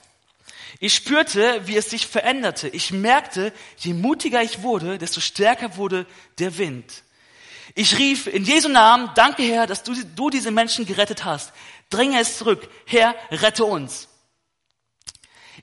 Ich 0.79 0.95
spürte, 0.95 1.67
wie 1.67 1.75
es 1.75 1.89
sich 1.89 2.07
veränderte. 2.07 2.69
Ich 2.69 2.91
merkte, 2.91 3.53
je 3.77 3.93
mutiger 3.93 4.41
ich 4.41 4.61
wurde, 4.61 4.97
desto 4.97 5.19
stärker 5.19 5.75
wurde 5.75 6.05
der 6.39 6.57
Wind. 6.57 7.03
Ich 7.75 7.97
rief 7.97 8.27
in 8.27 8.43
Jesu 8.43 8.69
Namen, 8.69 9.10
danke 9.15 9.43
Herr, 9.43 9.67
dass 9.67 9.84
du, 9.84 9.93
du 10.15 10.29
diese 10.29 10.51
Menschen 10.51 10.86
gerettet 10.86 11.23
hast. 11.23 11.53
Dringe 11.89 12.19
es 12.19 12.38
zurück. 12.38 12.69
Herr, 12.86 13.15
rette 13.29 13.65
uns. 13.65 14.07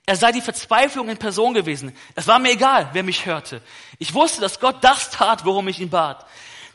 Er 0.06 0.16
sei 0.16 0.32
die 0.32 0.40
Verzweiflung 0.40 1.08
in 1.10 1.18
Person 1.18 1.52
gewesen. 1.52 1.94
Es 2.14 2.26
war 2.26 2.38
mir 2.38 2.52
egal, 2.52 2.88
wer 2.92 3.02
mich 3.02 3.26
hörte. 3.26 3.60
Ich 3.98 4.14
wusste, 4.14 4.40
dass 4.40 4.58
Gott 4.58 4.82
das 4.82 5.10
tat, 5.10 5.44
worum 5.44 5.68
ich 5.68 5.80
ihn 5.80 5.90
bat. 5.90 6.26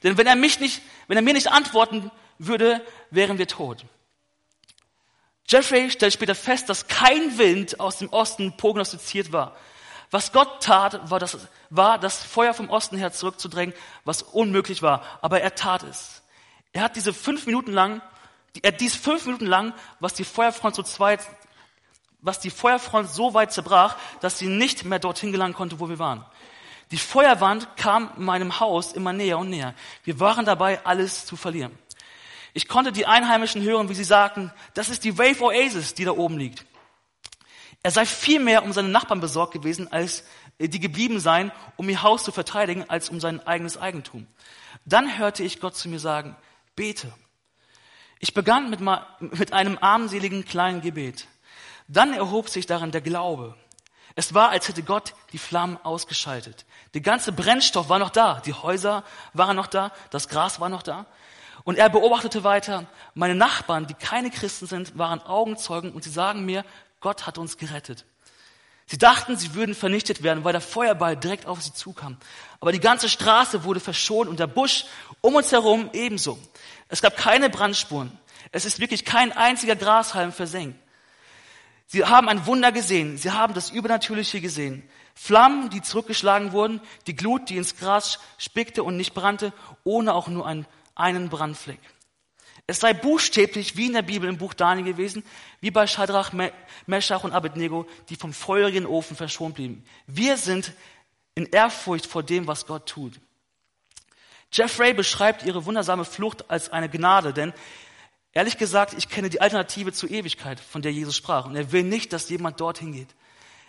Denn 0.03 0.17
wenn 0.17 0.27
er 0.27 0.35
mich 0.35 0.59
nicht, 0.59 0.81
wenn 1.07 1.17
er 1.17 1.23
mir 1.23 1.33
nicht 1.33 1.51
antworten 1.51 2.11
würde, 2.37 2.85
wären 3.09 3.37
wir 3.37 3.47
tot. 3.47 3.85
Jeffrey 5.47 5.89
stellt 5.89 6.13
später 6.13 6.35
fest, 6.35 6.69
dass 6.69 6.87
kein 6.87 7.37
Wind 7.37 7.79
aus 7.79 7.97
dem 7.97 8.09
Osten 8.09 8.55
prognostiziert 8.55 9.31
war. 9.31 9.55
Was 10.13 10.31
Gott 10.31 10.61
tat, 10.61 11.09
war 11.09 11.17
das, 11.17 11.39
war 11.71 11.97
das 11.97 12.21
Feuer 12.23 12.53
vom 12.53 12.69
Osten 12.69 12.99
her 12.99 13.11
zurückzudrängen, 13.11 13.73
was 14.05 14.21
unmöglich 14.21 14.83
war. 14.83 15.01
Aber 15.23 15.41
er 15.41 15.55
tat 15.55 15.81
es. 15.81 16.21
Er 16.71 16.83
hat 16.83 16.95
diese 16.95 17.13
fünf 17.13 17.47
Minuten 17.47 17.71
lang, 17.71 17.99
er 18.61 18.73
dies 18.73 18.95
fünf 18.95 19.25
Minuten 19.25 19.47
lang, 19.47 19.73
was 19.99 20.13
die 20.13 20.23
Feuerfront 20.23 20.75
so 20.75 20.83
zweit, 20.83 21.21
was 22.21 22.39
die 22.39 22.51
Feuerfront 22.51 23.09
so 23.09 23.33
weit 23.33 23.53
zerbrach, 23.53 23.95
dass 24.21 24.37
sie 24.37 24.49
nicht 24.49 24.85
mehr 24.85 24.99
dorthin 24.99 25.31
gelangen 25.31 25.55
konnte, 25.55 25.79
wo 25.79 25.89
wir 25.89 25.97
waren. 25.97 26.23
Die 26.91 26.99
Feuerwand 26.99 27.75
kam 27.75 28.11
meinem 28.15 28.59
Haus 28.59 28.93
immer 28.93 29.13
näher 29.13 29.39
und 29.39 29.49
näher. 29.49 29.73
Wir 30.03 30.19
waren 30.19 30.45
dabei, 30.45 30.85
alles 30.85 31.25
zu 31.25 31.35
verlieren. 31.35 31.75
Ich 32.53 32.67
konnte 32.67 32.91
die 32.91 33.07
Einheimischen 33.07 33.63
hören, 33.63 33.89
wie 33.89 33.95
sie 33.95 34.03
sagten, 34.03 34.51
das 34.75 34.89
ist 34.89 35.05
die 35.05 35.17
Wave 35.17 35.41
Oasis, 35.41 35.95
die 35.95 36.05
da 36.05 36.11
oben 36.11 36.37
liegt. 36.37 36.67
Er 37.83 37.91
sei 37.91 38.05
viel 38.05 38.39
mehr 38.39 38.63
um 38.63 38.71
seine 38.71 38.87
Nachbarn 38.87 39.19
besorgt 39.19 39.53
gewesen, 39.53 39.91
als 39.91 40.23
die 40.57 40.79
geblieben 40.79 41.19
seien, 41.19 41.51
um 41.75 41.89
ihr 41.89 42.01
Haus 42.01 42.23
zu 42.23 42.31
verteidigen, 42.31 42.89
als 42.89 43.09
um 43.09 43.19
sein 43.19 43.45
eigenes 43.45 43.77
Eigentum. 43.77 44.25
Dann 44.85 45.17
hörte 45.17 45.43
ich 45.43 45.59
Gott 45.59 45.75
zu 45.75 45.89
mir 45.89 45.99
sagen, 45.99 46.35
bete. 46.75 47.11
Ich 48.19 48.33
begann 48.33 48.69
mit, 48.69 48.79
mit 49.19 49.51
einem 49.51 49.77
armseligen 49.81 50.45
kleinen 50.45 50.79
Gebet. 50.79 51.27
Dann 51.89 52.13
erhob 52.13 52.47
sich 52.47 52.65
darin 52.65 52.91
der 52.91 53.01
Glaube. 53.01 53.55
Es 54.15 54.33
war, 54.33 54.49
als 54.49 54.67
hätte 54.67 54.83
Gott 54.83 55.13
die 55.33 55.37
Flammen 55.37 55.77
ausgeschaltet. 55.83 56.65
Der 56.93 57.01
ganze 57.01 57.33
Brennstoff 57.33 57.89
war 57.89 57.99
noch 57.99 58.11
da, 58.11 58.39
die 58.41 58.53
Häuser 58.53 59.03
waren 59.33 59.55
noch 59.55 59.67
da, 59.67 59.91
das 60.11 60.29
Gras 60.29 60.59
war 60.59 60.69
noch 60.69 60.83
da. 60.83 61.05
Und 61.63 61.77
er 61.77 61.89
beobachtete 61.89 62.43
weiter, 62.43 62.85
meine 63.13 63.35
Nachbarn, 63.35 63.87
die 63.87 63.93
keine 63.93 64.29
Christen 64.29 64.67
sind, 64.67 64.97
waren 64.97 65.21
Augenzeugen 65.21 65.91
und 65.91 66.03
sie 66.03 66.09
sagen 66.09 66.45
mir, 66.45 66.63
Gott 67.03 67.27
hat 67.27 67.37
uns 67.37 67.57
gerettet. 67.57 68.05
Sie 68.87 68.97
dachten, 68.97 69.35
sie 69.37 69.53
würden 69.53 69.75
vernichtet 69.75 70.23
werden, 70.23 70.43
weil 70.43 70.53
der 70.53 70.61
Feuerball 70.61 71.17
direkt 71.17 71.45
auf 71.45 71.61
sie 71.61 71.73
zukam. 71.73 72.17
Aber 72.61 72.71
die 72.71 72.79
ganze 72.79 73.09
Straße 73.09 73.65
wurde 73.65 73.81
verschont 73.81 74.29
und 74.29 74.39
der 74.39 74.47
Busch 74.47 74.85
um 75.21 75.35
uns 75.35 75.51
herum 75.51 75.89
ebenso. 75.93 76.39
Es 76.87 77.01
gab 77.01 77.17
keine 77.17 77.49
Brandspuren. 77.49 78.17
Es 78.51 78.65
ist 78.65 78.79
wirklich 78.79 79.03
kein 79.03 79.33
einziger 79.33 79.75
Grashalm 79.75 80.31
versenkt. 80.31 80.79
Sie 81.87 82.05
haben 82.05 82.29
ein 82.29 82.45
Wunder 82.45 82.71
gesehen. 82.71 83.17
Sie 83.17 83.31
haben 83.31 83.53
das 83.53 83.69
Übernatürliche 83.69 84.39
gesehen. 84.39 84.87
Flammen, 85.13 85.69
die 85.69 85.81
zurückgeschlagen 85.81 86.53
wurden, 86.53 86.81
die 87.05 87.15
Glut, 87.15 87.49
die 87.49 87.57
ins 87.57 87.75
Gras 87.75 88.19
spickte 88.37 88.83
und 88.83 88.95
nicht 88.95 89.13
brannte, 89.13 89.51
ohne 89.83 90.13
auch 90.13 90.29
nur 90.29 90.47
einen, 90.47 90.65
einen 90.95 91.29
Brandfleck. 91.29 91.79
Es 92.65 92.79
sei 92.79 92.93
buchstäblich 92.93 93.75
wie 93.75 93.87
in 93.87 93.93
der 93.93 94.03
Bibel 94.03 94.29
im 94.29 94.37
Buch 94.37 94.53
Daniel 94.53 94.85
gewesen, 94.85 95.23
wie 95.59 95.71
bei 95.71 95.85
Shadrach, 95.85 96.31
Meshach 96.85 97.23
und 97.23 97.33
Abednego, 97.33 97.85
die 98.07 98.15
vom 98.15 98.31
feurigen 98.33 98.85
Ofen 98.85 99.17
verschont 99.17 99.55
blieben. 99.55 99.83
Wir 100.07 100.37
sind 100.37 100.71
in 101.35 101.45
Ehrfurcht 101.47 102.05
vor 102.05 102.23
dem, 102.23 102.47
was 102.47 102.65
Gott 102.65 102.87
tut. 102.87 103.19
Jeffrey 104.53 104.93
beschreibt 104.93 105.43
ihre 105.43 105.65
wundersame 105.65 106.05
Flucht 106.05 106.49
als 106.49 106.69
eine 106.69 106.87
Gnade, 106.87 107.33
denn 107.33 107.53
ehrlich 108.31 108.57
gesagt, 108.57 108.93
ich 108.97 109.09
kenne 109.09 109.29
die 109.29 109.41
Alternative 109.41 109.91
zur 109.91 110.11
Ewigkeit, 110.11 110.59
von 110.59 110.81
der 110.81 110.93
Jesus 110.93 111.17
sprach. 111.17 111.45
Und 111.45 111.55
er 111.55 111.71
will 111.71 111.83
nicht, 111.83 112.13
dass 112.13 112.29
jemand 112.29 112.61
dorthin 112.61 112.93
geht. 112.93 113.09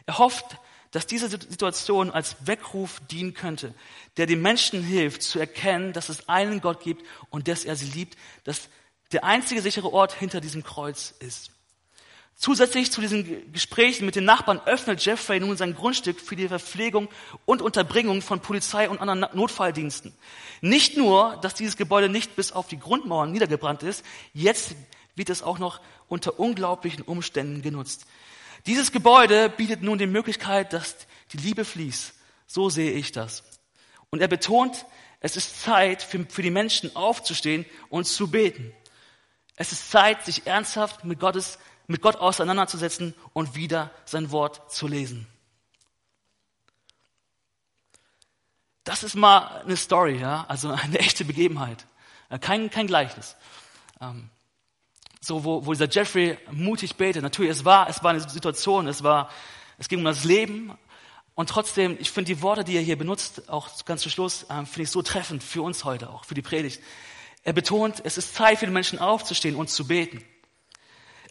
Er 0.06 0.18
hofft, 0.18 0.58
dass 0.90 1.06
diese 1.06 1.28
Situation 1.28 2.12
als 2.12 2.46
Weckruf 2.46 3.00
dienen 3.10 3.34
könnte, 3.34 3.74
der 4.18 4.26
den 4.26 4.42
Menschen 4.42 4.82
hilft 4.84 5.22
zu 5.22 5.40
erkennen, 5.40 5.92
dass 5.92 6.08
es 6.08 6.28
einen 6.28 6.60
Gott 6.60 6.84
gibt 6.84 7.04
und 7.30 7.48
dass 7.48 7.64
er 7.64 7.74
sie 7.74 7.90
liebt, 7.90 8.16
dass 8.44 8.68
der 9.14 9.24
einzige 9.24 9.62
sichere 9.62 9.92
Ort 9.92 10.12
hinter 10.12 10.40
diesem 10.40 10.62
Kreuz 10.62 11.14
ist. 11.20 11.50
Zusätzlich 12.36 12.90
zu 12.90 13.00
diesen 13.00 13.52
Gesprächen 13.52 14.06
mit 14.06 14.16
den 14.16 14.24
Nachbarn 14.24 14.60
öffnet 14.66 15.04
Jeffrey 15.04 15.38
nun 15.38 15.56
sein 15.56 15.74
Grundstück 15.74 16.20
für 16.20 16.34
die 16.34 16.48
Verpflegung 16.48 17.08
und 17.46 17.62
Unterbringung 17.62 18.22
von 18.22 18.40
Polizei 18.40 18.90
und 18.90 19.00
anderen 19.00 19.24
Notfalldiensten. 19.36 20.12
Nicht 20.60 20.96
nur, 20.96 21.38
dass 21.42 21.54
dieses 21.54 21.76
Gebäude 21.76 22.08
nicht 22.08 22.34
bis 22.34 22.50
auf 22.50 22.66
die 22.66 22.78
Grundmauern 22.78 23.30
niedergebrannt 23.30 23.84
ist, 23.84 24.04
jetzt 24.32 24.74
wird 25.14 25.30
es 25.30 25.44
auch 25.44 25.60
noch 25.60 25.80
unter 26.08 26.40
unglaublichen 26.40 27.04
Umständen 27.04 27.62
genutzt. 27.62 28.06
Dieses 28.66 28.90
Gebäude 28.90 29.48
bietet 29.48 29.82
nun 29.82 29.98
die 29.98 30.06
Möglichkeit, 30.08 30.72
dass 30.72 30.96
die 31.32 31.36
Liebe 31.36 31.64
fließt. 31.64 32.14
So 32.48 32.68
sehe 32.68 32.92
ich 32.92 33.12
das. 33.12 33.44
Und 34.10 34.20
er 34.20 34.28
betont, 34.28 34.86
es 35.20 35.36
ist 35.36 35.62
Zeit 35.62 36.02
für, 36.02 36.26
für 36.28 36.42
die 36.42 36.50
Menschen 36.50 36.94
aufzustehen 36.96 37.64
und 37.88 38.06
zu 38.06 38.30
beten. 38.30 38.72
Es 39.56 39.72
ist 39.72 39.90
Zeit, 39.90 40.24
sich 40.24 40.46
ernsthaft 40.46 41.04
mit, 41.04 41.20
Gottes, 41.20 41.58
mit 41.86 42.00
Gott 42.00 42.16
auseinanderzusetzen 42.16 43.14
und 43.32 43.54
wieder 43.54 43.90
sein 44.04 44.30
Wort 44.30 44.72
zu 44.72 44.88
lesen. 44.88 45.26
Das 48.82 49.02
ist 49.02 49.14
mal 49.14 49.62
eine 49.62 49.76
Story, 49.76 50.18
ja, 50.18 50.44
also 50.48 50.70
eine 50.70 50.98
echte 50.98 51.24
Begebenheit. 51.24 51.86
Kein, 52.40 52.70
kein 52.70 52.86
Gleichnis. 52.86 53.36
Ähm, 54.00 54.30
so 55.20 55.44
wo, 55.44 55.64
wo 55.64 55.72
dieser 55.72 55.88
Jeffrey 55.88 56.38
mutig 56.50 56.96
betet. 56.96 57.22
Natürlich, 57.22 57.52
es 57.52 57.64
war, 57.64 57.88
es 57.88 58.02
war 58.02 58.10
eine 58.10 58.20
Situation, 58.20 58.86
es 58.86 59.02
war, 59.02 59.30
es 59.78 59.88
ging 59.88 60.00
um 60.00 60.04
das 60.04 60.24
Leben. 60.24 60.76
Und 61.34 61.48
trotzdem, 61.48 61.96
ich 61.98 62.10
finde 62.10 62.34
die 62.34 62.42
Worte, 62.42 62.62
die 62.62 62.76
er 62.76 62.82
hier 62.82 62.98
benutzt, 62.98 63.48
auch 63.48 63.70
ganz 63.86 64.02
zum 64.02 64.10
Schluss, 64.10 64.46
ähm, 64.50 64.66
finde 64.66 64.82
ich 64.82 64.90
so 64.90 65.02
treffend 65.02 65.42
für 65.42 65.62
uns 65.62 65.84
heute, 65.84 66.10
auch 66.10 66.24
für 66.24 66.34
die 66.34 66.42
Predigt. 66.42 66.80
Er 67.44 67.52
betont, 67.52 68.00
es 68.04 68.18
ist 68.18 68.34
Zeit 68.34 68.58
für 68.58 68.66
die 68.66 68.72
Menschen 68.72 68.98
aufzustehen 68.98 69.54
und 69.54 69.68
zu 69.68 69.86
beten. 69.86 70.24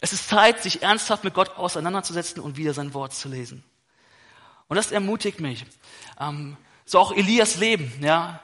Es 0.00 0.12
ist 0.12 0.28
Zeit, 0.28 0.62
sich 0.62 0.82
ernsthaft 0.82 1.24
mit 1.24 1.34
Gott 1.34 1.56
auseinanderzusetzen 1.56 2.40
und 2.40 2.56
wieder 2.56 2.72
sein 2.72 2.94
Wort 2.94 3.14
zu 3.14 3.28
lesen. 3.28 3.64
Und 4.68 4.76
das 4.76 4.92
ermutigt 4.92 5.40
mich. 5.40 5.66
Ähm, 6.20 6.56
so 6.84 7.00
auch 7.00 7.12
Elias 7.12 7.56
Leben, 7.56 7.92
ja. 8.00 8.40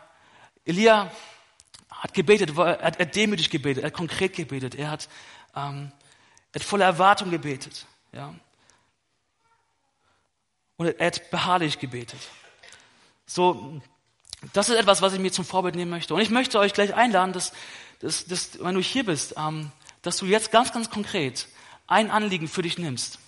Elia 0.64 1.11
hat 1.91 2.14
gebetet, 2.14 2.57
er 2.57 2.83
hat, 2.83 3.14
demütig 3.14 3.51
gebetet, 3.51 3.83
er 3.83 3.89
hat 3.89 3.95
konkret 3.95 4.35
gebetet, 4.35 4.75
er 4.75 4.91
hat, 4.91 5.09
ähm, 5.55 5.93
er 6.53 6.61
hat 6.61 6.66
voller 6.66 6.87
Erwartung 6.87 7.31
gebetet, 7.31 7.87
ja. 8.12 8.35
Und 10.77 10.87
er 10.87 11.07
hat 11.07 11.31
beharrlich 11.31 11.79
gebetet. 11.79 12.21
So, 13.27 13.81
das 14.53 14.68
ist 14.68 14.76
etwas, 14.76 15.03
was 15.03 15.12
ich 15.12 15.20
mir 15.20 15.32
zum 15.32 15.45
Vorbild 15.45 15.74
nehmen 15.74 15.91
möchte. 15.91 16.14
Und 16.14 16.20
ich 16.20 16.30
möchte 16.30 16.59
euch 16.59 16.72
gleich 16.72 16.95
einladen, 16.95 17.32
dass, 17.32 17.53
dass, 18.01 18.24
dass 18.26 18.62
wenn 18.62 18.74
du 18.74 18.80
hier 18.80 19.05
bist, 19.05 19.34
ähm, 19.36 19.70
dass 20.03 20.16
du 20.16 20.26
jetzt 20.26 20.51
ganz, 20.51 20.72
ganz 20.72 20.91
konkret 20.91 21.47
ein 21.86 22.11
Anliegen 22.11 22.49
für 22.49 22.62
dich 22.62 22.78
nimmst. 22.78 23.18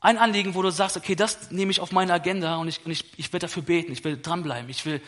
Ein 0.00 0.18
Anliegen, 0.18 0.54
wo 0.54 0.62
du 0.62 0.70
sagst, 0.70 0.96
okay, 0.96 1.14
das 1.14 1.50
nehme 1.50 1.70
ich 1.70 1.80
auf 1.80 1.92
meine 1.92 2.12
Agenda 2.12 2.56
und 2.56 2.68
ich, 2.68 2.84
und 2.84 2.92
ich, 2.92 3.04
ich 3.18 3.32
werde 3.32 3.46
dafür 3.46 3.62
beten, 3.62 3.92
ich 3.92 4.04
will 4.04 4.16
dranbleiben, 4.20 4.70
ich 4.70 4.84
will, 4.86 5.00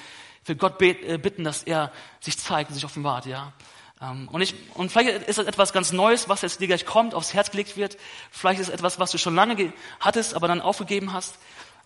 ich 0.42 0.48
will 0.48 0.56
Gott 0.56 0.80
äh, 0.82 1.18
bitten, 1.18 1.44
dass 1.44 1.62
er 1.62 1.92
sich 2.20 2.38
zeigt 2.38 2.70
und 2.70 2.74
sich 2.74 2.84
offenbart, 2.84 3.26
ja. 3.26 3.52
Ähm, 4.00 4.28
und, 4.28 4.40
ich, 4.40 4.54
und 4.74 4.90
vielleicht 4.90 5.28
ist 5.28 5.38
das 5.38 5.46
etwas 5.46 5.72
ganz 5.72 5.92
Neues, 5.92 6.28
was 6.28 6.42
jetzt 6.42 6.61
dir 6.61 6.66
gleich 6.66 6.86
kommt, 6.86 7.14
aufs 7.14 7.34
Herz 7.34 7.50
gelegt 7.50 7.76
wird. 7.76 7.98
Vielleicht 8.30 8.61
ist 8.61 8.68
es 8.68 8.74
etwas, 8.74 8.98
was 8.98 9.11
du 9.11 9.18
schon 9.18 9.34
lange 9.34 9.72
hattest, 10.00 10.34
aber 10.34 10.48
dann 10.48 10.61
aufgegeben 10.61 11.12
hast. 11.12 11.36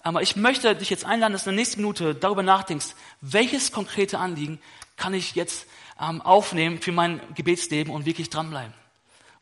Aber 0.04 0.20
ich 0.20 0.36
möchte 0.36 0.76
dich 0.76 0.90
jetzt 0.90 1.06
einladen, 1.06 1.32
dass 1.32 1.44
du 1.44 1.50
in 1.50 1.56
der 1.56 1.62
nächsten 1.62 1.80
Minute 1.80 2.14
darüber 2.14 2.42
nachdenkst, 2.42 2.94
welches 3.22 3.72
konkrete 3.72 4.18
Anliegen 4.18 4.60
kann 4.96 5.14
ich 5.14 5.34
jetzt 5.34 5.66
ähm, 5.98 6.20
aufnehmen 6.20 6.80
für 6.80 6.92
mein 6.92 7.20
Gebetsleben 7.34 7.92
und 7.92 8.04
wirklich 8.04 8.28
dranbleiben. 8.28 8.74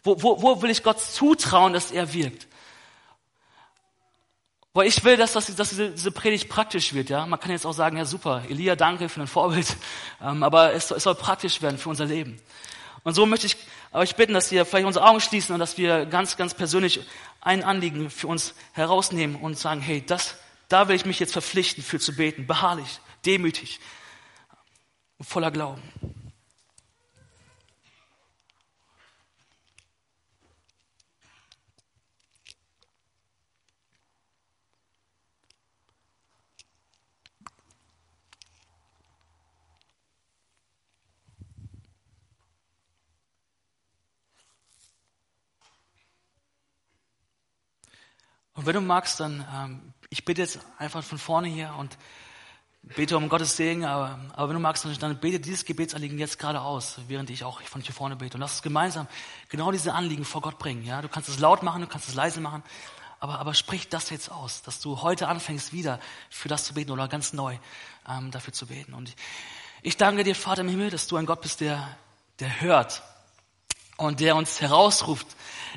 Wo, 0.05 0.23
wo, 0.23 0.41
wo 0.41 0.63
will 0.63 0.71
ich 0.71 0.85
Gott 0.85 1.01
zutrauen, 1.01 1.73
dass 1.73 1.91
er 1.91 2.13
wirkt? 2.15 2.47
Weil 4.73 4.87
ich 4.87 5.03
will, 5.05 5.17
dass, 5.17 5.33
das, 5.33 5.55
dass 5.55 5.71
diese, 5.71 5.91
diese 5.91 6.13
Predigt 6.13 6.49
praktisch 6.49 6.95
wird. 6.95 7.11
Ja, 7.11 7.27
Man 7.27 7.41
kann 7.41 7.51
jetzt 7.51 7.67
auch 7.67 7.75
sagen, 7.75 7.97
ja 7.97 8.05
super, 8.05 8.43
Elia, 8.49 8.77
danke 8.77 9.09
für 9.09 9.19
dein 9.19 9.29
Vorbild. 9.29 9.77
Ähm, 10.25 10.45
aber 10.45 10.73
es, 10.73 10.93
es 10.93 11.03
soll 11.03 11.17
praktisch 11.17 11.61
werden 11.63 11.79
für 11.79 11.89
unser 11.89 12.05
Leben. 12.05 12.41
Und 13.03 13.15
so 13.15 13.27
möchte 13.27 13.47
ich 13.47 13.57
euch 13.91 14.15
bitten, 14.15 14.35
dass 14.35 14.53
wir 14.53 14.65
vielleicht 14.65 14.87
unsere 14.87 15.05
Augen 15.05 15.21
schließen 15.21 15.53
und 15.53 15.59
dass 15.59 15.77
wir 15.77 16.07
ganz, 16.07 16.37
ganz 16.37 16.55
persönlich 16.55 17.01
ein 17.41 17.65
Anliegen 17.65 18.09
für 18.09 18.29
uns 18.29 18.55
herausnehmen 18.71 19.35
und 19.35 19.59
sagen, 19.59 19.81
hey, 19.81 20.01
das, 20.07 20.37
da 20.73 20.89
will 20.89 20.97
ich 20.97 21.05
mich 21.05 21.21
jetzt 21.21 21.33
verpflichten, 21.33 21.83
für 21.85 22.01
zu 22.01 22.17
beten. 22.17 22.47
Beharrlich, 22.47 23.01
demütig, 23.27 23.79
voller 25.21 25.51
Glauben. 25.51 25.83
Und 48.55 48.67
wenn 48.67 48.75
du 48.75 48.81
magst, 48.81 49.21
dann, 49.21 49.47
ähm, 49.55 49.95
ich 50.11 50.25
bitte 50.25 50.43
jetzt 50.43 50.61
einfach 50.79 51.03
von 51.03 51.19
vorne 51.19 51.49
hier 51.49 51.75
und 51.79 51.97
bete 52.83 53.17
um 53.17 53.29
Gottes 53.29 53.57
Segen, 53.57 53.85
aber, 53.85 54.19
aber 54.35 54.49
wenn 54.49 54.55
du 54.57 54.61
magst, 54.61 54.85
dann, 54.85 54.99
dann 54.99 55.21
bete 55.21 55.41
dieses 55.41 55.65
Gebetsanliegen 55.65 56.19
jetzt 56.19 56.39
gerade 56.39 56.61
aus, 56.61 56.99
während 57.09 57.31
ich 57.31 57.45
auch 57.45 57.63
von 57.63 57.81
hier 57.81 57.95
vorne 57.95 58.17
bete. 58.17 58.37
Und 58.37 58.41
lass 58.41 58.53
uns 58.53 58.63
gemeinsam 58.63 59.07
genau 59.49 59.71
diese 59.71 59.95
Anliegen 59.95 60.25
vor 60.25 60.43
Gott 60.43 60.59
bringen. 60.59 60.85
Ja, 60.85 61.01
Du 61.01 61.09
kannst 61.09 61.29
es 61.29 61.39
laut 61.39 61.63
machen, 61.63 61.83
du 61.83 61.87
kannst 61.87 62.09
es 62.09 62.15
leise 62.15 62.41
machen, 62.41 62.63
aber, 63.21 63.39
aber 63.39 63.55
sprich 63.55 63.89
das 63.89 64.11
jetzt 64.11 64.31
aus, 64.31 64.63
dass 64.63 64.81
du 64.81 65.01
heute 65.01 65.29
anfängst, 65.29 65.73
wieder 65.73 66.01
für 66.29 66.49
das 66.49 66.65
zu 66.65 66.75
beten 66.75 66.91
oder 66.91 67.09
ganz 67.09 67.33
neu 67.33 67.57
ähm, 68.09 68.31
dafür 68.33 68.53
zu 68.53 68.67
beten. 68.67 68.95
Und 68.95 69.11
ich, 69.11 69.17
ich 69.83 69.97
danke 69.97 70.25
dir, 70.25 70.35
Vater 70.35 70.63
im 70.63 70.69
Himmel, 70.69 70.91
dass 70.91 71.07
du 71.07 71.17
ein 71.17 71.27
Gott 71.27 71.41
bist, 71.41 71.61
der, 71.61 71.97
der 72.41 72.61
hört 72.61 73.03
und 73.97 74.21
der 74.21 74.37
uns 74.37 74.61
herausruft, 74.61 75.27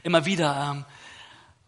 immer 0.03 0.26
wieder 0.26 0.71
ähm, 0.71 0.86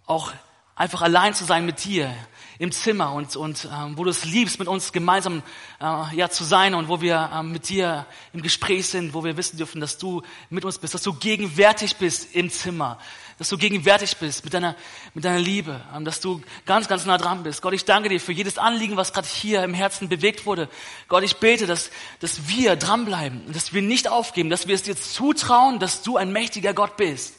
auch 0.07 0.31
einfach 0.77 1.01
allein 1.01 1.33
zu 1.33 1.43
sein 1.43 1.65
mit 1.65 1.83
dir 1.83 2.13
im 2.59 2.71
Zimmer 2.71 3.13
und, 3.13 3.35
und 3.35 3.67
ähm, 3.71 3.97
wo 3.97 4.03
du 4.03 4.09
es 4.09 4.25
liebst, 4.25 4.59
mit 4.59 4.67
uns 4.67 4.91
gemeinsam 4.91 5.43
äh, 5.79 6.15
ja, 6.15 6.29
zu 6.29 6.43
sein 6.43 6.73
und 6.73 6.87
wo 6.87 7.01
wir 7.01 7.29
ähm, 7.33 7.51
mit 7.51 7.69
dir 7.69 8.05
im 8.33 8.41
Gespräch 8.41 8.87
sind, 8.87 9.13
wo 9.13 9.23
wir 9.23 9.37
wissen 9.37 9.57
dürfen, 9.57 9.79
dass 9.79 9.97
du 9.97 10.23
mit 10.49 10.65
uns 10.65 10.79
bist, 10.79 10.93
dass 10.93 11.03
du 11.03 11.13
gegenwärtig 11.13 11.97
bist 11.97 12.33
im 12.35 12.49
Zimmer, 12.49 12.97
dass 13.37 13.49
du 13.49 13.57
gegenwärtig 13.57 14.17
bist 14.17 14.43
mit 14.43 14.55
deiner, 14.55 14.75
mit 15.13 15.23
deiner 15.23 15.39
Liebe, 15.39 15.81
ähm, 15.95 16.03
dass 16.03 16.19
du 16.19 16.41
ganz, 16.65 16.87
ganz 16.87 17.05
nah 17.05 17.19
dran 17.19 17.43
bist. 17.43 17.61
Gott, 17.61 17.73
ich 17.73 17.85
danke 17.85 18.09
dir 18.09 18.19
für 18.19 18.31
jedes 18.31 18.57
Anliegen, 18.57 18.97
was 18.97 19.13
gerade 19.13 19.27
hier 19.27 19.63
im 19.63 19.75
Herzen 19.75 20.09
bewegt 20.09 20.47
wurde. 20.47 20.67
Gott, 21.07 21.23
ich 21.23 21.37
bete, 21.37 21.67
dass, 21.67 21.91
dass 22.19 22.47
wir 22.47 22.75
dranbleiben, 22.75 23.51
dass 23.53 23.73
wir 23.73 23.83
nicht 23.83 24.07
aufgeben, 24.07 24.49
dass 24.49 24.67
wir 24.67 24.73
es 24.73 24.83
dir 24.83 24.95
zutrauen, 24.95 25.77
dass 25.77 26.01
du 26.01 26.17
ein 26.17 26.31
mächtiger 26.31 26.73
Gott 26.73 26.97
bist 26.97 27.36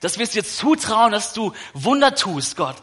dass 0.00 0.18
wir 0.18 0.24
es 0.24 0.30
dir 0.30 0.44
zutrauen, 0.44 1.12
dass 1.12 1.32
du 1.32 1.52
Wunder 1.74 2.14
tust, 2.14 2.56
Gott. 2.56 2.76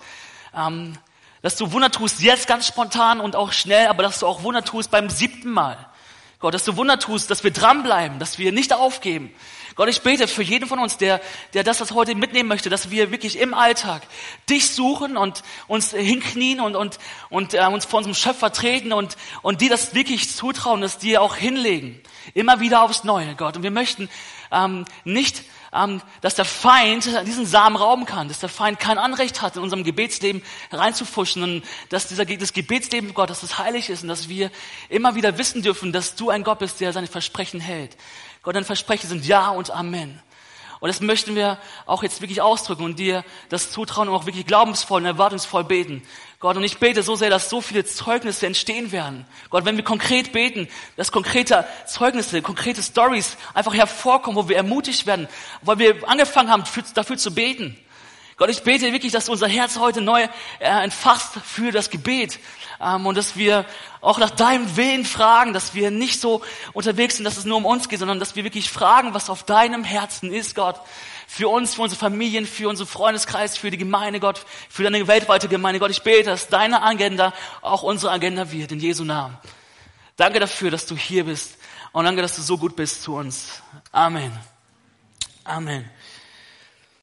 Ähm, 0.56 0.98
dass 1.42 1.58
du 1.58 1.72
Wunder 1.72 1.92
tust 1.92 2.22
jetzt 2.22 2.48
ganz 2.48 2.68
spontan 2.68 3.20
und 3.20 3.36
auch 3.36 3.52
schnell, 3.52 3.88
aber 3.88 4.04
dass 4.04 4.20
du 4.20 4.28
auch 4.28 4.44
Wunder 4.44 4.64
tust 4.64 4.92
beim 4.92 5.10
siebten 5.10 5.52
Mal. 5.52 5.78
Gott, 6.40 6.54
dass 6.54 6.66
du 6.66 6.76
Wunder 6.76 7.00
tust, 7.00 7.30
dass 7.32 7.44
wir 7.44 7.52
dranbleiben, 7.52 8.20
dass 8.20 8.38
wir 8.38 8.52
nicht 8.52 8.74
aufgeben. 8.74 9.34
Gott, 9.76 9.90
ich 9.90 10.02
bete 10.02 10.28
für 10.28 10.44
jeden 10.44 10.68
von 10.68 10.78
uns, 10.78 10.98
der, 10.98 11.20
der 11.54 11.64
das, 11.64 11.80
das 11.80 11.92
heute 11.92 12.16
mitnehmen 12.16 12.48
möchte, 12.48 12.70
dass 12.70 12.92
wir 12.92 13.12
wirklich 13.12 13.40
im 13.40 13.54
Alltag 13.54 14.04
dich 14.50 14.70
suchen 14.70 15.18
und 15.18 15.42
uns 15.68 15.92
hinknien 15.92 16.60
und, 16.60 16.76
und, 16.76 17.00
und 17.30 17.54
äh, 17.56 17.66
uns 17.66 17.86
vor 17.86 17.98
unserem 17.98 18.14
Schöpfer 18.14 18.52
treten 18.52 18.94
und, 18.94 19.18
und 19.42 19.62
dir 19.62 19.70
das 19.70 19.96
wirklich 19.96 20.30
zutrauen, 20.36 20.82
dass 20.82 21.00
dir 21.00 21.22
auch 21.22 21.36
hinlegen. 21.36 22.00
Immer 22.34 22.60
wieder 22.60 22.84
aufs 22.84 23.04
Neue, 23.04 23.36
Gott. 23.36 23.58
Und 23.58 23.64
wir 23.64 23.72
möchten 23.72 24.10
ähm, 24.52 24.86
nicht 25.06 25.44
dass 26.22 26.36
der 26.36 26.46
Feind 26.46 27.06
diesen 27.26 27.46
Samen 27.46 27.76
rauben 27.76 28.06
kann, 28.06 28.28
dass 28.28 28.40
der 28.40 28.50
Feind 28.50 28.80
kein 28.80 28.98
Anrecht 28.98 29.42
hat, 29.42 29.56
in 29.56 29.64
unserem 29.64 29.84
Gebetsleben 29.84 30.44
reinzufuschen 30.72 31.44
und 31.44 31.64
dass 31.90 32.08
dieser, 32.08 32.26
das 32.26 32.54
Gebetsleben 32.54 33.14
Gott, 33.14 33.30
dass 33.30 33.42
das 33.42 33.58
heilig 33.58 33.90
ist 33.90 34.04
und 34.04 34.10
dass 34.10 34.30
wir 34.30 34.52
immer 34.90 35.16
wieder 35.16 35.38
wissen 35.38 35.64
dürfen, 35.64 35.92
dass 35.92 36.16
du 36.16 36.30
ein 36.30 36.44
Gott 36.44 36.60
bist, 36.60 36.80
der 36.80 36.94
seine 36.94 37.08
Versprechen 37.08 37.60
hält. 37.60 37.98
Gott, 38.44 38.56
deine 38.56 38.66
Versprechen 38.66 39.10
sind 39.10 39.26
Ja 39.26 39.50
und 39.50 39.72
Amen. 39.72 40.22
Und 40.84 40.90
das 40.90 41.00
möchten 41.00 41.34
wir 41.34 41.60
auch 41.86 42.04
jetzt 42.04 42.20
wirklich 42.20 42.42
ausdrücken 42.42 42.84
und 42.84 43.00
dir 43.00 43.24
das 43.48 43.72
zutrauen 43.72 44.10
und 44.10 44.16
auch 44.16 44.26
wirklich 44.26 44.46
glaubensvoll 44.46 45.00
und 45.00 45.08
erwartungsvoll 45.08 45.64
beten. 45.64 46.04
Gott, 46.44 46.58
und 46.58 46.66
ich 46.66 46.78
bete 46.78 47.04
so 47.04 47.16
sehr, 47.16 47.30
dass 47.30 47.50
so 47.50 47.62
viele 47.62 47.86
Zeugnisse 47.86 48.46
entstehen 48.46 48.92
werden. 48.92 49.26
Gott, 49.50 49.64
wenn 49.64 49.78
wir 49.78 49.84
konkret 49.86 50.34
beten, 50.34 50.68
dass 50.98 51.14
konkrete 51.14 51.66
Zeugnisse, 51.86 52.42
konkrete 52.42 52.84
Stories 52.84 53.38
einfach 53.54 53.74
hervorkommen, 53.74 54.36
wo 54.36 54.50
wir 54.50 54.58
ermutigt 54.58 55.06
werden, 55.06 55.30
weil 55.62 55.80
wir 55.80 56.06
angefangen 56.06 56.50
haben, 56.50 56.66
dafür 56.96 57.16
zu 57.16 57.34
beten. 57.34 57.80
Gott, 58.36 58.50
ich 58.50 58.62
bete 58.62 58.92
wirklich, 58.92 59.14
dass 59.14 59.30
unser 59.30 59.48
Herz 59.48 59.80
heute 59.80 60.02
neu 60.02 60.28
äh, 60.60 60.84
entfasst 60.84 61.36
für 61.46 61.72
das 61.72 61.90
Gebet 61.90 62.40
ähm, 62.82 63.06
und 63.06 63.16
dass 63.16 63.38
wir 63.38 63.66
auch 64.02 64.18
nach 64.18 64.32
deinem 64.32 64.76
Willen 64.76 65.06
fragen, 65.06 65.54
dass 65.54 65.76
wir 65.76 65.92
nicht 65.92 66.20
so 66.20 66.42
unterwegs 66.74 67.16
sind, 67.16 67.24
dass 67.24 67.38
es 67.38 67.46
nur 67.46 67.56
um 67.56 67.66
uns 67.66 67.88
geht, 67.88 68.00
sondern 68.00 68.20
dass 68.20 68.36
wir 68.36 68.44
wirklich 68.44 68.70
fragen, 68.70 69.14
was 69.14 69.30
auf 69.30 69.44
deinem 69.44 69.86
Herzen 69.86 70.34
ist, 70.34 70.56
Gott. 70.56 70.76
Für 71.36 71.48
uns, 71.48 71.74
für 71.74 71.82
unsere 71.82 72.00
Familien, 72.00 72.46
für 72.46 72.70
unseren 72.70 72.86
Freundeskreis, 72.86 73.58
für 73.58 73.72
die 73.72 73.78
Gemeinde, 73.80 74.20
Gott, 74.20 74.46
für 74.70 74.84
deine 74.84 75.08
weltweite 75.08 75.48
Gemeinde. 75.48 75.80
Gott, 75.80 75.90
ich 75.90 76.04
bete, 76.04 76.30
dass 76.30 76.48
deine 76.48 76.84
Agenda 76.84 77.34
auch 77.64 77.82
unsere 77.82 78.12
Agenda 78.12 78.52
wird, 78.52 78.72
in 78.72 78.80
Jesu 78.80 79.04
Namen. 79.04 79.36
Danke 80.16 80.40
dafür, 80.40 80.70
dass 80.70 80.86
du 80.86 80.96
hier 80.96 81.24
bist 81.24 81.58
und 81.92 82.06
danke, 82.06 82.22
dass 82.22 82.36
du 82.36 82.44
so 82.44 82.56
gut 82.60 82.76
bist 82.76 83.02
zu 83.02 83.16
uns. 83.16 83.64
Amen. 83.92 84.32
Amen. 85.44 85.90